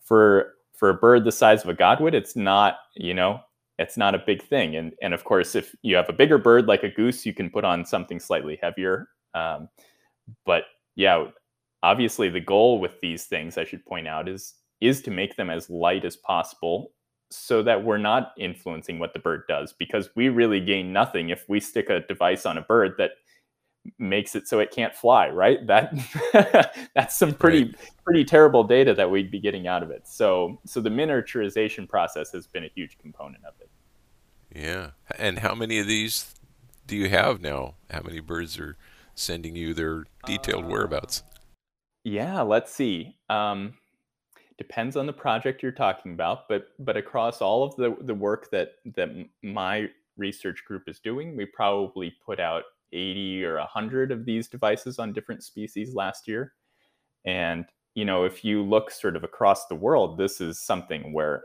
for 0.00 0.54
for 0.76 0.90
a 0.90 0.94
bird 0.94 1.24
the 1.24 1.32
size 1.32 1.62
of 1.62 1.68
a 1.68 1.74
godwit, 1.74 2.14
it's 2.14 2.34
not 2.34 2.78
you 2.96 3.14
know 3.14 3.40
it's 3.78 3.96
not 3.96 4.14
a 4.16 4.22
big 4.26 4.42
thing. 4.42 4.76
And 4.76 4.92
and 5.02 5.14
of 5.14 5.24
course, 5.24 5.54
if 5.54 5.74
you 5.82 5.94
have 5.96 6.08
a 6.08 6.12
bigger 6.12 6.38
bird 6.38 6.66
like 6.66 6.82
a 6.82 6.90
goose, 6.90 7.24
you 7.24 7.32
can 7.32 7.48
put 7.50 7.64
on 7.64 7.84
something 7.84 8.20
slightly 8.20 8.58
heavier. 8.60 9.08
Um, 9.34 9.68
but 10.44 10.64
yeah, 10.96 11.26
obviously 11.82 12.28
the 12.28 12.40
goal 12.40 12.80
with 12.80 13.00
these 13.00 13.24
things, 13.24 13.58
I 13.58 13.64
should 13.64 13.84
point 13.84 14.08
out, 14.08 14.28
is 14.28 14.54
is 14.80 15.00
to 15.02 15.10
make 15.10 15.36
them 15.36 15.50
as 15.50 15.70
light 15.70 16.04
as 16.04 16.16
possible 16.16 16.92
so 17.30 17.62
that 17.62 17.82
we're 17.82 17.98
not 17.98 18.32
influencing 18.38 18.98
what 18.98 19.12
the 19.12 19.18
bird 19.18 19.42
does 19.48 19.72
because 19.72 20.10
we 20.14 20.28
really 20.28 20.60
gain 20.60 20.92
nothing 20.92 21.30
if 21.30 21.48
we 21.48 21.58
stick 21.58 21.88
a 21.90 22.00
device 22.00 22.44
on 22.44 22.58
a 22.58 22.62
bird 22.62 22.94
that 22.98 23.12
makes 23.98 24.34
it 24.34 24.46
so 24.48 24.60
it 24.60 24.70
can't 24.70 24.94
fly 24.94 25.28
right? 25.28 25.58
That 25.66 26.74
that's 26.94 27.16
some 27.16 27.34
pretty 27.34 27.64
right. 27.64 27.74
pretty 28.04 28.24
terrible 28.24 28.64
data 28.64 28.94
that 28.94 29.10
we'd 29.10 29.30
be 29.30 29.40
getting 29.40 29.66
out 29.66 29.82
of 29.82 29.90
it. 29.90 30.06
So 30.06 30.60
so 30.64 30.80
the 30.80 30.90
miniaturization 30.90 31.88
process 31.88 32.32
has 32.32 32.46
been 32.46 32.64
a 32.64 32.70
huge 32.74 32.98
component 32.98 33.44
of 33.44 33.54
it. 33.60 33.70
Yeah. 34.54 34.90
And 35.18 35.40
how 35.40 35.54
many 35.54 35.78
of 35.80 35.86
these 35.86 36.34
do 36.86 36.96
you 36.96 37.08
have 37.08 37.40
now? 37.40 37.74
How 37.90 38.02
many 38.02 38.20
birds 38.20 38.58
are 38.58 38.76
sending 39.14 39.56
you 39.56 39.74
their 39.74 40.04
detailed 40.26 40.64
uh, 40.64 40.68
whereabouts. 40.68 41.22
Yeah 42.04 42.40
let's 42.42 42.72
see. 42.72 43.16
Um, 43.28 43.74
depends 44.58 44.96
on 44.96 45.06
the 45.06 45.12
project 45.12 45.62
you're 45.62 45.72
talking 45.72 46.12
about 46.12 46.48
but 46.48 46.68
but 46.78 46.96
across 46.96 47.40
all 47.40 47.64
of 47.64 47.74
the 47.76 47.96
the 48.02 48.14
work 48.14 48.50
that 48.50 48.72
that 48.94 49.10
my 49.42 49.88
research 50.16 50.64
group 50.64 50.84
is 50.88 51.00
doing 51.00 51.36
we 51.36 51.44
probably 51.44 52.14
put 52.24 52.38
out 52.38 52.62
80 52.92 53.44
or 53.44 53.56
100 53.58 54.12
of 54.12 54.24
these 54.24 54.46
devices 54.46 55.00
on 55.00 55.12
different 55.12 55.42
species 55.42 55.94
last 55.94 56.28
year. 56.28 56.52
And 57.24 57.64
you 57.94 58.04
know 58.04 58.24
if 58.24 58.44
you 58.44 58.62
look 58.62 58.90
sort 58.90 59.16
of 59.16 59.24
across 59.24 59.66
the 59.66 59.74
world 59.74 60.18
this 60.18 60.40
is 60.40 60.60
something 60.60 61.12
where 61.12 61.44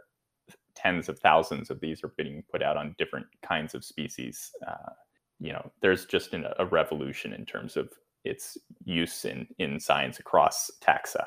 tens 0.75 1.09
of 1.09 1.19
thousands 1.19 1.69
of 1.69 1.79
these 1.79 2.03
are 2.03 2.13
being 2.17 2.43
put 2.49 2.63
out 2.63 2.77
on 2.77 2.95
different 2.97 3.25
kinds 3.43 3.75
of 3.75 3.83
species 3.83 4.51
uh, 4.67 4.91
you 5.39 5.51
know 5.51 5.71
there's 5.81 6.05
just 6.05 6.33
an, 6.33 6.45
a 6.57 6.65
revolution 6.65 7.33
in 7.33 7.45
terms 7.45 7.77
of 7.77 7.89
its 8.25 8.57
use 8.83 9.25
in 9.25 9.47
in 9.57 9.79
science 9.79 10.19
across 10.19 10.69
taxa 10.81 11.25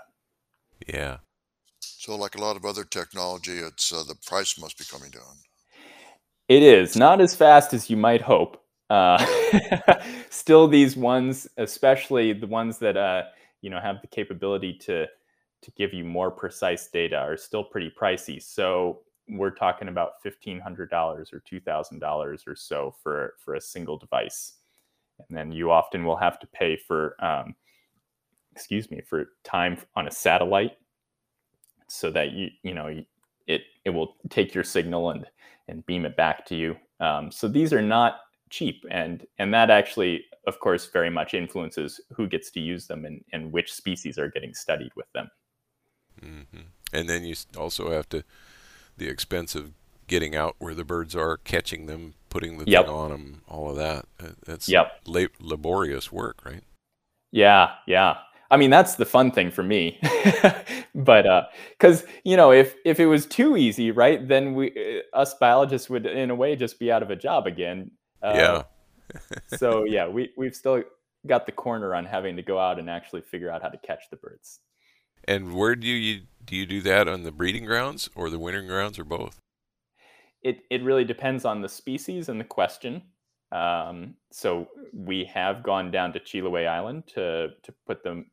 yeah 0.86 1.16
so, 1.82 2.16
like 2.16 2.34
a 2.34 2.40
lot 2.40 2.56
of 2.56 2.64
other 2.64 2.84
technology, 2.84 3.58
it's 3.58 3.92
uh, 3.92 4.02
the 4.06 4.14
price 4.26 4.58
must 4.58 4.78
be 4.78 4.84
coming 4.84 5.10
down. 5.10 5.36
It 6.48 6.62
is 6.62 6.96
not 6.96 7.20
as 7.20 7.34
fast 7.34 7.72
as 7.72 7.88
you 7.90 7.96
might 7.96 8.22
hope. 8.22 8.62
Uh, 8.90 9.24
still, 10.30 10.68
these 10.68 10.96
ones, 10.96 11.48
especially 11.56 12.32
the 12.32 12.46
ones 12.46 12.78
that 12.78 12.96
uh, 12.96 13.22
you 13.60 13.70
know 13.70 13.80
have 13.80 14.00
the 14.00 14.08
capability 14.08 14.74
to 14.78 15.06
to 15.62 15.70
give 15.76 15.92
you 15.92 16.04
more 16.04 16.30
precise 16.30 16.88
data, 16.88 17.16
are 17.16 17.36
still 17.36 17.62
pretty 17.62 17.90
pricey. 17.90 18.42
So 18.42 19.02
we're 19.29 19.51
talking 19.51 19.89
about 19.89 20.23
fifteen 20.23 20.61
hundred 20.61 20.91
dollars 20.91 21.33
or 21.33 21.41
two 21.41 21.61
thousand 21.61 22.01
dollars 22.01 22.45
or 22.47 22.57
so 22.57 22.95
for 23.03 23.35
for 23.39 23.55
a 23.55 23.61
single 23.61 23.97
device, 23.97 24.55
and 25.18 25.37
then 25.37 25.53
you 25.53 25.70
often 25.70 26.05
will 26.05 26.16
have 26.16 26.39
to 26.41 26.47
pay 26.49 26.77
for, 26.77 27.16
um, 27.25 27.55
excuse 28.53 28.91
me, 28.91 29.01
for 29.01 29.31
time 29.45 29.79
on 29.95 30.07
a 30.09 30.11
satellite 30.11 30.77
so 31.89 32.11
that 32.11 32.33
you 32.33 32.49
you 32.62 32.75
know 32.75 33.03
it 33.47 33.62
it 33.85 33.91
will 33.91 34.16
take 34.31 34.55
your 34.55 34.64
signal 34.64 35.11
and 35.11 35.27
and 35.68 35.87
beam 35.87 36.05
it 36.05 36.16
back 36.16 36.45
to 36.47 36.57
you. 36.57 36.77
Um, 37.01 37.31
so 37.31 37.49
these 37.49 37.73
are 37.73 37.83
not 37.83 38.20
cheap, 38.51 38.85
and 38.91 39.27
and 39.39 39.53
that 39.55 39.70
actually, 39.70 40.25
of 40.47 40.59
course, 40.59 40.87
very 40.87 41.11
much 41.11 41.35
influences 41.35 42.01
who 42.14 42.27
gets 42.27 42.51
to 42.53 42.61
use 42.61 42.87
them 42.87 43.05
and 43.05 43.25
and 43.33 43.53
which 43.53 43.73
species 43.73 44.18
are 44.18 44.29
getting 44.29 44.55
studied 44.55 44.93
with 44.97 45.11
them. 45.12 45.29
Mm-hmm. 46.20 46.66
And 46.93 47.09
then 47.09 47.25
you 47.25 47.35
also 47.57 47.91
have 47.91 48.09
to 48.11 48.23
the 48.97 49.09
expense 49.09 49.55
of 49.55 49.72
getting 50.07 50.36
out 50.36 50.57
where 50.59 50.74
the 50.74 50.84
birds 50.84 51.16
are, 51.16 51.38
catching 51.38 51.86
them, 51.86 52.14
putting 52.28 52.59
the 52.59 52.64
yep. 52.66 52.86
thing 52.86 52.95
on 52.95 53.11
them, 53.11 53.43
all 53.49 53.70
of 53.70 53.76
that. 53.76 54.07
That's 54.45 54.68
yep. 54.68 55.01
laborious 55.07 56.12
work, 56.12 56.45
right? 56.45 56.62
Yeah, 57.30 57.72
yeah. 57.86 58.18
I 58.51 58.59
mean, 58.59 58.68
that's 58.68 58.97
the 58.97 59.07
fun 59.07 59.30
thing 59.30 59.51
for 59.51 59.62
me. 59.62 59.99
but 60.95 61.26
uh 61.26 61.45
cuz 61.78 62.05
you 62.22 62.36
know, 62.36 62.53
if 62.53 62.74
if 62.84 63.01
it 63.01 63.07
was 63.07 63.24
too 63.24 63.57
easy, 63.57 63.90
right? 63.90 64.28
Then 64.28 64.55
we 64.55 65.01
uh, 65.12 65.16
us 65.16 65.32
biologists 65.34 65.88
would 65.88 66.05
in 66.05 66.30
a 66.30 66.34
way 66.34 66.55
just 66.55 66.78
be 66.78 66.93
out 66.93 67.03
of 67.03 67.11
a 67.11 67.16
job 67.16 67.47
again. 67.47 67.90
Uh, 68.22 68.34
yeah. 68.36 68.62
so 69.57 69.84
yeah, 69.84 70.07
we 70.07 70.30
we've 70.36 70.55
still 70.55 70.82
got 71.26 71.47
the 71.47 71.53
corner 71.53 71.95
on 71.95 72.05
having 72.05 72.36
to 72.36 72.43
go 72.43 72.59
out 72.59 72.78
and 72.78 72.90
actually 72.90 73.22
figure 73.22 73.51
out 73.51 73.62
how 73.62 73.68
to 73.68 73.78
catch 73.78 74.11
the 74.11 74.16
birds. 74.16 74.61
And 75.25 75.55
where 75.55 75.77
do 75.77 75.87
you 75.87 76.23
do 76.45 76.57
you 76.57 76.66
do 76.66 76.81
that 76.83 77.09
on 77.09 77.23
the 77.23 77.33
breeding 77.33 77.64
grounds 77.64 78.11
or 78.14 78.31
the 78.31 78.39
wintering 78.39 78.66
grounds 78.66 78.99
or 78.99 79.05
both? 79.05 79.39
It 80.43 80.62
it 80.70 80.83
really 80.83 81.05
depends 81.05 81.45
on 81.45 81.61
the 81.61 81.68
species 81.68 82.29
and 82.29 82.41
the 82.41 82.45
question. 82.45 83.03
Um, 83.53 84.14
so 84.31 84.68
we 84.95 85.25
have 85.33 85.62
gone 85.62 85.91
down 85.91 86.12
to 86.14 86.20
Chiloé 86.20 86.66
Island 86.66 87.07
to 87.14 87.49
to 87.62 87.75
put 87.87 88.03
the 88.03 88.25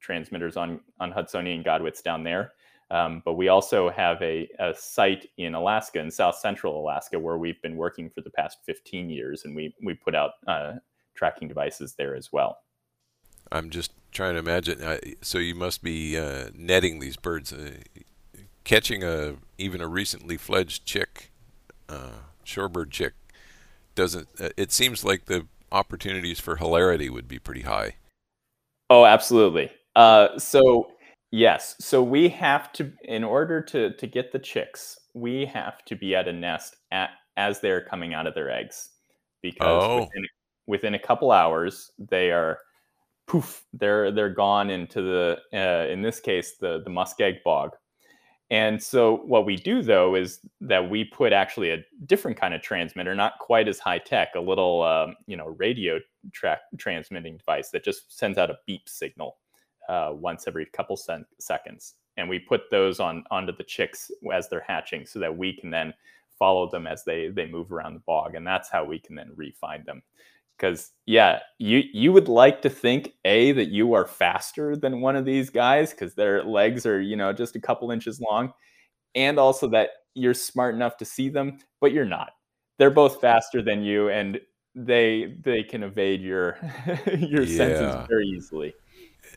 transmitters 0.00 0.56
on 0.56 0.80
on 1.00 1.10
Hudsonian 1.10 1.64
Godwits 1.64 2.02
down 2.02 2.22
there. 2.22 2.52
Um, 2.90 3.22
but 3.24 3.34
we 3.34 3.48
also 3.48 3.90
have 3.90 4.20
a, 4.22 4.48
a, 4.58 4.74
site 4.74 5.26
in 5.36 5.54
Alaska, 5.54 6.00
in 6.00 6.10
South 6.10 6.36
Central 6.36 6.80
Alaska, 6.80 7.18
where 7.18 7.36
we've 7.36 7.60
been 7.60 7.76
working 7.76 8.08
for 8.08 8.22
the 8.22 8.30
past 8.30 8.58
15 8.64 9.10
years, 9.10 9.44
and 9.44 9.54
we 9.54 9.74
we 9.82 9.92
put 9.92 10.14
out 10.14 10.32
uh, 10.46 10.74
tracking 11.14 11.48
devices 11.48 11.94
there 11.98 12.14
as 12.14 12.32
well. 12.32 12.58
I'm 13.50 13.70
just 13.70 13.92
trying 14.12 14.34
to 14.34 14.38
imagine. 14.38 14.82
Uh, 14.82 14.98
so 15.22 15.38
you 15.38 15.54
must 15.54 15.82
be 15.82 16.18
uh, 16.18 16.50
netting 16.54 16.98
these 16.98 17.16
birds, 17.16 17.52
uh, 17.52 17.72
catching 18.64 19.02
a 19.02 19.36
even 19.56 19.80
a 19.80 19.88
recently 19.88 20.36
fledged 20.36 20.84
chick, 20.84 21.30
uh, 21.88 22.20
shorebird 22.44 22.90
chick. 22.90 23.14
Doesn't 23.94 24.28
uh, 24.40 24.50
it 24.56 24.72
seems 24.72 25.04
like 25.04 25.26
the 25.26 25.46
opportunities 25.72 26.40
for 26.40 26.56
hilarity 26.56 27.10
would 27.10 27.28
be 27.28 27.38
pretty 27.38 27.62
high? 27.62 27.96
Oh, 28.90 29.04
absolutely. 29.04 29.70
Uh, 29.96 30.38
so 30.38 30.88
yes, 31.30 31.76
so 31.80 32.02
we 32.02 32.28
have 32.28 32.72
to, 32.74 32.92
in 33.04 33.24
order 33.24 33.60
to 33.62 33.92
to 33.94 34.06
get 34.06 34.32
the 34.32 34.38
chicks, 34.38 34.98
we 35.14 35.44
have 35.46 35.84
to 35.86 35.96
be 35.96 36.14
at 36.14 36.28
a 36.28 36.32
nest 36.32 36.76
at 36.90 37.10
as 37.36 37.60
they're 37.60 37.84
coming 37.84 38.14
out 38.14 38.26
of 38.26 38.34
their 38.34 38.50
eggs, 38.50 38.90
because 39.42 39.84
oh. 39.84 40.00
within, 40.00 40.26
within 40.66 40.94
a 40.94 40.98
couple 40.98 41.30
hours 41.30 41.90
they 41.98 42.30
are 42.30 42.58
poof, 43.28 43.64
they're 43.72 44.10
they're 44.10 44.32
gone 44.32 44.70
into 44.70 45.02
the 45.02 45.38
uh, 45.52 45.90
in 45.90 46.02
this 46.02 46.18
case 46.18 46.56
the 46.58 46.82
the 46.82 46.90
muskeg 46.90 47.42
bog. 47.44 47.76
And 48.50 48.82
so 48.82 49.18
what 49.26 49.44
we 49.44 49.56
do 49.56 49.82
though 49.82 50.14
is 50.14 50.40
that 50.62 50.88
we 50.88 51.04
put 51.04 51.34
actually 51.34 51.70
a 51.70 51.84
different 52.06 52.38
kind 52.38 52.54
of 52.54 52.62
transmitter, 52.62 53.14
not 53.14 53.38
quite 53.38 53.68
as 53.68 53.78
high 53.78 53.98
tech, 53.98 54.30
a 54.34 54.40
little 54.40 54.82
um, 54.82 55.14
you 55.26 55.36
know 55.36 55.54
radio 55.58 56.00
track 56.32 56.60
transmitting 56.78 57.36
device 57.36 57.70
that 57.70 57.84
just 57.84 58.16
sends 58.18 58.38
out 58.38 58.50
a 58.50 58.58
beep 58.66 58.88
signal 58.88 59.36
uh, 59.88 60.10
once 60.12 60.48
every 60.48 60.66
couple 60.66 60.96
sen- 60.96 61.26
seconds. 61.38 61.94
And 62.16 62.28
we 62.28 62.38
put 62.38 62.62
those 62.70 62.98
on 62.98 63.22
onto 63.30 63.54
the 63.54 63.62
chicks 63.62 64.10
as 64.32 64.48
they're 64.48 64.64
hatching 64.66 65.06
so 65.06 65.18
that 65.20 65.36
we 65.36 65.52
can 65.52 65.70
then 65.70 65.92
follow 66.38 66.70
them 66.70 66.86
as 66.86 67.04
they 67.04 67.28
they 67.28 67.46
move 67.46 67.70
around 67.70 67.94
the 67.94 68.00
bog. 68.00 68.34
And 68.34 68.46
that's 68.46 68.70
how 68.70 68.84
we 68.84 68.98
can 68.98 69.14
then 69.14 69.32
refine 69.36 69.84
them. 69.84 70.02
Because 70.58 70.90
yeah, 71.06 71.40
you 71.58 71.82
you 71.92 72.12
would 72.12 72.28
like 72.28 72.62
to 72.62 72.70
think 72.70 73.12
a 73.24 73.52
that 73.52 73.68
you 73.68 73.94
are 73.94 74.06
faster 74.06 74.76
than 74.76 75.00
one 75.00 75.16
of 75.16 75.24
these 75.24 75.50
guys 75.50 75.90
because 75.92 76.14
their 76.14 76.42
legs 76.44 76.84
are 76.84 77.00
you 77.00 77.16
know 77.16 77.32
just 77.32 77.56
a 77.56 77.60
couple 77.60 77.90
inches 77.90 78.20
long, 78.20 78.52
and 79.14 79.38
also 79.38 79.68
that 79.68 79.90
you're 80.14 80.34
smart 80.34 80.74
enough 80.74 80.96
to 80.98 81.04
see 81.04 81.28
them, 81.28 81.58
but 81.80 81.92
you're 81.92 82.04
not. 82.04 82.30
They're 82.78 82.90
both 82.90 83.20
faster 83.20 83.62
than 83.62 83.82
you, 83.82 84.08
and 84.08 84.40
they 84.74 85.36
they 85.44 85.62
can 85.62 85.82
evade 85.82 86.20
your 86.22 86.58
your 87.16 87.42
yeah. 87.42 87.56
senses 87.56 88.06
very 88.08 88.26
easily 88.26 88.74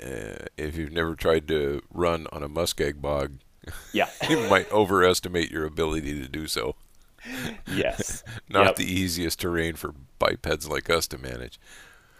uh, 0.03 0.45
if 0.57 0.78
you've 0.78 0.91
never 0.91 1.15
tried 1.15 1.47
to 1.47 1.82
run 1.91 2.28
on 2.32 2.43
a 2.43 2.49
muskeg 2.49 3.01
bog, 3.01 3.39
Yeah. 3.93 4.09
you 4.30 4.39
might 4.49 4.72
overestimate 4.72 5.51
your 5.51 5.65
ability 5.65 6.19
to 6.22 6.28
do 6.28 6.47
so. 6.47 6.76
Yes. 7.67 8.24
Not 8.49 8.65
Yep. 8.65 8.76
the 8.78 8.86
easiest 8.91 9.39
terrain 9.39 9.76
for 9.76 9.93
bipeds 10.19 10.67
like 10.67 10.89
us 10.89 11.07
to 11.07 11.17
manage. 11.17 11.59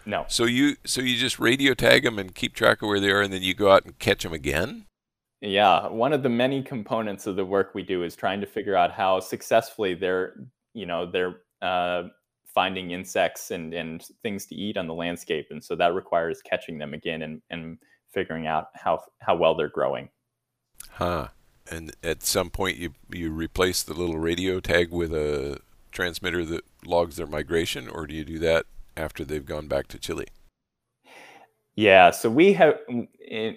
No. 0.06 0.26
So 0.28 0.46
you 0.46 0.78
so 0.86 1.02
you 1.02 1.16
just 1.18 1.40
radio 1.40 1.74
tag 1.74 2.04
them 2.04 2.18
and 2.18 2.34
keep 2.34 2.54
track 2.56 2.82
of 2.82 2.88
where 2.88 3.00
they 3.00 3.12
are, 3.12 3.22
and 3.22 3.32
then 3.32 3.44
you 3.44 3.54
go 3.54 3.72
out 3.72 3.86
and 3.86 3.98
catch 4.00 4.24
them 4.24 4.34
again. 4.34 4.86
Yeah, 5.42 5.88
one 5.88 6.14
of 6.14 6.22
the 6.24 6.30
many 6.30 6.62
components 6.62 7.26
of 7.28 7.36
the 7.36 7.46
work 7.46 7.72
we 7.74 7.82
do 7.84 8.04
is 8.04 8.16
trying 8.16 8.42
to 8.42 8.48
figure 8.48 8.76
out 8.76 8.92
how 8.92 9.20
successfully 9.20 9.96
they're, 9.96 10.36
you 10.76 10.86
know, 10.86 11.10
they're 11.10 11.38
uh, 11.64 12.04
finding 12.46 12.92
insects 12.92 13.50
and, 13.50 13.74
and 13.74 14.06
things 14.22 14.46
to 14.48 14.56
eat 14.56 14.78
on 14.78 14.86
the 14.86 14.94
landscape, 14.94 15.48
and 15.50 15.64
so 15.64 15.76
that 15.76 15.94
requires 15.96 16.42
catching 16.44 16.78
them 16.78 16.94
again 16.94 17.24
and, 17.24 17.42
and 17.50 17.78
figuring 18.12 18.46
out 18.48 18.68
how 18.76 19.02
how 19.20 19.36
well 19.36 19.56
they're 19.56 19.70
growing. 19.70 20.10
Huh. 20.90 21.28
And 21.70 21.96
at 22.04 22.24
some 22.24 22.50
point, 22.50 22.78
you 22.78 22.94
you 23.10 23.32
replace 23.32 23.84
the 23.84 23.94
little 23.94 24.18
radio 24.20 24.60
tag 24.60 24.92
with 24.92 25.14
a 25.14 25.60
transmitter 25.92 26.46
that 26.46 26.64
logs 26.86 27.16
their 27.18 27.28
migration, 27.28 27.88
or 27.88 28.08
do 28.08 28.16
you 28.16 28.26
do 28.26 28.40
that 28.40 28.66
after 28.98 29.24
they've 29.26 29.46
gone 29.46 29.68
back 29.68 29.88
to 29.90 30.00
Chile? 30.00 30.28
Yeah, 31.76 32.12
so 32.12 32.30
we 32.30 32.54
have 32.54 32.80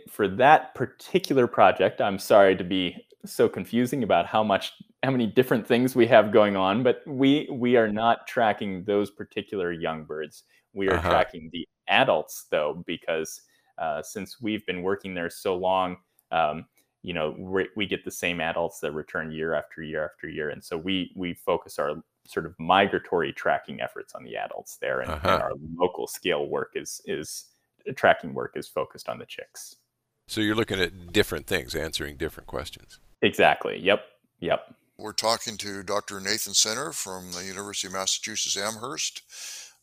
for 0.08 0.28
that 0.28 0.74
particular 0.74 1.46
project. 1.46 2.00
I'm 2.00 2.18
sorry 2.18 2.56
to 2.56 2.64
be 2.64 2.96
so 3.26 3.48
confusing 3.48 4.02
about 4.02 4.26
how 4.26 4.44
much 4.44 4.72
how 5.02 5.10
many 5.10 5.26
different 5.26 5.66
things 5.66 5.94
we 5.96 6.06
have 6.06 6.32
going 6.32 6.56
on, 6.56 6.82
but 6.82 7.02
we 7.06 7.48
we 7.50 7.76
are 7.76 7.88
not 7.88 8.26
tracking 8.26 8.84
those 8.84 9.10
particular 9.10 9.72
young 9.72 10.04
birds. 10.04 10.44
We 10.72 10.88
are 10.88 10.98
Uh-huh. 10.98 11.00
tracking 11.00 11.50
the 11.52 11.66
adults 11.88 12.46
though, 12.50 12.82
because 12.86 13.40
uh, 13.78 14.02
since 14.02 14.40
we've 14.40 14.64
been 14.66 14.82
working 14.82 15.14
there 15.14 15.30
so 15.30 15.56
long, 15.56 15.96
um, 16.30 16.66
you 17.04 17.12
know, 17.12 17.34
we 17.38 17.68
we 17.76 17.86
get 17.86 18.04
the 18.04 18.10
same 18.10 18.40
adults 18.40 18.80
that 18.80 18.92
return 18.92 19.30
year 19.30 19.54
after 19.54 19.82
year 19.82 20.04
after 20.04 20.26
year, 20.28 20.48
and 20.50 20.64
so 20.64 20.76
we 20.76 21.12
we 21.14 21.34
focus 21.34 21.78
our 21.78 22.02
sort 22.26 22.46
of 22.46 22.54
migratory 22.58 23.32
tracking 23.32 23.82
efforts 23.82 24.14
on 24.14 24.24
the 24.24 24.34
adults 24.36 24.78
there, 24.80 25.00
and, 25.00 25.10
and 25.12 25.20
Uh-huh. 25.26 25.38
our 25.42 25.52
local 25.76 26.06
scale 26.06 26.46
work 26.48 26.72
is 26.74 27.00
is 27.04 27.50
tracking 27.94 28.32
work 28.32 28.52
is 28.56 28.66
focused 28.66 29.08
on 29.10 29.18
the 29.18 29.26
chicks. 29.26 29.76
So 30.26 30.40
you're 30.40 30.54
looking 30.54 30.80
at 30.80 31.12
different 31.12 31.46
things, 31.46 31.74
answering 31.74 32.16
different 32.16 32.46
questions. 32.46 32.98
Exactly. 33.20 33.78
Yep. 33.78 34.00
Yep. 34.40 34.74
We're 34.96 35.12
talking 35.12 35.58
to 35.58 35.82
Dr. 35.82 36.18
Nathan 36.20 36.54
Senner 36.54 36.94
from 36.94 37.32
the 37.32 37.44
University 37.44 37.88
of 37.88 37.92
Massachusetts 37.92 38.56
Amherst, 38.56 39.20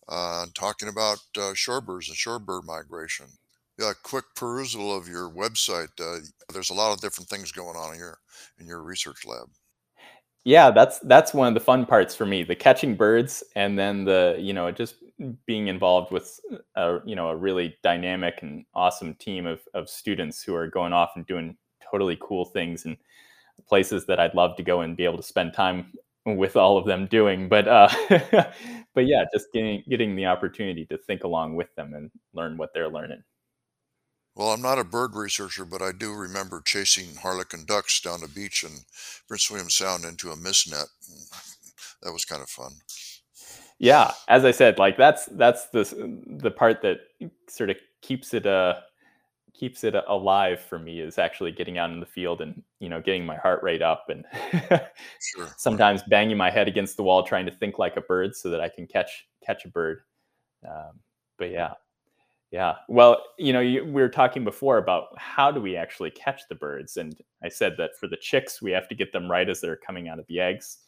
uh, 0.10 0.48
talking 0.56 0.88
about 0.90 1.20
uh, 1.38 1.54
shorebirds 1.54 2.08
and 2.08 2.18
shorebird 2.18 2.64
migration. 2.66 3.28
Yeah, 3.82 3.94
quick 4.04 4.26
perusal 4.36 4.96
of 4.96 5.08
your 5.10 5.30
website. 5.30 5.90
Uh, 6.00 6.22
there's 6.54 6.70
a 6.70 6.74
lot 6.74 6.94
of 6.94 7.02
different 7.02 7.30
things 7.30 7.52
going 7.52 7.76
on 7.76 7.96
here 7.96 8.20
in 8.60 8.68
your 8.68 8.82
research 8.84 9.26
lab. 9.26 9.50
Yeah, 10.44 10.72
that's 10.72 11.00
that's 11.02 11.34
one 11.36 11.48
of 11.48 11.54
the 11.54 11.60
fun 11.60 11.86
parts 11.86 12.16
for 12.16 12.26
me, 12.26 12.44
the 12.44 12.56
catching 12.56 12.96
birds 12.96 13.44
and 13.56 13.78
then 13.78 14.06
the, 14.06 14.36
you 14.40 14.54
know, 14.54 14.72
just 14.72 14.96
being 15.46 15.68
involved 15.68 16.12
with 16.12 16.40
a, 16.76 17.00
you 17.06 17.16
know, 17.16 17.30
a 17.30 17.36
really 17.36 17.76
dynamic 17.84 18.40
and 18.42 18.66
awesome 18.74 19.14
team 19.16 19.46
of 19.46 19.62
of 19.76 19.88
students 19.90 20.42
who 20.44 20.56
are 20.56 20.68
going 20.68 20.94
off 20.94 21.12
and 21.16 21.28
doing 21.28 21.58
totally 21.92 22.18
cool 22.22 22.46
things 22.46 22.86
and 22.86 22.98
places 23.68 24.06
that 24.08 24.20
I'd 24.20 24.36
love 24.36 24.58
to 24.58 24.64
go 24.64 24.82
and 24.82 24.98
be 24.98 25.06
able 25.06 25.18
to 25.18 25.24
spend 25.24 25.54
time 25.54 25.94
with 26.26 26.56
all 26.58 26.78
of 26.78 26.86
them 26.88 27.08
doing. 27.08 27.50
But 27.50 27.68
uh 27.68 27.90
but 28.96 29.08
yeah, 29.08 29.26
just 29.34 29.48
getting 29.54 29.84
getting 29.90 30.16
the 30.16 30.28
opportunity 30.28 30.86
to 30.88 30.98
think 30.98 31.24
along 31.26 31.56
with 31.56 31.74
them 31.76 31.94
and 31.96 32.12
learn 32.34 32.58
what 32.58 32.74
they're 32.74 32.90
learning. 32.90 33.24
Well, 34.36 34.52
I'm 34.52 34.62
not 34.62 34.80
a 34.80 34.84
bird 34.84 35.16
researcher, 35.16 35.64
but 35.66 35.82
I 35.82 35.92
do 35.92 36.14
remember 36.14 36.62
chasing 36.62 37.16
harlequin 37.16 37.66
ducks 37.66 38.00
down 38.02 38.22
the 38.22 38.28
beach 38.28 38.64
in 38.64 38.86
Prince 39.28 39.50
William 39.50 39.70
Sound 39.70 40.04
into 40.06 40.32
a 40.32 40.36
mist 40.38 40.70
net. 40.70 40.88
That 42.02 42.12
was 42.14 42.26
kind 42.26 42.42
of 42.42 42.50
fun. 42.50 42.74
Yeah, 43.80 44.12
as 44.28 44.46
I 44.46 44.52
said, 44.52 44.78
like 44.78 44.98
that's 44.98 45.26
that's 45.26 45.68
the 45.70 45.84
the 46.28 46.52
part 46.52 46.82
that 46.84 47.00
sort 47.48 47.70
of 47.70 47.78
keeps 48.02 48.34
it 48.34 48.46
uh 48.46 48.76
keeps 49.54 49.84
it 49.84 49.96
alive 50.08 50.60
for 50.62 50.80
me 50.80 51.00
is 51.02 51.18
actually 51.20 51.52
getting 51.52 51.78
out 51.78 51.92
in 51.92 52.00
the 52.00 52.06
field 52.06 52.42
and 52.42 52.64
you 52.80 52.90
know 52.90 53.02
getting 53.02 53.26
my 53.26 53.38
heart 53.38 53.64
rate 53.64 53.82
up 53.82 54.08
and 54.10 54.26
Sure. 55.20 55.50
sometimes 55.58 56.04
banging 56.04 56.38
my 56.38 56.50
head 56.52 56.68
against 56.68 56.98
the 56.98 57.04
wall 57.04 57.24
trying 57.24 57.46
to 57.46 57.52
think 57.52 57.80
like 57.80 57.98
a 57.98 58.02
bird 58.02 58.36
so 58.36 58.50
that 58.50 58.62
I 58.62 58.70
can 58.70 58.88
catch 58.88 59.28
catch 59.46 59.66
a 59.66 59.70
bird. 59.70 60.02
Um, 60.68 61.00
but 61.38 61.52
yeah, 61.52 61.74
yeah. 62.52 62.76
Well, 62.90 63.24
you 63.40 63.54
know, 63.54 63.62
you, 63.62 63.86
we 63.86 64.02
were 64.02 64.10
talking 64.10 64.44
before 64.44 64.78
about 64.78 65.08
how 65.18 65.52
do 65.52 65.62
we 65.62 65.76
actually 65.78 66.12
catch 66.12 66.42
the 66.50 66.56
birds, 66.56 66.98
and 66.98 67.16
I 67.44 67.50
said 67.50 67.76
that 67.78 67.98
for 68.00 68.08
the 68.08 68.18
chicks 68.18 68.62
we 68.62 68.72
have 68.72 68.88
to 68.90 68.96
get 68.96 69.14
them 69.14 69.32
right 69.32 69.50
as 69.50 69.62
they're 69.62 69.78
coming 69.78 70.10
out 70.10 70.20
of 70.20 70.28
the 70.28 70.40
eggs. 70.40 70.80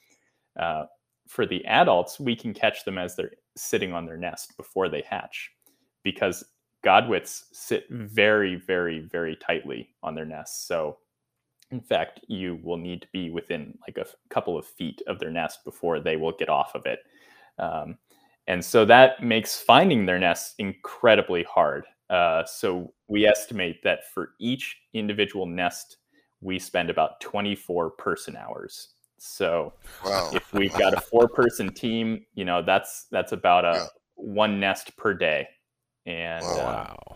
Uh, 0.59 0.85
for 1.27 1.45
the 1.45 1.63
adults, 1.65 2.19
we 2.19 2.35
can 2.35 2.53
catch 2.53 2.83
them 2.83 2.97
as 2.97 3.15
they're 3.15 3.31
sitting 3.55 3.93
on 3.93 4.05
their 4.05 4.17
nest 4.17 4.57
before 4.57 4.89
they 4.89 5.03
hatch, 5.09 5.51
because 6.03 6.43
godwits 6.85 7.43
sit 7.53 7.85
very, 7.89 8.55
very, 8.55 8.99
very 8.99 9.37
tightly 9.37 9.89
on 10.03 10.15
their 10.15 10.25
nests. 10.25 10.67
So, 10.67 10.97
in 11.71 11.79
fact, 11.79 12.19
you 12.27 12.59
will 12.61 12.77
need 12.77 13.01
to 13.03 13.07
be 13.13 13.29
within 13.29 13.77
like 13.87 13.97
a 13.97 14.01
f- 14.01 14.15
couple 14.29 14.57
of 14.57 14.65
feet 14.65 15.01
of 15.07 15.17
their 15.17 15.31
nest 15.31 15.63
before 15.63 16.01
they 16.01 16.17
will 16.17 16.33
get 16.33 16.49
off 16.49 16.75
of 16.75 16.85
it. 16.85 16.99
Um, 17.57 17.97
and 18.47 18.63
so 18.63 18.85
that 18.85 19.23
makes 19.23 19.59
finding 19.59 20.05
their 20.05 20.19
nests 20.19 20.55
incredibly 20.59 21.43
hard. 21.43 21.85
Uh, 22.09 22.43
so 22.45 22.93
we 23.07 23.25
estimate 23.25 23.81
that 23.83 24.11
for 24.13 24.31
each 24.39 24.77
individual 24.93 25.45
nest, 25.45 25.97
we 26.41 26.59
spend 26.59 26.89
about 26.89 27.21
24 27.21 27.91
person 27.91 28.35
hours. 28.35 28.95
So 29.17 29.73
Wow. 30.03 30.29
if 30.33 30.53
we've 30.53 30.73
got 30.77 30.93
a 30.93 30.97
four 30.97 31.27
person 31.29 31.73
team, 31.73 32.25
you 32.33 32.43
know, 32.45 32.61
that's 32.61 33.07
that's 33.11 33.31
about 33.31 33.65
a 33.65 33.73
Yeah. 33.73 33.87
one 34.15 34.59
nest 34.59 34.95
per 34.97 35.13
day. 35.13 35.47
And 36.05 36.43
Wow. 36.43 36.97
uh, 36.99 37.15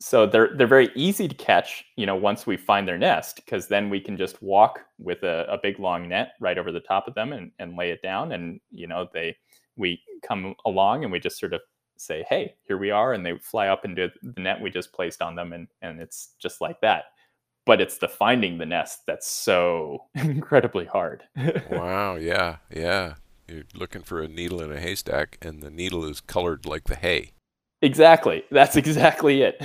so 0.00 0.26
they're 0.26 0.54
they're 0.56 0.66
very 0.66 0.90
easy 0.94 1.26
to 1.26 1.34
catch 1.34 1.84
you 1.96 2.06
know 2.06 2.14
once 2.14 2.46
we 2.46 2.56
find 2.56 2.86
their 2.86 2.98
nest 2.98 3.36
because 3.36 3.66
then 3.68 3.90
we 3.90 4.00
can 4.00 4.16
just 4.16 4.40
walk 4.42 4.80
with 4.98 5.22
a, 5.22 5.44
a 5.48 5.58
big 5.60 5.78
long 5.78 6.08
net 6.08 6.32
right 6.40 6.58
over 6.58 6.70
the 6.70 6.80
top 6.80 7.08
of 7.08 7.14
them 7.14 7.32
and, 7.32 7.50
and 7.58 7.76
lay 7.76 7.90
it 7.90 8.02
down 8.02 8.32
and 8.32 8.60
you 8.70 8.86
know 8.86 9.08
they 9.12 9.36
we 9.78 10.00
come 10.22 10.54
along 10.66 11.04
and 11.04 11.12
we 11.12 11.18
just 11.18 11.38
sort 11.38 11.54
of 11.54 11.60
say 11.96 12.24
hey 12.28 12.54
here 12.66 12.78
we 12.78 12.90
are 12.90 13.12
and 13.12 13.26
they 13.26 13.36
fly 13.38 13.68
up 13.68 13.84
into 13.84 14.08
the 14.22 14.40
net 14.40 14.60
we 14.60 14.70
just 14.70 14.92
placed 14.92 15.20
on 15.20 15.34
them 15.34 15.52
and 15.52 15.66
and 15.82 16.00
it's 16.00 16.34
just 16.38 16.60
like 16.60 16.80
that 16.80 17.04
but 17.66 17.80
it's 17.80 17.98
the 17.98 18.08
finding 18.08 18.56
the 18.56 18.66
nest 18.66 19.00
that's 19.06 19.26
so 19.28 20.04
incredibly 20.14 20.84
hard 20.84 21.24
Wow. 21.70 22.16
Yeah. 22.16 22.56
Yeah. 22.74 23.14
You're 23.46 23.64
looking 23.74 24.02
for 24.02 24.20
a 24.20 24.28
needle 24.28 24.60
in 24.60 24.70
a 24.70 24.78
haystack, 24.78 25.38
and 25.40 25.62
the 25.62 25.70
needle 25.70 26.04
is 26.04 26.20
colored 26.20 26.66
like 26.66 26.84
the 26.84 26.96
hay. 26.96 27.32
Exactly. 27.80 28.44
That's 28.50 28.76
exactly 28.76 29.42
it. 29.42 29.62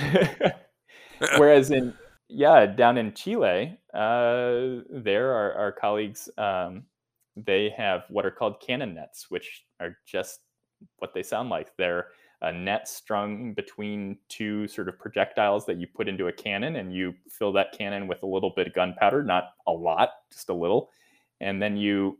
Whereas 1.36 1.70
in 1.70 1.94
yeah, 2.28 2.66
down 2.66 2.96
in 2.96 3.12
Chile, 3.12 3.78
uh, 3.92 4.80
there 4.90 5.32
our, 5.32 5.52
our 5.52 5.72
colleagues 5.72 6.30
um, 6.38 6.84
they 7.36 7.70
have 7.76 8.04
what 8.08 8.26
are 8.26 8.30
called 8.30 8.60
cannon 8.60 8.94
nets, 8.94 9.30
which 9.30 9.64
are 9.80 9.96
just 10.06 10.40
what 10.98 11.14
they 11.14 11.22
sound 11.22 11.50
like. 11.50 11.76
They're 11.76 12.08
a 12.42 12.52
net 12.52 12.88
strung 12.88 13.54
between 13.54 14.18
two 14.28 14.68
sort 14.68 14.88
of 14.88 14.98
projectiles 14.98 15.64
that 15.66 15.78
you 15.78 15.86
put 15.86 16.08
into 16.08 16.28
a 16.28 16.32
cannon, 16.32 16.76
and 16.76 16.92
you 16.92 17.14
fill 17.28 17.52
that 17.52 17.76
cannon 17.76 18.06
with 18.06 18.22
a 18.22 18.26
little 18.26 18.50
bit 18.54 18.66
of 18.66 18.74
gunpowder, 18.74 19.22
not 19.22 19.54
a 19.66 19.72
lot, 19.72 20.10
just 20.30 20.48
a 20.48 20.54
little, 20.54 20.90
and 21.40 21.60
then 21.60 21.76
you 21.76 22.18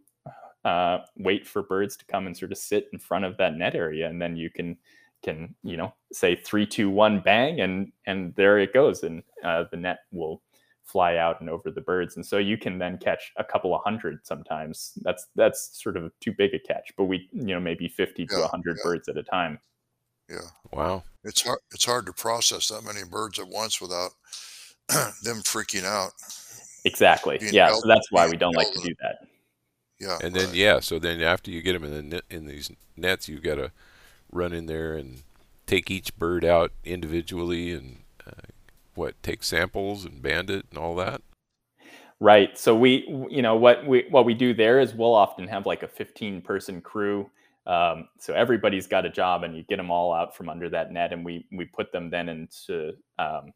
uh, 0.64 0.98
wait 1.16 1.46
for 1.46 1.62
birds 1.62 1.96
to 1.96 2.06
come 2.06 2.26
and 2.26 2.36
sort 2.36 2.52
of 2.52 2.58
sit 2.58 2.88
in 2.92 2.98
front 2.98 3.24
of 3.24 3.36
that 3.36 3.54
net 3.54 3.74
area, 3.74 4.08
and 4.08 4.20
then 4.20 4.36
you 4.36 4.50
can 4.50 4.76
can 5.24 5.54
you 5.62 5.76
know 5.76 5.92
say 6.12 6.36
three 6.36 6.66
two 6.66 6.90
one 6.90 7.18
bang 7.18 7.60
and 7.60 7.90
and 8.06 8.34
there 8.34 8.58
it 8.58 8.74
goes 8.74 9.02
and 9.02 9.22
uh, 9.42 9.64
the 9.70 9.76
net 9.76 10.00
will 10.12 10.42
fly 10.84 11.16
out 11.16 11.40
and 11.40 11.48
over 11.50 11.70
the 11.70 11.80
birds 11.80 12.16
and 12.16 12.24
so 12.24 12.36
you 12.38 12.56
can 12.58 12.78
then 12.78 12.98
catch 12.98 13.32
a 13.38 13.44
couple 13.44 13.74
of 13.74 13.82
hundred 13.82 14.18
sometimes 14.24 14.92
that's 15.02 15.26
that's 15.34 15.70
sort 15.82 15.96
of 15.96 16.12
too 16.20 16.32
big 16.36 16.52
a 16.54 16.58
catch 16.58 16.92
but 16.96 17.04
we 17.04 17.28
you 17.32 17.46
know 17.54 17.60
maybe 17.60 17.88
50 17.88 18.26
to 18.26 18.34
Yeah, 18.34 18.40
100 18.42 18.76
yeah. 18.76 18.82
birds 18.84 19.08
at 19.08 19.16
a 19.16 19.22
time 19.22 19.58
Yeah. 20.28 20.38
Wow. 20.72 21.02
It's 21.24 21.40
hard. 21.42 21.60
It's 21.72 21.86
hard 21.86 22.04
to 22.06 22.12
process 22.12 22.68
that 22.68 22.84
many 22.84 23.02
birds 23.10 23.38
at 23.38 23.48
once 23.48 23.80
without 23.80 24.10
them 25.22 25.38
freaking 25.42 25.84
out. 25.84 26.12
exactly 26.84 27.38
Being 27.38 27.54
yeah 27.54 27.68
held- 27.68 27.80
so 27.82 27.88
that's 27.88 28.10
why 28.12 28.28
we 28.28 28.36
don't 28.36 28.54
like 28.54 28.68
to 28.68 28.74
held 28.74 28.84
do 28.86 28.94
that 29.00 29.16
Yeah. 29.98 30.18
And 30.22 30.34
then 30.34 30.46
right. 30.48 30.54
yeah, 30.54 30.80
so 30.80 30.98
then 30.98 31.22
after 31.22 31.50
you 31.50 31.62
get 31.62 31.72
them 31.72 31.84
in 31.84 31.92
the 31.92 32.02
net, 32.02 32.24
in 32.28 32.46
these 32.46 32.70
nets, 32.96 33.26
you've 33.28 33.42
got 33.42 33.54
to 33.54 33.72
run 34.30 34.52
in 34.52 34.66
there 34.66 34.94
and 34.96 35.22
take 35.66 35.90
each 35.90 36.14
bird 36.18 36.44
out 36.44 36.72
individually 36.84 37.72
and 37.72 38.00
uh, 38.26 38.32
what 38.94 39.20
take 39.22 39.42
samples 39.42 40.04
and 40.04 40.22
band 40.22 40.50
it 40.50 40.66
and 40.70 40.78
all 40.78 40.94
that. 40.96 41.20
Right. 42.20 42.56
So 42.56 42.74
we, 42.74 43.04
you 43.30 43.42
know, 43.42 43.56
what 43.56 43.86
we 43.86 44.06
what 44.10 44.24
we 44.24 44.34
do 44.34 44.54
there 44.54 44.80
is 44.80 44.94
we'll 44.94 45.14
often 45.14 45.48
have 45.48 45.66
like 45.66 45.82
a 45.82 45.88
15 45.88 46.42
person 46.42 46.80
crew. 46.80 47.30
Um, 47.66 48.08
so 48.18 48.34
everybody's 48.34 48.86
got 48.86 49.06
a 49.06 49.10
job, 49.10 49.42
and 49.42 49.56
you 49.56 49.62
get 49.62 49.78
them 49.78 49.90
all 49.90 50.12
out 50.12 50.36
from 50.36 50.48
under 50.48 50.68
that 50.70 50.92
net, 50.92 51.12
and 51.12 51.24
we 51.24 51.46
we 51.50 51.64
put 51.64 51.92
them 51.92 52.10
then 52.10 52.28
into 52.28 52.92
um, 53.18 53.52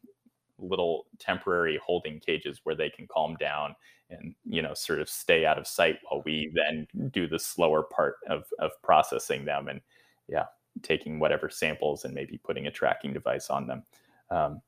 little 0.61 1.05
temporary 1.19 1.79
holding 1.83 2.19
cages 2.19 2.61
where 2.63 2.75
they 2.75 2.89
can 2.89 3.07
calm 3.07 3.35
down 3.39 3.75
and 4.09 4.33
you 4.45 4.61
know 4.61 4.73
sort 4.73 4.99
of 4.99 5.09
stay 5.09 5.45
out 5.45 5.57
of 5.57 5.67
sight 5.67 5.97
while 6.03 6.21
we 6.25 6.51
then 6.53 6.87
do 7.11 7.27
the 7.27 7.39
slower 7.39 7.83
part 7.83 8.15
of 8.29 8.43
of 8.59 8.71
processing 8.81 9.45
them 9.45 9.67
and 9.67 9.81
yeah 10.27 10.45
taking 10.81 11.19
whatever 11.19 11.49
samples 11.49 12.05
and 12.05 12.13
maybe 12.13 12.39
putting 12.43 12.67
a 12.67 12.71
tracking 12.71 13.13
device 13.13 13.49
on 13.49 13.67
them 13.67 13.83
um, 14.31 14.61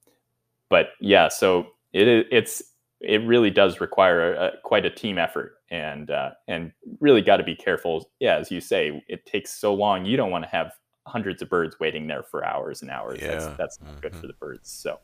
but 0.71 0.87
yeah 0.99 1.27
so 1.27 1.67
it 1.93 2.27
it's 2.31 2.63
it 2.99 3.23
really 3.25 3.51
does 3.51 3.79
require 3.79 4.33
a, 4.33 4.51
quite 4.63 4.85
a 4.85 4.89
team 4.89 5.19
effort 5.19 5.53
and 5.69 6.09
uh, 6.09 6.31
and 6.47 6.71
really 6.99 7.21
got 7.21 7.37
to 7.37 7.43
be 7.43 7.55
careful 7.55 8.09
yeah 8.19 8.37
as 8.37 8.49
you 8.49 8.59
say 8.59 9.03
it 9.07 9.23
takes 9.27 9.53
so 9.53 9.71
long 9.73 10.03
you 10.05 10.17
don't 10.17 10.31
want 10.31 10.43
to 10.43 10.49
have 10.49 10.71
hundreds 11.05 11.43
of 11.43 11.49
birds 11.49 11.79
waiting 11.79 12.07
there 12.07 12.23
for 12.23 12.43
hours 12.43 12.81
and 12.81 12.89
hours 12.89 13.19
yeah. 13.21 13.27
that's 13.27 13.45
that's 13.57 13.81
not 13.81 13.91
mm-hmm. 13.91 13.99
good 13.99 14.15
for 14.15 14.25
the 14.25 14.33
birds 14.33 14.71
so 14.71 14.99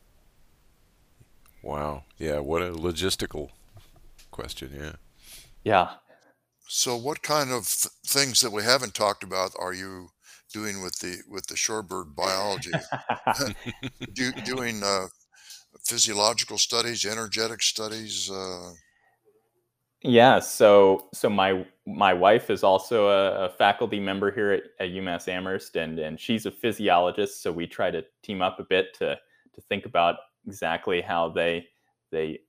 wow 1.62 2.02
yeah 2.18 2.40
what 2.40 2.62
a 2.62 2.72
logistical 2.72 3.50
question. 4.38 4.70
Yeah. 4.74 4.92
Yeah. 5.64 5.90
So, 6.68 6.96
what 6.96 7.22
kind 7.22 7.50
of 7.50 7.66
th- 7.66 7.92
things 8.06 8.40
that 8.40 8.52
we 8.52 8.62
haven't 8.62 8.94
talked 8.94 9.24
about 9.24 9.52
are 9.58 9.72
you 9.72 10.10
doing 10.52 10.82
with 10.82 10.98
the 11.00 11.22
with 11.28 11.46
the 11.46 11.54
shorebird 11.54 12.14
biology? 12.14 12.70
Do, 14.12 14.32
doing 14.44 14.82
uh, 14.82 15.06
physiological 15.88 16.58
studies, 16.58 17.04
energetic 17.04 17.62
studies. 17.62 18.30
Uh... 18.30 18.72
Yeah. 20.02 20.38
So, 20.38 21.08
so 21.12 21.28
my 21.28 21.66
my 21.86 22.12
wife 22.12 22.50
is 22.50 22.62
also 22.62 23.08
a, 23.08 23.46
a 23.46 23.48
faculty 23.48 23.98
member 23.98 24.30
here 24.30 24.52
at, 24.52 24.62
at, 24.78 24.90
UMass 24.90 25.26
Amherst, 25.28 25.76
and 25.76 25.98
and 25.98 26.20
she's 26.20 26.46
a 26.46 26.50
physiologist. 26.50 27.42
So 27.42 27.50
we 27.50 27.66
try 27.66 27.90
to 27.90 28.04
team 28.22 28.42
up 28.42 28.60
a 28.60 28.64
bit 28.64 28.94
to 28.98 29.16
to 29.54 29.60
think 29.62 29.86
about 29.86 30.16
exactly 30.46 31.00
how 31.00 31.30
they 31.30 31.66
they 32.12 32.40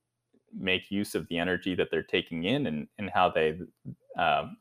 make 0.52 0.90
use 0.90 1.14
of 1.14 1.26
the 1.28 1.38
energy 1.38 1.74
that 1.74 1.88
they're 1.90 2.02
taking 2.02 2.44
in 2.44 2.66
and, 2.66 2.88
and 2.98 3.10
how 3.14 3.30
they 3.30 3.58
um, 4.18 4.56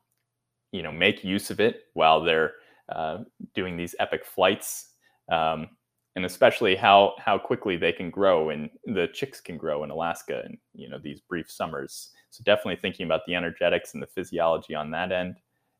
you 0.72 0.84
know 0.84 0.92
make 0.92 1.24
use 1.24 1.50
of 1.50 1.60
it 1.60 1.84
while 1.94 2.24
they're 2.24 2.54
uh, 2.90 3.20
doing 3.56 3.76
these 3.76 3.96
epic 4.00 4.26
flights 4.26 4.94
um, 5.32 5.68
and 6.16 6.26
especially 6.26 6.76
how 6.76 7.14
how 7.18 7.38
quickly 7.38 7.78
they 7.78 7.91
can 7.91 8.10
grow 8.10 8.49
and 8.49 8.70
the 8.86 9.07
chicks 9.14 9.39
can 9.39 9.57
grow 9.57 9.84
in 9.84 9.91
Alaska 9.91 10.41
and 10.45 10.57
you 10.74 10.89
know 10.89 10.97
these 10.97 11.22
brief 11.22 11.49
summers. 11.49 12.12
So 12.30 12.43
definitely 12.43 12.78
thinking 12.78 13.05
about 13.05 13.22
the 13.26 13.36
energetics 13.36 13.93
and 13.93 14.03
the 14.03 14.07
physiology 14.07 14.76
on 14.76 14.91
that 14.91 15.12
end. 15.12 15.36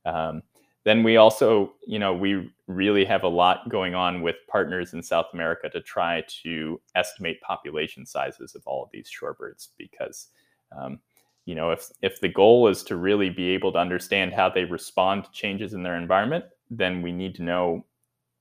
Um, 0.06 0.42
then 0.86 1.04
we 1.04 1.18
also, 1.18 1.74
you 1.86 2.00
know, 2.00 2.14
we 2.14 2.50
really 2.68 3.04
have 3.06 3.24
a 3.24 3.28
lot 3.28 3.70
going 3.70 3.96
on 3.96 4.22
with 4.22 4.38
partners 4.48 4.94
in 4.94 5.04
South 5.04 5.28
America 5.34 5.70
to 5.70 5.82
try 5.82 6.24
to 6.44 6.80
estimate 6.96 7.42
population 7.42 8.06
sizes 8.06 8.56
of 8.56 8.64
all 8.66 8.84
of 8.84 8.90
these 8.92 9.10
shorebirds 9.10 9.70
because, 9.78 10.28
um, 10.76 11.00
you 11.46 11.54
know, 11.54 11.72
if 11.72 11.90
if 12.02 12.22
the 12.22 12.30
goal 12.30 12.68
is 12.68 12.84
to 12.84 12.96
really 12.96 13.30
be 13.30 13.50
able 13.50 13.72
to 13.74 13.80
understand 13.80 14.34
how 14.34 14.50
they 14.50 14.64
respond 14.64 15.26
to 15.26 15.32
changes 15.32 15.74
in 15.74 15.84
their 15.84 15.98
environment, 15.98 16.46
then 16.70 17.02
we 17.02 17.12
need 17.12 17.36
to 17.36 17.44
know 17.44 17.86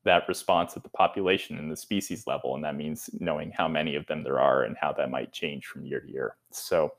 that 0.05 0.29
response 0.29 0.77
at 0.77 0.83
the 0.83 0.89
population 0.89 1.59
and 1.59 1.71
the 1.71 1.77
species 1.77 2.27
level, 2.27 2.55
and 2.55 2.65
that 2.65 2.77
means 2.77 3.11
knowing 3.21 3.51
how 3.51 3.69
many 3.69 3.95
of 3.95 4.07
them 4.07 4.23
there 4.23 4.41
are 4.41 4.63
and 4.63 4.77
how 4.81 4.93
that 4.93 5.11
might 5.11 5.33
change 5.33 5.67
from 5.67 5.85
year 5.85 6.01
to 6.01 6.11
year. 6.11 6.37
So 6.51 6.93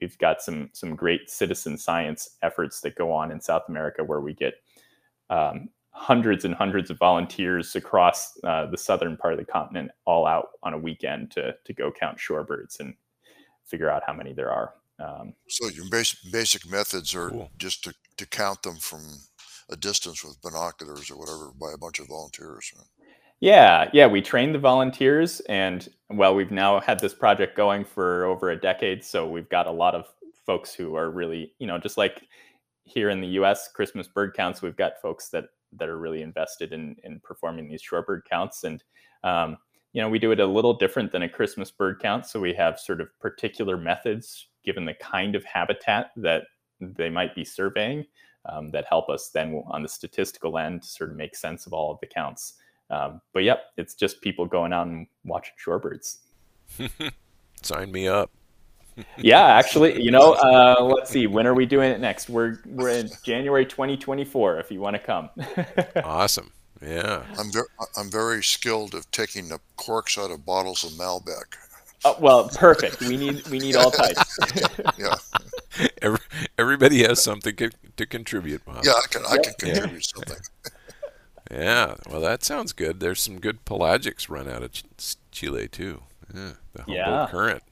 we've 0.00 0.18
got 0.18 0.42
some 0.42 0.70
some 0.72 0.94
great 0.94 1.30
citizen 1.30 1.78
science 1.78 2.36
efforts 2.42 2.80
that 2.80 2.96
go 2.96 3.12
on 3.12 3.30
in 3.30 3.40
South 3.40 3.62
America 3.68 4.04
where 4.04 4.20
we 4.20 4.34
get 4.34 4.54
um, 5.30 5.68
hundreds 5.90 6.44
and 6.44 6.54
hundreds 6.54 6.90
of 6.90 6.98
volunteers 6.98 7.74
across 7.76 8.38
uh, 8.44 8.66
the 8.66 8.76
southern 8.76 9.16
part 9.16 9.32
of 9.32 9.38
the 9.38 9.44
continent 9.44 9.90
all 10.04 10.26
out 10.26 10.48
on 10.62 10.74
a 10.74 10.78
weekend 10.78 11.30
to 11.30 11.54
to 11.64 11.72
go 11.72 11.90
count 11.90 12.18
shorebirds 12.18 12.80
and 12.80 12.94
figure 13.64 13.90
out 13.90 14.02
how 14.06 14.12
many 14.12 14.32
there 14.32 14.50
are. 14.50 14.74
Um, 14.98 15.34
so 15.48 15.68
your 15.68 15.86
basic 15.90 16.18
basic 16.30 16.68
methods 16.68 17.14
are 17.14 17.30
cool. 17.30 17.50
just 17.58 17.84
to, 17.84 17.94
to 18.16 18.26
count 18.26 18.62
them 18.62 18.76
from 18.76 19.00
a 19.70 19.76
distance 19.76 20.24
with 20.24 20.40
binoculars 20.42 21.10
or 21.10 21.18
whatever 21.18 21.50
by 21.58 21.72
a 21.74 21.78
bunch 21.78 21.98
of 21.98 22.08
volunteers. 22.08 22.72
Yeah, 23.40 23.90
yeah, 23.92 24.06
we 24.06 24.22
trained 24.22 24.54
the 24.54 24.60
volunteers, 24.60 25.40
and 25.48 25.88
well, 26.10 26.34
we've 26.34 26.52
now 26.52 26.78
had 26.78 27.00
this 27.00 27.12
project 27.12 27.56
going 27.56 27.84
for 27.84 28.24
over 28.24 28.50
a 28.50 28.60
decade, 28.60 29.04
so 29.04 29.28
we've 29.28 29.48
got 29.48 29.66
a 29.66 29.72
lot 29.72 29.96
of 29.96 30.06
folks 30.46 30.72
who 30.72 30.94
are 30.94 31.10
really, 31.10 31.52
you 31.58 31.66
know, 31.66 31.78
just 31.78 31.96
like 31.96 32.22
here 32.84 33.10
in 33.10 33.20
the 33.20 33.26
U.S. 33.28 33.68
Christmas 33.72 34.06
bird 34.06 34.34
counts, 34.34 34.62
we've 34.62 34.76
got 34.76 35.00
folks 35.02 35.28
that 35.30 35.46
that 35.72 35.88
are 35.88 35.98
really 35.98 36.22
invested 36.22 36.72
in 36.72 36.94
in 37.02 37.20
performing 37.24 37.68
these 37.68 37.82
shorebird 37.82 38.20
counts, 38.30 38.62
and 38.62 38.84
um, 39.24 39.56
you 39.92 40.00
know 40.00 40.08
we 40.08 40.20
do 40.20 40.30
it 40.30 40.38
a 40.38 40.46
little 40.46 40.74
different 40.74 41.10
than 41.10 41.22
a 41.22 41.28
Christmas 41.28 41.70
bird 41.70 42.00
count. 42.00 42.26
So 42.26 42.38
we 42.38 42.54
have 42.54 42.78
sort 42.78 43.00
of 43.00 43.08
particular 43.18 43.76
methods 43.76 44.48
given 44.64 44.84
the 44.84 44.94
kind 44.94 45.34
of 45.34 45.44
habitat 45.44 46.10
that 46.14 46.44
they 46.80 47.10
might 47.10 47.34
be 47.34 47.44
surveying 47.44 48.06
um, 48.46 48.70
that 48.70 48.84
help 48.88 49.08
us 49.08 49.28
then 49.28 49.62
on 49.68 49.82
the 49.82 49.88
statistical 49.88 50.58
end 50.58 50.82
to 50.82 50.88
sort 50.88 51.10
of 51.10 51.16
make 51.16 51.36
sense 51.36 51.66
of 51.66 51.72
all 51.72 51.92
of 51.92 52.00
the 52.00 52.06
counts. 52.06 52.54
Um, 52.90 53.20
but 53.32 53.42
yep, 53.42 53.66
it's 53.76 53.94
just 53.94 54.20
people 54.20 54.46
going 54.46 54.72
out 54.72 54.86
and 54.86 55.06
watching 55.24 55.54
shorebirds. 55.64 56.18
Sign 57.62 57.92
me 57.92 58.08
up 58.08 58.30
yeah, 59.18 59.44
actually, 59.44 60.02
you 60.02 60.10
know, 60.10 60.32
uh, 60.32 60.82
let's 60.82 61.10
see, 61.10 61.26
when 61.26 61.46
are 61.46 61.54
we 61.54 61.66
doing 61.66 61.90
it 61.90 62.00
next? 62.00 62.28
We're 62.28 62.60
we're 62.66 62.90
in 62.90 63.10
January 63.22 63.64
2024. 63.64 64.60
If 64.60 64.70
you 64.70 64.80
want 64.80 64.96
to 64.96 65.02
come. 65.02 65.30
awesome. 66.04 66.50
Yeah. 66.82 67.22
I'm 67.38 67.50
very 67.52 67.66
I'm 67.96 68.10
very 68.10 68.42
skilled 68.42 68.94
of 68.94 69.10
taking 69.10 69.48
the 69.48 69.60
corks 69.76 70.18
out 70.18 70.30
of 70.30 70.44
bottles 70.44 70.84
of 70.84 70.92
Malbec. 70.92 71.56
Oh, 72.04 72.16
well, 72.20 72.48
perfect. 72.48 73.00
We 73.00 73.16
need 73.16 73.46
we 73.48 73.58
need 73.58 73.76
all 73.76 73.90
types. 73.90 74.38
yeah. 74.98 75.14
Every, 76.02 76.18
everybody 76.58 77.02
has 77.04 77.22
something 77.22 77.56
to 77.96 78.06
contribute. 78.06 78.64
Bob. 78.64 78.84
Yeah, 78.84 78.92
I 78.92 79.06
can 79.08 79.24
I 79.26 79.38
can 79.38 79.54
contribute 79.58 80.06
yeah. 80.16 80.24
something. 80.26 80.44
Yeah, 81.50 81.94
well, 82.08 82.20
that 82.20 82.44
sounds 82.44 82.72
good. 82.72 83.00
There's 83.00 83.20
some 83.20 83.38
good 83.38 83.64
pelagics 83.64 84.28
run 84.28 84.48
out 84.48 84.62
of 84.62 84.70
Chile 85.30 85.68
too. 85.68 86.02
Yeah, 86.34 86.52
the 86.72 86.82
Humboldt 86.82 86.96
yeah. 86.96 87.28
Current. 87.30 87.62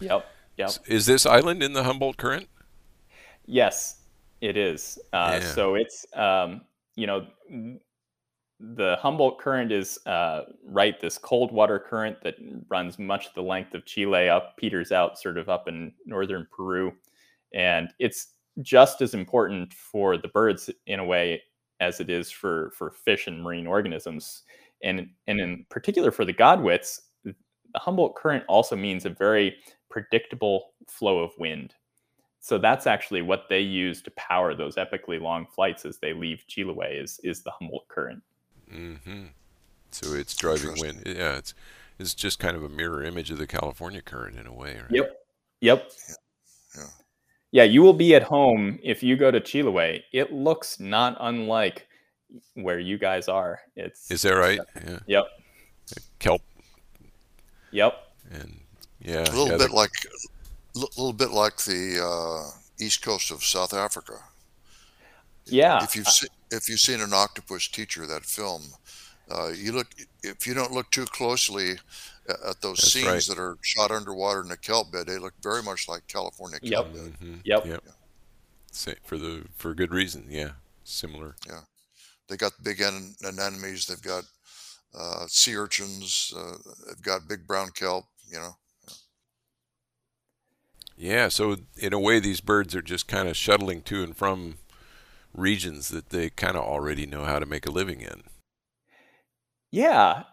Yep. 0.00 0.26
Yep. 0.58 0.70
Is 0.86 1.06
this 1.06 1.24
island 1.24 1.62
in 1.62 1.72
the 1.72 1.84
Humboldt 1.84 2.16
Current? 2.16 2.48
Yes, 3.46 4.00
it 4.40 4.56
is. 4.56 4.98
Uh, 5.12 5.38
yeah. 5.40 5.48
So 5.48 5.74
it's 5.74 6.04
um, 6.14 6.62
you 6.96 7.06
know 7.06 7.26
the 8.60 8.96
Humboldt 9.00 9.38
Current 9.38 9.70
is 9.70 9.98
uh, 10.06 10.42
right 10.64 11.00
this 11.00 11.16
cold 11.16 11.52
water 11.52 11.78
current 11.78 12.20
that 12.22 12.34
runs 12.68 12.98
much 12.98 13.32
the 13.34 13.42
length 13.42 13.74
of 13.74 13.84
Chile 13.86 14.28
up 14.28 14.56
peters 14.56 14.90
out 14.90 15.18
sort 15.18 15.38
of 15.38 15.48
up 15.48 15.68
in 15.68 15.92
northern 16.04 16.46
Peru, 16.54 16.92
and 17.54 17.90
it's 17.98 18.34
just 18.62 19.00
as 19.02 19.14
important 19.14 19.72
for 19.72 20.16
the 20.16 20.28
birds 20.28 20.70
in 20.86 20.98
a 20.98 21.04
way 21.04 21.42
as 21.80 22.00
it 22.00 22.10
is 22.10 22.30
for 22.30 22.72
for 22.76 22.90
fish 22.90 23.26
and 23.26 23.42
marine 23.42 23.66
organisms, 23.66 24.42
and 24.82 25.08
and 25.26 25.40
in 25.40 25.64
particular 25.70 26.10
for 26.10 26.24
the 26.24 26.34
godwits, 26.34 27.00
the 27.24 27.34
Humboldt 27.76 28.16
Current 28.16 28.44
also 28.48 28.76
means 28.76 29.04
a 29.04 29.10
very 29.10 29.56
predictable 29.90 30.74
flow 30.88 31.20
of 31.20 31.32
wind. 31.38 31.74
So 32.40 32.58
that's 32.58 32.86
actually 32.86 33.22
what 33.22 33.44
they 33.48 33.60
use 33.60 34.00
to 34.02 34.10
power 34.12 34.54
those 34.54 34.76
epically 34.76 35.20
long 35.20 35.46
flights 35.46 35.84
as 35.84 35.98
they 35.98 36.12
leave 36.12 36.44
Chiloé 36.48 37.02
is 37.02 37.20
is 37.24 37.42
the 37.42 37.50
Humboldt 37.50 37.88
current. 37.88 38.22
Mm-hmm. 38.72 39.26
So 39.90 40.14
it's 40.14 40.34
driving 40.36 40.78
wind. 40.78 41.02
Yeah, 41.06 41.36
it's 41.36 41.54
it's 41.98 42.14
just 42.14 42.38
kind 42.38 42.56
of 42.56 42.62
a 42.62 42.68
mirror 42.68 43.02
image 43.02 43.30
of 43.30 43.38
the 43.38 43.46
California 43.46 44.02
current 44.02 44.38
in 44.38 44.46
a 44.46 44.52
way. 44.52 44.76
Right? 44.76 44.90
Yep. 44.90 45.16
Yep. 45.60 45.90
Yeah. 46.08 46.14
yeah. 46.76 46.88
You 47.50 47.82
will 47.82 47.94
be 47.94 48.14
at 48.14 48.22
home 48.22 48.78
if 48.82 49.02
you 49.02 49.16
go 49.16 49.30
to 49.30 49.40
Chiloé. 49.40 50.02
It 50.12 50.32
looks 50.32 50.78
not 50.80 51.16
unlike 51.20 51.86
where 52.54 52.78
you 52.78 52.98
guys 52.98 53.28
are. 53.28 53.60
It's 53.76 54.10
Is 54.10 54.22
that 54.22 54.34
right? 54.34 54.60
Yeah. 54.86 54.98
Yep. 55.06 55.26
Kelp. 56.18 56.42
Yep. 57.70 57.94
And 58.30 58.60
yeah, 59.00 59.22
a 59.22 59.32
little 59.32 59.48
yeah, 59.48 59.56
bit 59.56 59.70
like 59.70 59.92
a 60.76 60.78
little 60.78 61.12
bit 61.12 61.30
like 61.30 61.56
the 61.58 62.00
uh, 62.02 62.50
east 62.78 63.02
coast 63.02 63.30
of 63.30 63.42
South 63.42 63.72
Africa. 63.72 64.14
Yeah. 65.46 65.82
If 65.82 65.96
you've 65.96 66.08
se- 66.08 66.28
if 66.50 66.68
you've 66.68 66.80
seen 66.80 67.00
an 67.00 67.12
octopus 67.14 67.68
teacher 67.68 68.06
that 68.06 68.24
film, 68.24 68.62
uh, 69.30 69.48
you 69.48 69.72
look 69.72 69.88
if 70.22 70.46
you 70.46 70.54
don't 70.54 70.72
look 70.72 70.90
too 70.90 71.06
closely 71.06 71.78
at 72.28 72.60
those 72.60 72.78
That's 72.78 72.92
scenes 72.92 73.06
right. 73.06 73.22
that 73.24 73.38
are 73.38 73.58
shot 73.62 73.90
underwater 73.90 74.42
in 74.42 74.48
the 74.48 74.56
kelp 74.56 74.92
bed, 74.92 75.06
they 75.06 75.18
look 75.18 75.34
very 75.42 75.62
much 75.62 75.88
like 75.88 76.06
California 76.08 76.60
kelp 76.60 76.86
yep. 76.86 76.94
bed. 76.94 77.12
Mm-hmm. 77.20 77.34
Yep. 77.44 77.66
Yep. 77.66 77.82
Yeah. 77.86 78.94
For 79.02 79.18
the 79.18 79.44
for 79.56 79.74
good 79.74 79.92
reason, 79.92 80.26
yeah, 80.28 80.50
similar. 80.84 81.36
Yeah, 81.46 81.60
they 82.28 82.36
got 82.36 82.52
big 82.62 82.80
an- 82.80 83.16
anemones. 83.24 83.86
They've 83.86 84.00
got 84.00 84.24
uh, 84.94 85.26
sea 85.26 85.56
urchins. 85.56 86.32
Uh, 86.36 86.56
they've 86.86 87.02
got 87.02 87.28
big 87.28 87.46
brown 87.46 87.70
kelp. 87.70 88.04
You 88.30 88.38
know. 88.38 88.56
Yeah, 90.96 91.28
so 91.28 91.56
in 91.76 91.92
a 91.92 91.98
way, 91.98 92.18
these 92.18 92.40
birds 92.40 92.74
are 92.74 92.82
just 92.82 93.06
kind 93.06 93.28
of 93.28 93.36
shuttling 93.36 93.82
to 93.82 94.02
and 94.02 94.16
from 94.16 94.58
regions 95.32 95.88
that 95.88 96.10
they 96.10 96.28
kind 96.28 96.56
of 96.56 96.64
already 96.64 97.06
know 97.06 97.24
how 97.24 97.38
to 97.38 97.46
make 97.46 97.66
a 97.66 97.70
living 97.70 98.00
in. 98.00 98.24
Yeah, 99.70 100.24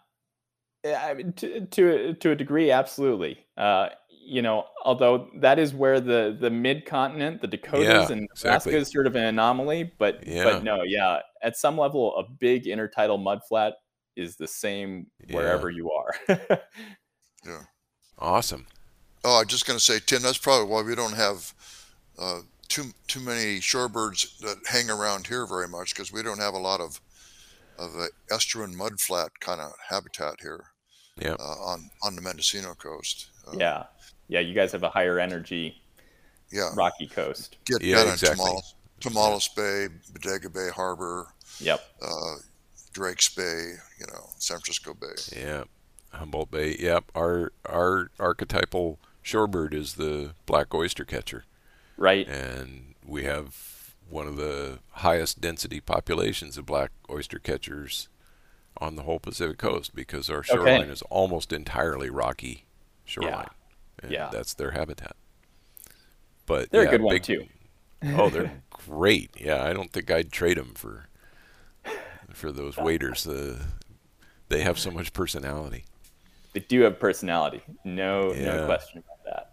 I 0.86 1.14
mean, 1.14 1.34
to 1.34 1.66
to 1.66 2.14
to 2.14 2.32
a 2.32 2.36
degree, 2.36 2.72
absolutely. 2.72 3.46
Uh, 3.58 3.90
you 4.10 4.42
know, 4.42 4.66
although 4.84 5.30
that 5.40 5.60
is 5.60 5.74
where 5.74 6.00
the 6.00 6.36
the 6.40 6.50
mid 6.50 6.86
continent, 6.86 7.42
the 7.42 7.48
Dakotas 7.48 7.88
Yeah, 7.88 8.12
and 8.12 8.28
Alaska 8.32 8.48
exactly. 8.48 8.76
is 8.76 8.92
sort 8.92 9.08
of 9.08 9.16
an 9.16 9.24
anomaly, 9.24 9.92
but 9.98 10.26
Yeah. 10.26 10.44
but 10.44 10.64
no, 10.64 10.84
yeah, 10.84 11.20
at 11.42 11.58
some 11.58 11.78
level, 11.78 12.16
a 12.18 12.24
big 12.24 12.66
intertidal 12.66 13.20
mudflat 13.20 13.74
is 14.16 14.36
the 14.36 14.48
same 14.48 15.08
Yeah. 15.28 15.36
wherever 15.36 15.70
you 15.70 15.92
are. 15.92 16.12
Yeah. 17.46 17.62
Awesome. 18.18 18.66
Oh, 19.24 19.40
I'm 19.40 19.48
just 19.48 19.68
going 19.68 19.78
to 19.78 19.84
say, 19.84 20.00
Tim, 20.04 20.22
that's 20.24 20.38
probably 20.38 20.68
why 20.68 20.82
we 20.82 20.96
don't 20.96 21.14
have 21.16 21.54
uh, 22.18 22.40
too 22.68 22.86
too 23.08 23.20
many 23.20 23.60
shorebirds 23.60 24.40
that 24.40 24.58
hang 24.68 24.90
around 24.90 25.28
here 25.28 25.46
very 25.46 25.68
much 25.68 25.94
because 25.94 26.12
we 26.12 26.24
don't 26.24 26.40
have 26.40 26.54
a 26.56 26.60
lot 26.60 26.82
of 26.82 27.00
of 27.78 27.94
the 27.94 28.10
estuarine 28.32 28.74
mudflat 28.76 29.30
kind 29.42 29.60
of 29.62 29.74
habitat 29.90 30.36
here 30.42 30.64
Yeah. 31.22 31.36
uh, 31.40 31.44
on 31.44 31.90
on 32.04 32.16
the 32.16 32.22
Mendocino 32.22 32.74
coast. 32.74 33.28
Uh, 33.48 33.56
yeah, 33.58 33.84
yeah, 34.28 34.42
you 34.42 34.54
guys 34.54 34.72
have 34.74 34.84
a 34.84 34.90
higher 34.90 35.20
energy 35.20 35.82
yeah. 36.52 36.72
rocky 36.76 37.08
coast. 37.08 37.58
Get 37.66 37.82
Yeah, 37.82 37.98
down 37.98 38.08
in 38.08 38.14
exactly. 38.14 38.46
Tomales, 38.46 38.74
Tomales 39.00 39.56
Bay, 39.56 39.94
Bodega 40.14 40.50
Bay 40.50 40.70
Harbor, 40.76 41.28
Yep. 41.60 41.80
uh, 42.02 42.36
Drake's 42.94 43.30
Bay, 43.34 43.74
you 44.00 44.06
know, 44.08 44.30
San 44.40 44.58
Francisco 44.58 44.94
Bay. 44.94 45.40
Yeah. 45.42 45.64
Humboldt 46.12 46.52
Bay. 46.52 46.76
Yep. 46.80 47.12
Our 47.16 47.52
our 47.66 48.12
archetypal 48.20 49.00
shorebird 49.24 49.74
is 49.74 49.94
the 49.96 50.34
black 50.46 50.74
oyster 50.74 51.06
catcher, 51.06 51.46
Right. 51.98 52.28
and 52.28 52.96
we 53.06 53.24
have 53.24 53.94
one 54.10 54.28
of 54.28 54.36
the 54.36 54.80
highest 54.92 55.40
density 55.42 55.80
populations 55.80 56.58
of 56.58 56.66
black 56.66 56.92
oyster 57.10 57.40
catchers 57.40 58.08
on 58.78 58.96
the 58.96 59.04
whole 59.04 59.20
Pacific 59.20 59.58
coast 59.58 59.96
because 59.96 60.30
our 60.30 60.44
shoreline 60.44 60.90
is 60.90 61.02
almost 61.04 61.54
entirely 61.54 62.10
rocky 62.10 62.66
shoreline. 63.06 63.48
And 64.02 64.12
Yeah. 64.12 64.30
That's 64.32 64.54
their 64.54 64.72
habitat. 64.72 65.16
But 66.46 66.70
They're 66.72 66.84
yeah, 66.84 66.90
a 66.90 66.92
good 66.92 67.02
one 67.02 67.16
big- 67.16 67.24
too. 67.24 67.46
Oh, 68.04 68.30
they're 68.30 68.62
great. 68.70 69.32
Yeah, 69.40 69.64
I 69.64 69.74
don't 69.74 69.92
think 69.92 70.12
I'd 70.12 70.32
trade 70.32 70.58
them 70.58 70.74
for 70.76 71.08
for 72.32 72.52
those 72.52 72.78
waiters. 72.78 73.24
The 73.24 73.62
they 74.50 74.62
have 74.62 74.78
so 74.78 74.92
much 74.92 75.14
personality. 75.14 75.86
They 76.54 76.60
do 76.60 76.82
have 76.82 77.00
personality. 77.00 77.62
No, 77.84 78.34
Yeah. 78.34 78.58
no 78.58 78.66
question 78.66 79.00
about 79.00 79.24
that. 79.26 79.52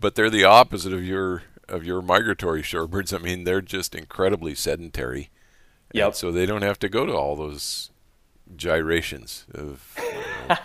But 0.00 0.14
they're 0.14 0.30
the 0.30 0.44
opposite 0.44 0.92
of 0.92 1.04
your 1.04 1.42
of 1.68 1.84
your 1.84 2.00
migratory 2.00 2.62
shorebirds. 2.62 3.12
I 3.12 3.22
mean, 3.22 3.44
they're 3.44 3.60
just 3.60 3.94
incredibly 3.94 4.54
sedentary. 4.54 5.28
And 5.90 5.98
Yep. 5.98 6.14
so 6.14 6.32
they 6.32 6.46
don't 6.46 6.62
have 6.62 6.78
to 6.80 6.88
go 6.88 7.04
to 7.04 7.12
all 7.12 7.36
those 7.36 7.90
gyrations 8.56 9.46
of 9.54 9.96
you 9.98 10.12
know, 10.48 10.56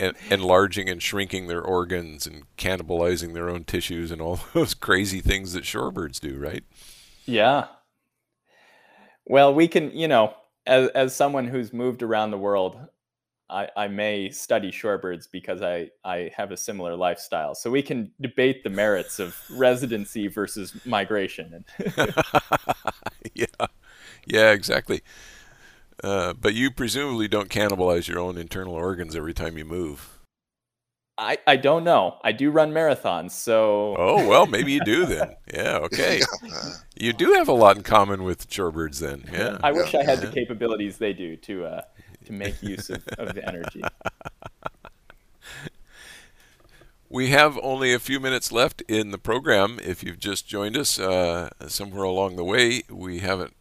en- 0.00 0.14
enlarging 0.30 0.88
and 0.88 1.02
shrinking 1.02 1.46
their 1.46 1.62
organs 1.62 2.26
and 2.26 2.44
cannibalizing 2.56 3.34
their 3.34 3.48
own 3.48 3.64
tissues 3.64 4.10
and 4.10 4.20
all 4.20 4.40
those 4.54 4.74
crazy 4.74 5.20
things 5.20 5.52
that 5.52 5.64
shorebirds 5.64 6.20
do, 6.20 6.38
right? 6.38 6.64
Yeah. 7.24 7.66
Well, 9.24 9.54
we 9.54 9.68
can, 9.68 9.90
you 9.90 10.08
know, 10.08 10.34
as 10.66 10.88
as 10.90 11.14
someone 11.14 11.46
who's 11.46 11.72
moved 11.72 12.02
around 12.02 12.30
the 12.30 12.38
world, 12.38 12.78
I, 13.48 13.68
I 13.76 13.88
may 13.88 14.30
study 14.30 14.70
shorebirds 14.72 15.28
because 15.30 15.62
I, 15.62 15.90
I 16.04 16.30
have 16.36 16.50
a 16.50 16.56
similar 16.56 16.96
lifestyle. 16.96 17.54
So 17.54 17.70
we 17.70 17.82
can 17.82 18.10
debate 18.20 18.64
the 18.64 18.70
merits 18.70 19.18
of 19.18 19.36
residency 19.50 20.26
versus 20.28 20.76
migration. 20.84 21.64
Yeah, 23.34 23.66
yeah, 24.24 24.52
exactly. 24.52 25.02
Uh, 26.02 26.32
but 26.34 26.54
you 26.54 26.70
presumably 26.70 27.28
don't 27.28 27.48
cannibalize 27.48 28.08
your 28.08 28.18
own 28.18 28.36
internal 28.36 28.74
organs 28.74 29.16
every 29.16 29.34
time 29.34 29.56
you 29.56 29.64
move. 29.64 30.16
I, 31.18 31.38
I 31.46 31.56
don't 31.56 31.82
know. 31.82 32.18
I 32.22 32.32
do 32.32 32.50
run 32.50 32.72
marathons, 32.72 33.30
so 33.30 33.94
Oh 33.98 34.28
well, 34.28 34.46
maybe 34.46 34.72
you 34.72 34.80
do 34.84 35.06
then. 35.06 35.34
Yeah, 35.52 35.76
okay. 35.84 36.20
You 36.94 37.14
do 37.14 37.32
have 37.32 37.48
a 37.48 37.52
lot 37.52 37.76
in 37.76 37.82
common 37.82 38.22
with 38.22 38.50
shorebirds 38.50 39.00
then. 39.00 39.24
Yeah. 39.32 39.56
I 39.64 39.72
wish 39.72 39.94
I 39.94 40.04
had 40.04 40.20
the 40.20 40.30
capabilities 40.30 40.98
they 40.98 41.14
do 41.14 41.36
to 41.36 41.64
uh, 41.64 41.82
to 42.26 42.32
make 42.32 42.62
use 42.62 42.90
of, 42.90 43.06
of 43.18 43.34
the 43.34 43.46
energy. 43.48 43.82
We 47.08 47.30
have 47.30 47.56
only 47.62 47.94
a 47.94 48.00
few 48.00 48.18
minutes 48.18 48.50
left 48.50 48.82
in 48.88 49.12
the 49.12 49.18
program. 49.18 49.78
If 49.82 50.02
you've 50.02 50.18
just 50.18 50.48
joined 50.48 50.76
us 50.76 50.98
uh, 50.98 51.50
somewhere 51.68 52.02
along 52.02 52.34
the 52.34 52.42
way, 52.42 52.82
we 52.90 53.20
haven't 53.20 53.54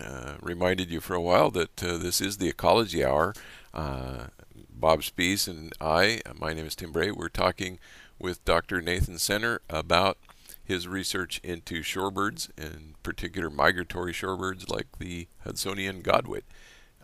uh, 0.00 0.34
reminded 0.40 0.90
you 0.90 1.00
for 1.00 1.14
a 1.14 1.20
while 1.20 1.50
that 1.50 1.82
uh, 1.82 1.96
this 1.96 2.20
is 2.20 2.38
the 2.38 2.48
Ecology 2.48 3.04
Hour. 3.04 3.34
Uh, 3.74 4.26
Bob 4.70 5.04
Spies 5.04 5.46
and 5.46 5.72
I, 5.80 6.20
my 6.38 6.52
name 6.52 6.66
is 6.66 6.74
Tim 6.74 6.92
Bray, 6.92 7.10
we're 7.10 7.28
talking 7.28 7.78
with 8.18 8.44
Dr. 8.44 8.80
Nathan 8.80 9.14
Senner 9.14 9.58
about 9.70 10.18
his 10.64 10.88
research 10.88 11.40
into 11.42 11.82
shorebirds, 11.82 12.50
in 12.58 12.94
particular 13.02 13.50
migratory 13.50 14.12
shorebirds 14.12 14.68
like 14.68 14.86
the 14.98 15.28
Hudsonian 15.44 16.02
godwit, 16.02 16.42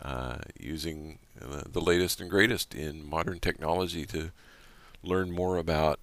uh, 0.01 0.39
using 0.59 1.19
the 1.41 1.81
latest 1.81 2.21
and 2.21 2.31
greatest 2.31 2.75
in 2.75 3.09
modern 3.09 3.41
technology 3.41 4.07
to 4.07 4.31
learn 5.03 5.31
more 5.31 5.57
about 5.57 6.01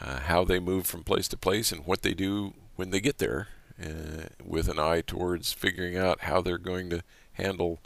uh, 0.00 0.20
how 0.20 0.44
they 0.44 0.58
move 0.58 0.86
from 0.86 1.04
place 1.04 1.28
to 1.28 1.36
place 1.36 1.72
and 1.72 1.86
what 1.86 2.02
they 2.02 2.14
do 2.14 2.54
when 2.76 2.90
they 2.90 3.00
get 3.00 3.18
there, 3.18 3.48
uh, 3.82 4.28
with 4.44 4.68
an 4.68 4.78
eye 4.78 5.00
towards 5.00 5.52
figuring 5.52 5.96
out 5.96 6.22
how 6.22 6.40
they're 6.40 6.58
going 6.58 6.90
to 6.90 7.02
handle 7.32 7.80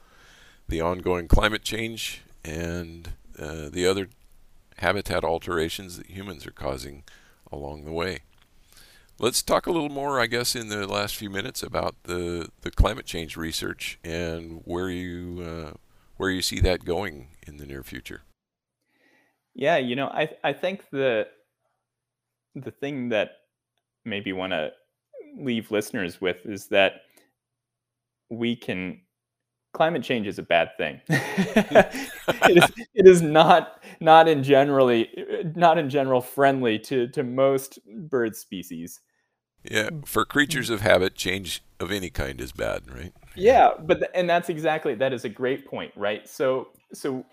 the 0.69 0.81
ongoing 0.81 1.29
climate 1.29 1.63
change 1.63 2.23
and 2.45 3.11
uh, 3.39 3.69
the 3.71 3.87
other 3.87 4.09
habitat 4.79 5.25
alterations 5.25 5.97
that 5.97 6.11
humans 6.11 6.47
are 6.47 6.53
causing 6.53 7.05
along 7.51 7.85
the 7.85 7.93
way. 7.93 8.21
Let's 9.19 9.43
talk 9.43 9.67
a 9.67 9.73
little 9.73 9.89
more, 9.89 10.21
I 10.21 10.27
guess, 10.27 10.55
in 10.55 10.69
the 10.69 10.87
last 10.87 11.17
few 11.17 11.31
minutes 11.31 11.63
about 11.63 11.95
the, 12.03 12.51
the 12.61 12.71
climate 12.71 13.07
change 13.07 13.37
research 13.37 13.99
and 14.05 14.61
where 14.65 14.91
you 14.91 15.43
uh, 15.43 15.73
where 16.19 16.31
you 16.31 16.43
see 16.43 16.61
that 16.61 16.85
going 16.85 17.29
in 17.47 17.57
the 17.57 17.67
near 17.67 17.83
future. 17.83 18.23
Yeah, 19.55 19.79
you 19.79 19.97
know, 19.97 20.09
I 20.09 20.29
I 20.45 20.53
think 20.53 20.85
the 20.91 21.29
the 22.55 22.71
thing 22.71 23.09
that 23.09 23.31
maybe 24.05 24.33
want 24.35 24.53
to 24.53 24.71
leave 25.37 25.70
listeners 25.70 26.20
with 26.20 26.45
is 26.47 26.68
that 26.68 27.03
we 28.30 28.57
can 28.57 29.01
climate 29.72 30.03
change 30.03 30.26
is 30.26 30.39
a 30.39 30.43
bad 30.43 30.70
thing. 30.78 31.01
it, 31.09 32.57
is, 32.57 32.72
it 32.95 33.07
is 33.07 33.20
not 33.22 33.82
not 34.01 34.26
in 34.26 34.43
generally 34.43 35.09
not 35.55 35.78
in 35.78 35.91
general 35.91 36.20
friendly 36.20 36.78
to 36.78 37.09
to 37.09 37.22
most 37.22 37.78
bird 37.87 38.34
species. 38.34 39.01
Yeah, 39.70 39.91
for 40.05 40.24
creatures 40.24 40.70
of 40.70 40.80
habit, 40.80 41.16
change 41.16 41.62
of 41.80 41.91
any 41.91 42.09
kind 42.09 42.41
is 42.41 42.53
bad, 42.53 42.91
right? 42.91 43.12
Yeah, 43.34 43.70
but 43.78 43.99
th- 43.99 44.11
and 44.14 44.30
that's 44.30 44.49
exactly 44.49 44.95
that 44.95 45.12
is 45.12 45.24
a 45.24 45.28
great 45.28 45.66
point, 45.66 45.93
right? 45.97 46.26
So 46.28 46.68
so 46.93 47.24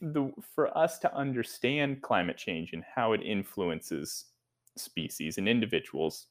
the 0.00 0.32
for 0.54 0.76
us 0.76 0.98
to 1.00 1.14
understand 1.14 2.02
climate 2.02 2.36
change 2.36 2.72
and 2.72 2.84
how 2.94 3.12
it 3.12 3.22
influences 3.22 4.26
species 4.76 5.38
and 5.38 5.48
individuals, 5.48 6.26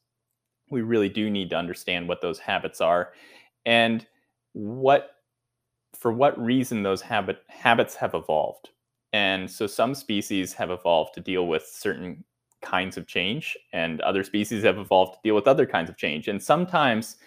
we 0.70 0.82
really 0.82 1.10
do 1.10 1.30
need 1.30 1.50
to 1.52 1.56
understand 1.56 2.08
what 2.08 2.22
those 2.22 2.40
habits 2.40 2.82
are 2.82 3.14
and 3.66 4.06
what 4.54 5.12
for 5.96 6.12
what 6.12 6.40
reason 6.40 6.84
those 6.84 7.02
habit 7.02 7.40
habits 7.48 7.96
have 7.96 8.14
evolved. 8.14 8.70
And 9.14 9.50
so 9.50 9.66
some 9.68 9.96
species 9.96 10.54
have 10.54 10.70
evolved 10.70 11.14
to 11.16 11.22
deal 11.22 11.48
with 11.48 11.66
certain 11.66 12.24
kinds 12.62 12.98
of 12.98 13.08
change 13.08 13.58
and 13.74 14.02
other 14.02 14.24
species 14.24 14.64
have 14.64 14.78
evolved 14.78 15.14
to 15.14 15.20
deal 15.24 15.36
with 15.36 15.48
other 15.48 15.66
kinds 15.66 15.90
of 15.90 15.98
change. 15.98 16.28
And 16.28 16.42
sometimes 16.42 17.18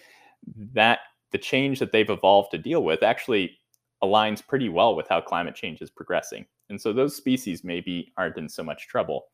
that 0.72 1.00
the 1.32 1.38
change 1.38 1.78
that 1.78 1.92
they've 1.92 2.10
evolved 2.10 2.50
to 2.52 2.58
deal 2.58 2.84
with 2.84 3.02
actually 3.02 3.58
aligns 4.02 4.46
pretty 4.46 4.68
well 4.68 4.96
with 4.96 5.08
how 5.08 5.20
climate 5.20 5.54
change 5.54 5.80
is 5.82 5.90
progressing. 5.90 6.46
And 6.68 6.80
so 6.80 6.92
those 6.92 7.14
species 7.16 7.64
maybe 7.64 8.12
aren't 8.16 8.38
in 8.38 8.48
so 8.48 8.62
much 8.62 8.88
trouble. 8.88 9.26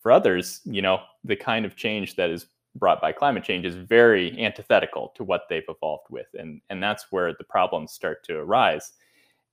For 0.00 0.10
others, 0.10 0.60
you 0.64 0.82
know, 0.82 1.00
the 1.24 1.36
kind 1.36 1.64
of 1.64 1.76
change 1.76 2.16
that 2.16 2.30
is 2.30 2.46
brought 2.76 3.00
by 3.00 3.12
climate 3.12 3.44
change 3.44 3.66
is 3.66 3.76
very 3.76 4.38
antithetical 4.42 5.12
to 5.14 5.24
what 5.24 5.42
they've 5.48 5.62
evolved 5.68 6.06
with. 6.10 6.26
And, 6.34 6.60
and 6.70 6.82
that's 6.82 7.06
where 7.10 7.34
the 7.34 7.44
problems 7.44 7.92
start 7.92 8.24
to 8.24 8.38
arise. 8.38 8.92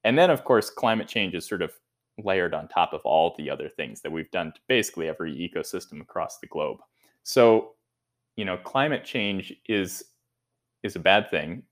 And 0.04 0.18
then, 0.18 0.30
of 0.30 0.44
course, 0.44 0.70
climate 0.70 1.08
change 1.08 1.36
is 1.36 1.46
sort 1.46 1.62
of 1.62 1.74
layered 2.24 2.54
on 2.54 2.68
top 2.68 2.94
of 2.94 3.02
all 3.04 3.36
the 3.38 3.50
other 3.50 3.70
things 3.70 4.02
that 4.02 4.12
we've 4.12 4.32
done 4.32 4.52
to 4.54 4.60
basically 4.68 5.08
every 5.08 5.34
ecosystem 5.34 6.02
across 6.02 6.40
the 6.40 6.48
globe. 6.48 6.78
So, 7.24 7.74
you 8.36 8.46
know, 8.46 8.58
climate 8.58 9.04
change 9.04 9.54
is 9.68 10.04
is 10.84 10.96
a 10.96 11.00
bad 11.00 11.30
thing, 11.30 11.64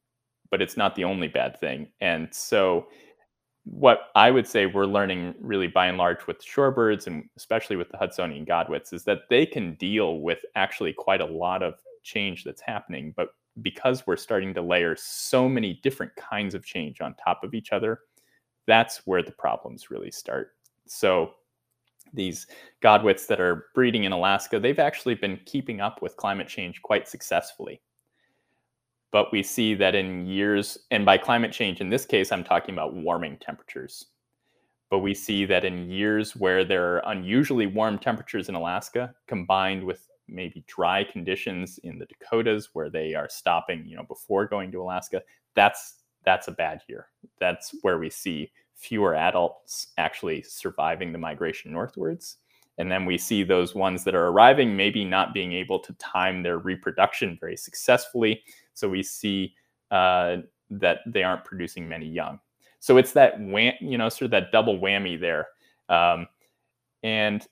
but 0.51 0.61
it's 0.61 0.75
not 0.75 0.95
the 0.95 1.05
only 1.05 1.29
bad 1.29 1.57
thing. 1.59 1.87
And 2.01 2.27
so 2.33 2.87
what 3.69 4.09
I 4.15 4.31
would 4.31 4.47
say 4.47 4.65
we're 4.65 4.85
learning 4.85 5.35
really 5.41 5.67
by 5.67 5.87
and 5.87 5.97
large 5.97 6.25
with 6.25 6.43
shorebirds 6.45 7.07
and 7.07 7.27
especially 7.35 7.75
with 7.75 7.89
the 7.89 7.97
Hudsonian 7.97 8.45
godwits 8.45 8.93
is 8.93 9.03
that 9.03 9.21
they 9.29 9.45
can 9.45 9.75
deal 9.75 10.19
with 10.19 10.39
actually 10.55 10.93
quite 10.93 11.21
a 11.21 11.25
lot 11.25 11.61
of 11.61 11.75
change 12.03 12.43
that's 12.43 12.61
happening. 12.61 13.13
But 13.15 13.29
because 13.61 14.07
we're 14.07 14.15
starting 14.15 14.53
to 14.53 14.61
layer 14.61 14.95
so 14.95 15.49
many 15.49 15.79
different 15.83 16.15
kinds 16.15 16.55
of 16.55 16.65
change 16.65 17.01
on 17.01 17.15
top 17.15 17.43
of 17.43 17.53
each 17.53 17.71
other, 17.71 18.01
that's 18.67 19.01
where 19.05 19.23
the 19.23 19.31
problems 19.31 19.91
really 19.91 20.11
start. 20.11 20.51
So 20.85 21.31
these 22.13 22.47
godwits 22.81 23.27
that 23.27 23.41
are 23.41 23.65
breeding 23.75 24.05
in 24.05 24.13
Alaska, 24.13 24.59
they've 24.59 24.79
actually 24.79 25.15
been 25.15 25.39
keeping 25.45 25.81
up 25.81 26.01
with 26.01 26.15
climate 26.15 26.47
change 26.47 26.81
quite 26.81 27.07
successfully. 27.07 27.81
But 29.11 29.31
we 29.31 29.41
see 29.41 29.73
that 29.75 29.95
in 29.95 30.27
years, 30.27 30.77
and 30.91 31.05
by 31.05 31.17
climate 31.17 31.51
change, 31.51 31.79
in 31.79 31.89
this 31.89 32.05
case, 32.05 32.31
I'm 32.31 32.43
talking 32.43 32.75
about 32.75 32.93
warming 32.93 33.37
temperatures. 33.37 34.07
But 34.89 34.99
we 34.99 35.13
see 35.13 35.45
that 35.45 35.65
in 35.65 35.89
years 35.89 36.35
where 36.35 36.63
there 36.63 36.95
are 36.95 37.11
unusually 37.11 37.67
warm 37.67 37.99
temperatures 37.99 38.49
in 38.49 38.55
Alaska, 38.55 39.13
combined 39.27 39.83
with 39.83 40.07
maybe 40.27 40.63
dry 40.67 41.03
conditions 41.03 41.77
in 41.83 41.99
the 41.99 42.05
Dakotas 42.05 42.69
where 42.73 42.89
they 42.89 43.13
are 43.13 43.29
stopping, 43.29 43.85
you 43.85 43.95
know, 43.95 44.03
before 44.03 44.45
going 44.45 44.71
to 44.71 44.81
Alaska, 44.81 45.21
that's 45.55 45.95
that's 46.25 46.49
a 46.49 46.51
bad 46.51 46.81
year. 46.87 47.07
That's 47.39 47.73
where 47.81 47.97
we 47.97 48.09
see 48.09 48.51
fewer 48.75 49.15
adults 49.15 49.87
actually 49.97 50.41
surviving 50.43 51.11
the 51.11 51.17
migration 51.17 51.71
northwards. 51.71 52.37
And 52.77 52.91
then 52.91 53.05
we 53.05 53.17
see 53.17 53.43
those 53.43 53.73
ones 53.73 54.03
that 54.03 54.15
are 54.15 54.27
arriving 54.27 54.75
maybe 54.75 55.03
not 55.03 55.33
being 55.33 55.53
able 55.53 55.79
to 55.79 55.93
time 55.93 56.43
their 56.43 56.59
reproduction 56.59 57.37
very 57.39 57.57
successfully. 57.57 58.43
So 58.73 58.87
we 58.87 59.01
see 59.01 59.55
uh, 59.89 60.37
that 60.69 60.99
they 61.07 61.23
aren't 61.23 61.45
producing 61.45 61.87
many 61.87 62.07
young. 62.07 62.39
So 62.79 62.97
it's 62.97 63.13
that 63.13 63.39
wham- 63.39 63.73
you 63.81 63.97
know, 63.97 64.09
sort 64.09 64.23
of 64.23 64.31
that 64.31 64.51
double 64.51 64.77
whammy 64.77 65.19
there. 65.19 65.47
Um, 65.89 66.27
and 67.03 67.45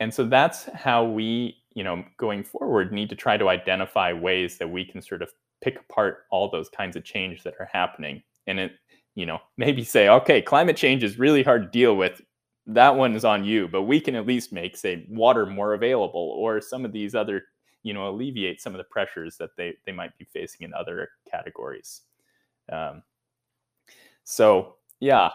and 0.00 0.12
so 0.12 0.24
that's 0.24 0.64
how 0.74 1.04
we, 1.04 1.56
you 1.74 1.84
know, 1.84 2.04
going 2.16 2.42
forward 2.42 2.92
need 2.92 3.08
to 3.10 3.16
try 3.16 3.36
to 3.36 3.48
identify 3.48 4.12
ways 4.12 4.58
that 4.58 4.68
we 4.68 4.84
can 4.84 5.00
sort 5.00 5.22
of 5.22 5.30
pick 5.62 5.78
apart 5.78 6.24
all 6.30 6.50
those 6.50 6.68
kinds 6.68 6.96
of 6.96 7.04
change 7.04 7.42
that 7.44 7.54
are 7.60 7.68
happening. 7.72 8.22
And 8.46 8.58
it, 8.58 8.72
you 9.14 9.24
know, 9.24 9.38
maybe 9.56 9.84
say, 9.84 10.08
okay, 10.08 10.42
climate 10.42 10.76
change 10.76 11.04
is 11.04 11.18
really 11.18 11.42
hard 11.42 11.62
to 11.62 11.68
deal 11.68 11.96
with. 11.96 12.20
That 12.66 12.96
one 12.96 13.14
is 13.14 13.24
on 13.24 13.44
you, 13.44 13.68
but 13.68 13.82
we 13.82 14.00
can 14.00 14.14
at 14.14 14.26
least 14.26 14.52
make, 14.52 14.76
say, 14.76 15.06
water 15.08 15.44
more 15.46 15.74
available 15.74 16.34
or 16.38 16.60
some 16.60 16.84
of 16.84 16.92
these 16.92 17.14
other, 17.14 17.44
you 17.82 17.92
know, 17.92 18.08
alleviate 18.08 18.60
some 18.60 18.72
of 18.74 18.78
the 18.78 18.84
pressures 18.84 19.36
that 19.36 19.50
they, 19.56 19.74
they 19.84 19.92
might 19.92 20.16
be 20.16 20.24
facing 20.24 20.64
in 20.64 20.72
other 20.72 21.10
categories. 21.30 22.02
Um, 22.72 23.02
so 24.24 24.76
yeah, 25.00 25.30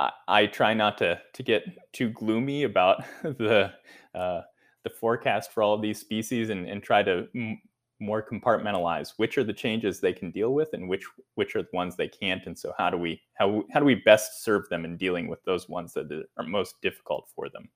I, 0.00 0.10
I, 0.26 0.46
try 0.46 0.74
not 0.74 0.98
to 0.98 1.20
to 1.34 1.42
get 1.42 1.64
too 1.92 2.10
gloomy 2.10 2.64
about 2.64 3.04
the 3.22 3.72
uh, 4.14 4.42
the 4.84 4.90
forecast 4.90 5.52
for 5.52 5.62
all 5.62 5.74
of 5.74 5.82
these 5.82 6.00
species 6.00 6.50
and, 6.50 6.68
and 6.68 6.82
try 6.82 7.02
to 7.02 7.28
m- 7.34 7.60
more 8.00 8.22
compartmentalize 8.22 9.14
which 9.16 9.36
are 9.36 9.44
the 9.44 9.52
changes 9.52 9.98
they 9.98 10.12
can 10.12 10.30
deal 10.30 10.54
with 10.54 10.72
and 10.72 10.88
which 10.88 11.04
which 11.34 11.56
are 11.56 11.62
the 11.62 11.68
ones 11.72 11.96
they 11.96 12.08
can't 12.08 12.46
and 12.46 12.56
so 12.56 12.72
how 12.78 12.88
do 12.88 12.96
we 12.96 13.20
how 13.34 13.64
how 13.72 13.80
do 13.80 13.86
we 13.86 13.96
best 13.96 14.44
serve 14.44 14.68
them 14.68 14.84
in 14.84 14.96
dealing 14.96 15.26
with 15.26 15.42
those 15.44 15.68
ones 15.68 15.92
that 15.94 16.10
are 16.36 16.44
most 16.44 16.80
difficult 16.80 17.28
for 17.34 17.48
them? 17.48 17.68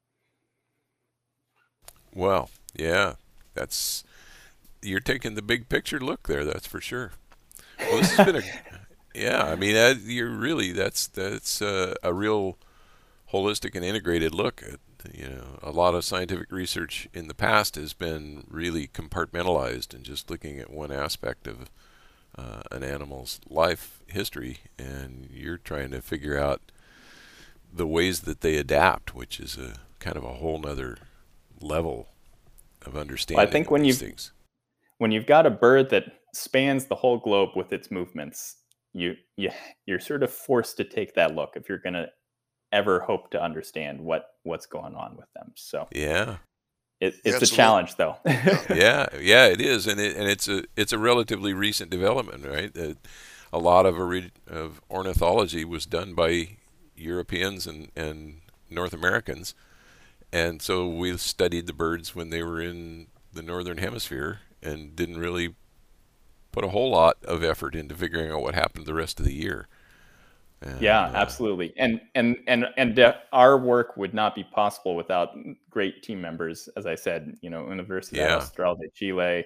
Well 2.14 2.50
yeah 2.74 3.14
that's 3.54 4.04
you're 4.80 5.00
taking 5.00 5.34
the 5.34 5.42
big 5.42 5.68
picture 5.68 6.00
look 6.00 6.28
there 6.28 6.44
that's 6.44 6.66
for 6.66 6.80
sure. 6.80 7.12
Well 7.78 7.98
this 7.98 8.16
has 8.16 8.26
been 8.26 8.36
a 8.36 8.42
yeah 9.14 9.42
i 9.44 9.54
mean 9.56 9.76
uh, 9.76 9.94
you're 10.04 10.30
really 10.30 10.72
that's 10.72 11.06
that's 11.06 11.60
uh, 11.60 11.94
a 12.02 12.14
real 12.14 12.56
holistic 13.32 13.74
and 13.74 13.84
integrated 13.84 14.34
look 14.34 14.62
at 14.62 14.78
you 15.12 15.28
know, 15.28 15.58
a 15.62 15.70
lot 15.70 15.94
of 15.94 16.04
scientific 16.04 16.50
research 16.52 17.08
in 17.12 17.28
the 17.28 17.34
past 17.34 17.76
has 17.76 17.92
been 17.92 18.44
really 18.48 18.86
compartmentalized 18.86 19.94
and 19.94 20.04
just 20.04 20.30
looking 20.30 20.58
at 20.58 20.70
one 20.70 20.92
aspect 20.92 21.46
of 21.46 21.70
uh, 22.36 22.62
an 22.70 22.82
animal's 22.82 23.40
life 23.48 24.02
history, 24.06 24.58
and 24.78 25.28
you're 25.30 25.58
trying 25.58 25.90
to 25.90 26.00
figure 26.00 26.38
out 26.38 26.60
the 27.72 27.86
ways 27.86 28.20
that 28.20 28.40
they 28.40 28.56
adapt, 28.56 29.14
which 29.14 29.38
is 29.40 29.56
a 29.56 29.74
kind 29.98 30.16
of 30.16 30.24
a 30.24 30.34
whole 30.34 30.58
nother 30.58 30.96
level 31.60 32.08
of 32.84 32.96
understanding. 32.96 33.38
Well, 33.38 33.46
I 33.46 33.50
think 33.50 33.70
when 33.70 33.84
you've 33.84 33.98
things. 33.98 34.32
when 34.98 35.10
you've 35.10 35.26
got 35.26 35.46
a 35.46 35.50
bird 35.50 35.90
that 35.90 36.04
spans 36.34 36.86
the 36.86 36.94
whole 36.94 37.18
globe 37.18 37.50
with 37.54 37.72
its 37.72 37.90
movements, 37.90 38.56
you 38.92 39.14
you 39.36 39.50
you're 39.86 40.00
sort 40.00 40.22
of 40.22 40.32
forced 40.32 40.76
to 40.78 40.84
take 40.84 41.14
that 41.14 41.34
look 41.34 41.52
if 41.56 41.68
you're 41.68 41.78
going 41.78 41.94
to 41.94 42.08
ever 42.72 43.00
hope 43.00 43.30
to 43.30 43.42
understand 43.42 44.00
what 44.00 44.34
what's 44.42 44.66
going 44.66 44.94
on 44.94 45.16
with 45.16 45.32
them. 45.34 45.52
So 45.54 45.88
yeah, 45.92 46.36
it, 47.00 47.14
it's 47.24 47.42
a 47.42 47.54
challenge 47.54 47.96
though. 47.96 48.16
yeah, 48.26 49.06
yeah, 49.20 49.46
it 49.46 49.60
is, 49.60 49.86
and 49.86 50.00
it, 50.00 50.16
and 50.16 50.28
it's 50.28 50.48
a 50.48 50.64
it's 50.76 50.92
a 50.92 50.98
relatively 50.98 51.52
recent 51.52 51.90
development, 51.90 52.46
right? 52.46 52.76
Uh, 52.76 52.94
a 53.52 53.58
lot 53.58 53.86
of 53.86 53.98
of 54.46 54.80
ornithology 54.90 55.64
was 55.64 55.84
done 55.84 56.14
by 56.14 56.58
Europeans 56.96 57.66
and 57.66 57.90
and 57.96 58.40
North 58.70 58.94
Americans, 58.94 59.54
and 60.32 60.62
so 60.62 60.88
we 60.88 61.16
studied 61.16 61.66
the 61.66 61.72
birds 61.72 62.14
when 62.14 62.30
they 62.30 62.42
were 62.42 62.60
in 62.60 63.08
the 63.32 63.42
northern 63.42 63.78
hemisphere 63.78 64.40
and 64.62 64.94
didn't 64.94 65.18
really 65.18 65.54
put 66.52 66.64
a 66.64 66.68
whole 66.68 66.90
lot 66.90 67.16
of 67.24 67.42
effort 67.42 67.74
into 67.74 67.94
figuring 67.94 68.30
out 68.30 68.42
what 68.42 68.54
happened 68.54 68.86
the 68.86 68.94
rest 68.94 69.18
of 69.18 69.26
the 69.26 69.34
year. 69.34 69.66
And, 70.62 70.80
yeah, 70.80 71.06
uh, 71.06 71.12
absolutely. 71.14 71.72
And 71.76 72.00
and 72.14 72.36
and 72.46 72.66
and 72.76 73.14
our 73.32 73.58
work 73.58 73.96
would 73.96 74.14
not 74.14 74.34
be 74.34 74.44
possible 74.44 74.94
without 74.94 75.30
great 75.70 76.02
team 76.02 76.20
members. 76.20 76.68
As 76.76 76.86
I 76.86 76.94
said, 76.94 77.36
you 77.40 77.50
know, 77.50 77.62
Universidad 77.64 78.16
yeah. 78.16 78.36
Austral 78.36 78.76
de 78.76 78.88
Chile, 78.94 79.44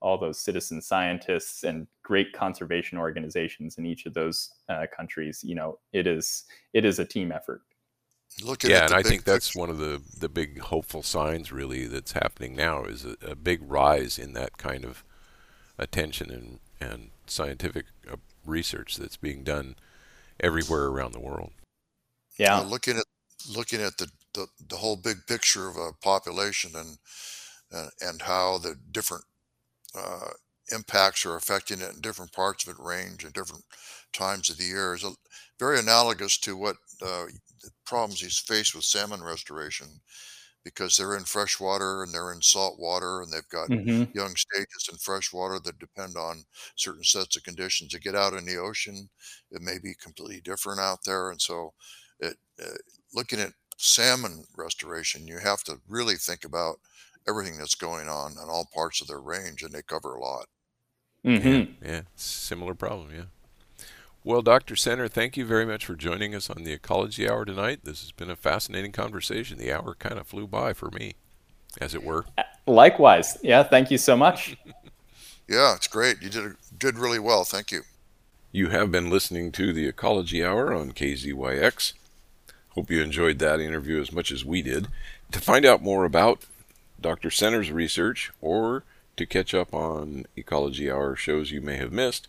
all 0.00 0.18
those 0.18 0.38
citizen 0.38 0.80
scientists 0.80 1.64
and 1.64 1.86
great 2.02 2.32
conservation 2.32 2.98
organizations 2.98 3.78
in 3.78 3.86
each 3.86 4.06
of 4.06 4.14
those 4.14 4.54
uh, 4.68 4.86
countries. 4.94 5.42
You 5.42 5.54
know, 5.54 5.78
it 5.92 6.06
is 6.06 6.44
it 6.72 6.84
is 6.84 6.98
a 6.98 7.04
team 7.04 7.32
effort. 7.32 7.62
Looking 8.44 8.70
yeah, 8.70 8.84
and 8.84 8.94
I 8.94 9.02
think 9.02 9.24
that's 9.24 9.56
one 9.56 9.70
of 9.70 9.78
the 9.78 10.02
the 10.20 10.28
big 10.28 10.60
hopeful 10.60 11.02
signs 11.02 11.50
really 11.50 11.86
that's 11.86 12.12
happening 12.12 12.54
now 12.54 12.84
is 12.84 13.04
a, 13.04 13.16
a 13.22 13.34
big 13.34 13.60
rise 13.62 14.18
in 14.18 14.34
that 14.34 14.58
kind 14.58 14.84
of 14.84 15.02
attention 15.78 16.30
and 16.30 16.58
and 16.80 17.10
scientific 17.26 17.86
uh, 18.10 18.16
research 18.44 18.96
that's 18.96 19.16
being 19.16 19.42
done 19.44 19.76
everywhere 20.40 20.86
around 20.86 21.12
the 21.12 21.20
world. 21.20 21.52
Yeah, 22.38 22.58
uh, 22.58 22.64
looking 22.64 22.96
at 22.96 23.04
looking 23.54 23.80
at 23.80 23.96
the, 23.98 24.08
the 24.34 24.46
the 24.68 24.76
whole 24.76 24.96
big 24.96 25.26
picture 25.26 25.68
of 25.68 25.76
a 25.76 25.92
population 26.02 26.72
and 26.74 26.98
uh, 27.72 27.88
and 28.00 28.22
how 28.22 28.58
the 28.58 28.76
different 28.92 29.24
uh, 29.94 30.30
impacts 30.72 31.24
are 31.24 31.36
affecting 31.36 31.80
it 31.80 31.94
in 31.94 32.00
different 32.00 32.32
parts 32.32 32.66
of 32.66 32.74
it 32.74 32.82
range 32.82 33.24
and 33.24 33.32
different 33.32 33.64
times 34.12 34.50
of 34.50 34.58
the 34.58 34.64
year 34.64 34.94
is 34.94 35.04
a, 35.04 35.12
very 35.58 35.78
analogous 35.78 36.38
to 36.38 36.56
what 36.56 36.76
uh, 37.02 37.24
the 37.62 37.70
problems 37.84 38.20
he's 38.20 38.38
faced 38.38 38.74
with 38.74 38.84
salmon 38.84 39.22
restoration 39.22 39.86
because 40.74 40.96
they're 40.96 41.16
in 41.16 41.24
fresh 41.24 41.58
water 41.58 42.02
and 42.02 42.12
they're 42.12 42.32
in 42.32 42.42
salt 42.42 42.78
water 42.78 43.20
and 43.20 43.32
they've 43.32 43.48
got 43.48 43.68
mm-hmm. 43.68 44.04
young 44.16 44.34
stages 44.36 44.88
in 44.90 44.98
fresh 44.98 45.32
water 45.32 45.58
that 45.58 45.78
depend 45.78 46.16
on 46.16 46.44
certain 46.76 47.04
sets 47.04 47.36
of 47.36 47.42
conditions. 47.42 47.90
To 47.92 48.00
get 48.00 48.14
out 48.14 48.34
in 48.34 48.44
the 48.44 48.56
ocean, 48.56 49.08
it 49.50 49.62
may 49.62 49.78
be 49.82 49.94
completely 49.94 50.40
different 50.40 50.80
out 50.80 51.00
there. 51.04 51.30
And 51.30 51.40
so, 51.40 51.72
it, 52.20 52.36
uh, 52.62 52.76
looking 53.14 53.40
at 53.40 53.52
salmon 53.76 54.44
restoration, 54.56 55.26
you 55.26 55.38
have 55.38 55.62
to 55.64 55.80
really 55.88 56.16
think 56.16 56.44
about 56.44 56.76
everything 57.26 57.58
that's 57.58 57.74
going 57.74 58.08
on 58.08 58.32
in 58.32 58.48
all 58.48 58.68
parts 58.74 59.00
of 59.00 59.06
their 59.06 59.20
range, 59.20 59.62
and 59.62 59.72
they 59.72 59.82
cover 59.82 60.14
a 60.14 60.20
lot. 60.20 60.46
Mm-hmm. 61.24 61.84
Yeah, 61.84 61.90
yeah, 61.90 62.00
similar 62.14 62.74
problem. 62.74 63.10
Yeah. 63.14 63.24
Well, 64.28 64.42
Dr. 64.42 64.74
Senner, 64.74 65.10
thank 65.10 65.38
you 65.38 65.46
very 65.46 65.64
much 65.64 65.86
for 65.86 65.94
joining 65.94 66.34
us 66.34 66.50
on 66.50 66.62
the 66.62 66.72
Ecology 66.74 67.26
Hour 67.26 67.46
tonight. 67.46 67.80
This 67.84 68.02
has 68.02 68.12
been 68.12 68.28
a 68.28 68.36
fascinating 68.36 68.92
conversation. 68.92 69.56
The 69.56 69.72
hour 69.72 69.94
kind 69.94 70.18
of 70.18 70.26
flew 70.26 70.46
by 70.46 70.74
for 70.74 70.90
me, 70.90 71.14
as 71.80 71.94
it 71.94 72.04
were. 72.04 72.26
Uh, 72.36 72.42
likewise. 72.66 73.38
Yeah, 73.42 73.62
thank 73.62 73.90
you 73.90 73.96
so 73.96 74.18
much. 74.18 74.54
yeah, 75.48 75.74
it's 75.74 75.88
great. 75.88 76.20
You 76.20 76.28
did 76.28 76.56
did 76.78 76.98
really 76.98 77.18
well. 77.18 77.44
Thank 77.44 77.72
you. 77.72 77.84
You 78.52 78.68
have 78.68 78.92
been 78.92 79.08
listening 79.08 79.50
to 79.52 79.72
the 79.72 79.88
Ecology 79.88 80.44
Hour 80.44 80.74
on 80.74 80.92
KZYX. 80.92 81.94
Hope 82.74 82.90
you 82.90 83.02
enjoyed 83.02 83.38
that 83.38 83.60
interview 83.60 83.98
as 83.98 84.12
much 84.12 84.30
as 84.30 84.44
we 84.44 84.60
did. 84.60 84.88
To 85.32 85.40
find 85.40 85.64
out 85.64 85.80
more 85.80 86.04
about 86.04 86.44
Dr. 87.00 87.30
Senner's 87.30 87.72
research 87.72 88.30
or 88.42 88.84
to 89.16 89.24
catch 89.24 89.54
up 89.54 89.72
on 89.72 90.26
Ecology 90.36 90.90
Hour 90.90 91.16
shows 91.16 91.50
you 91.50 91.62
may 91.62 91.78
have 91.78 91.92
missed, 91.92 92.28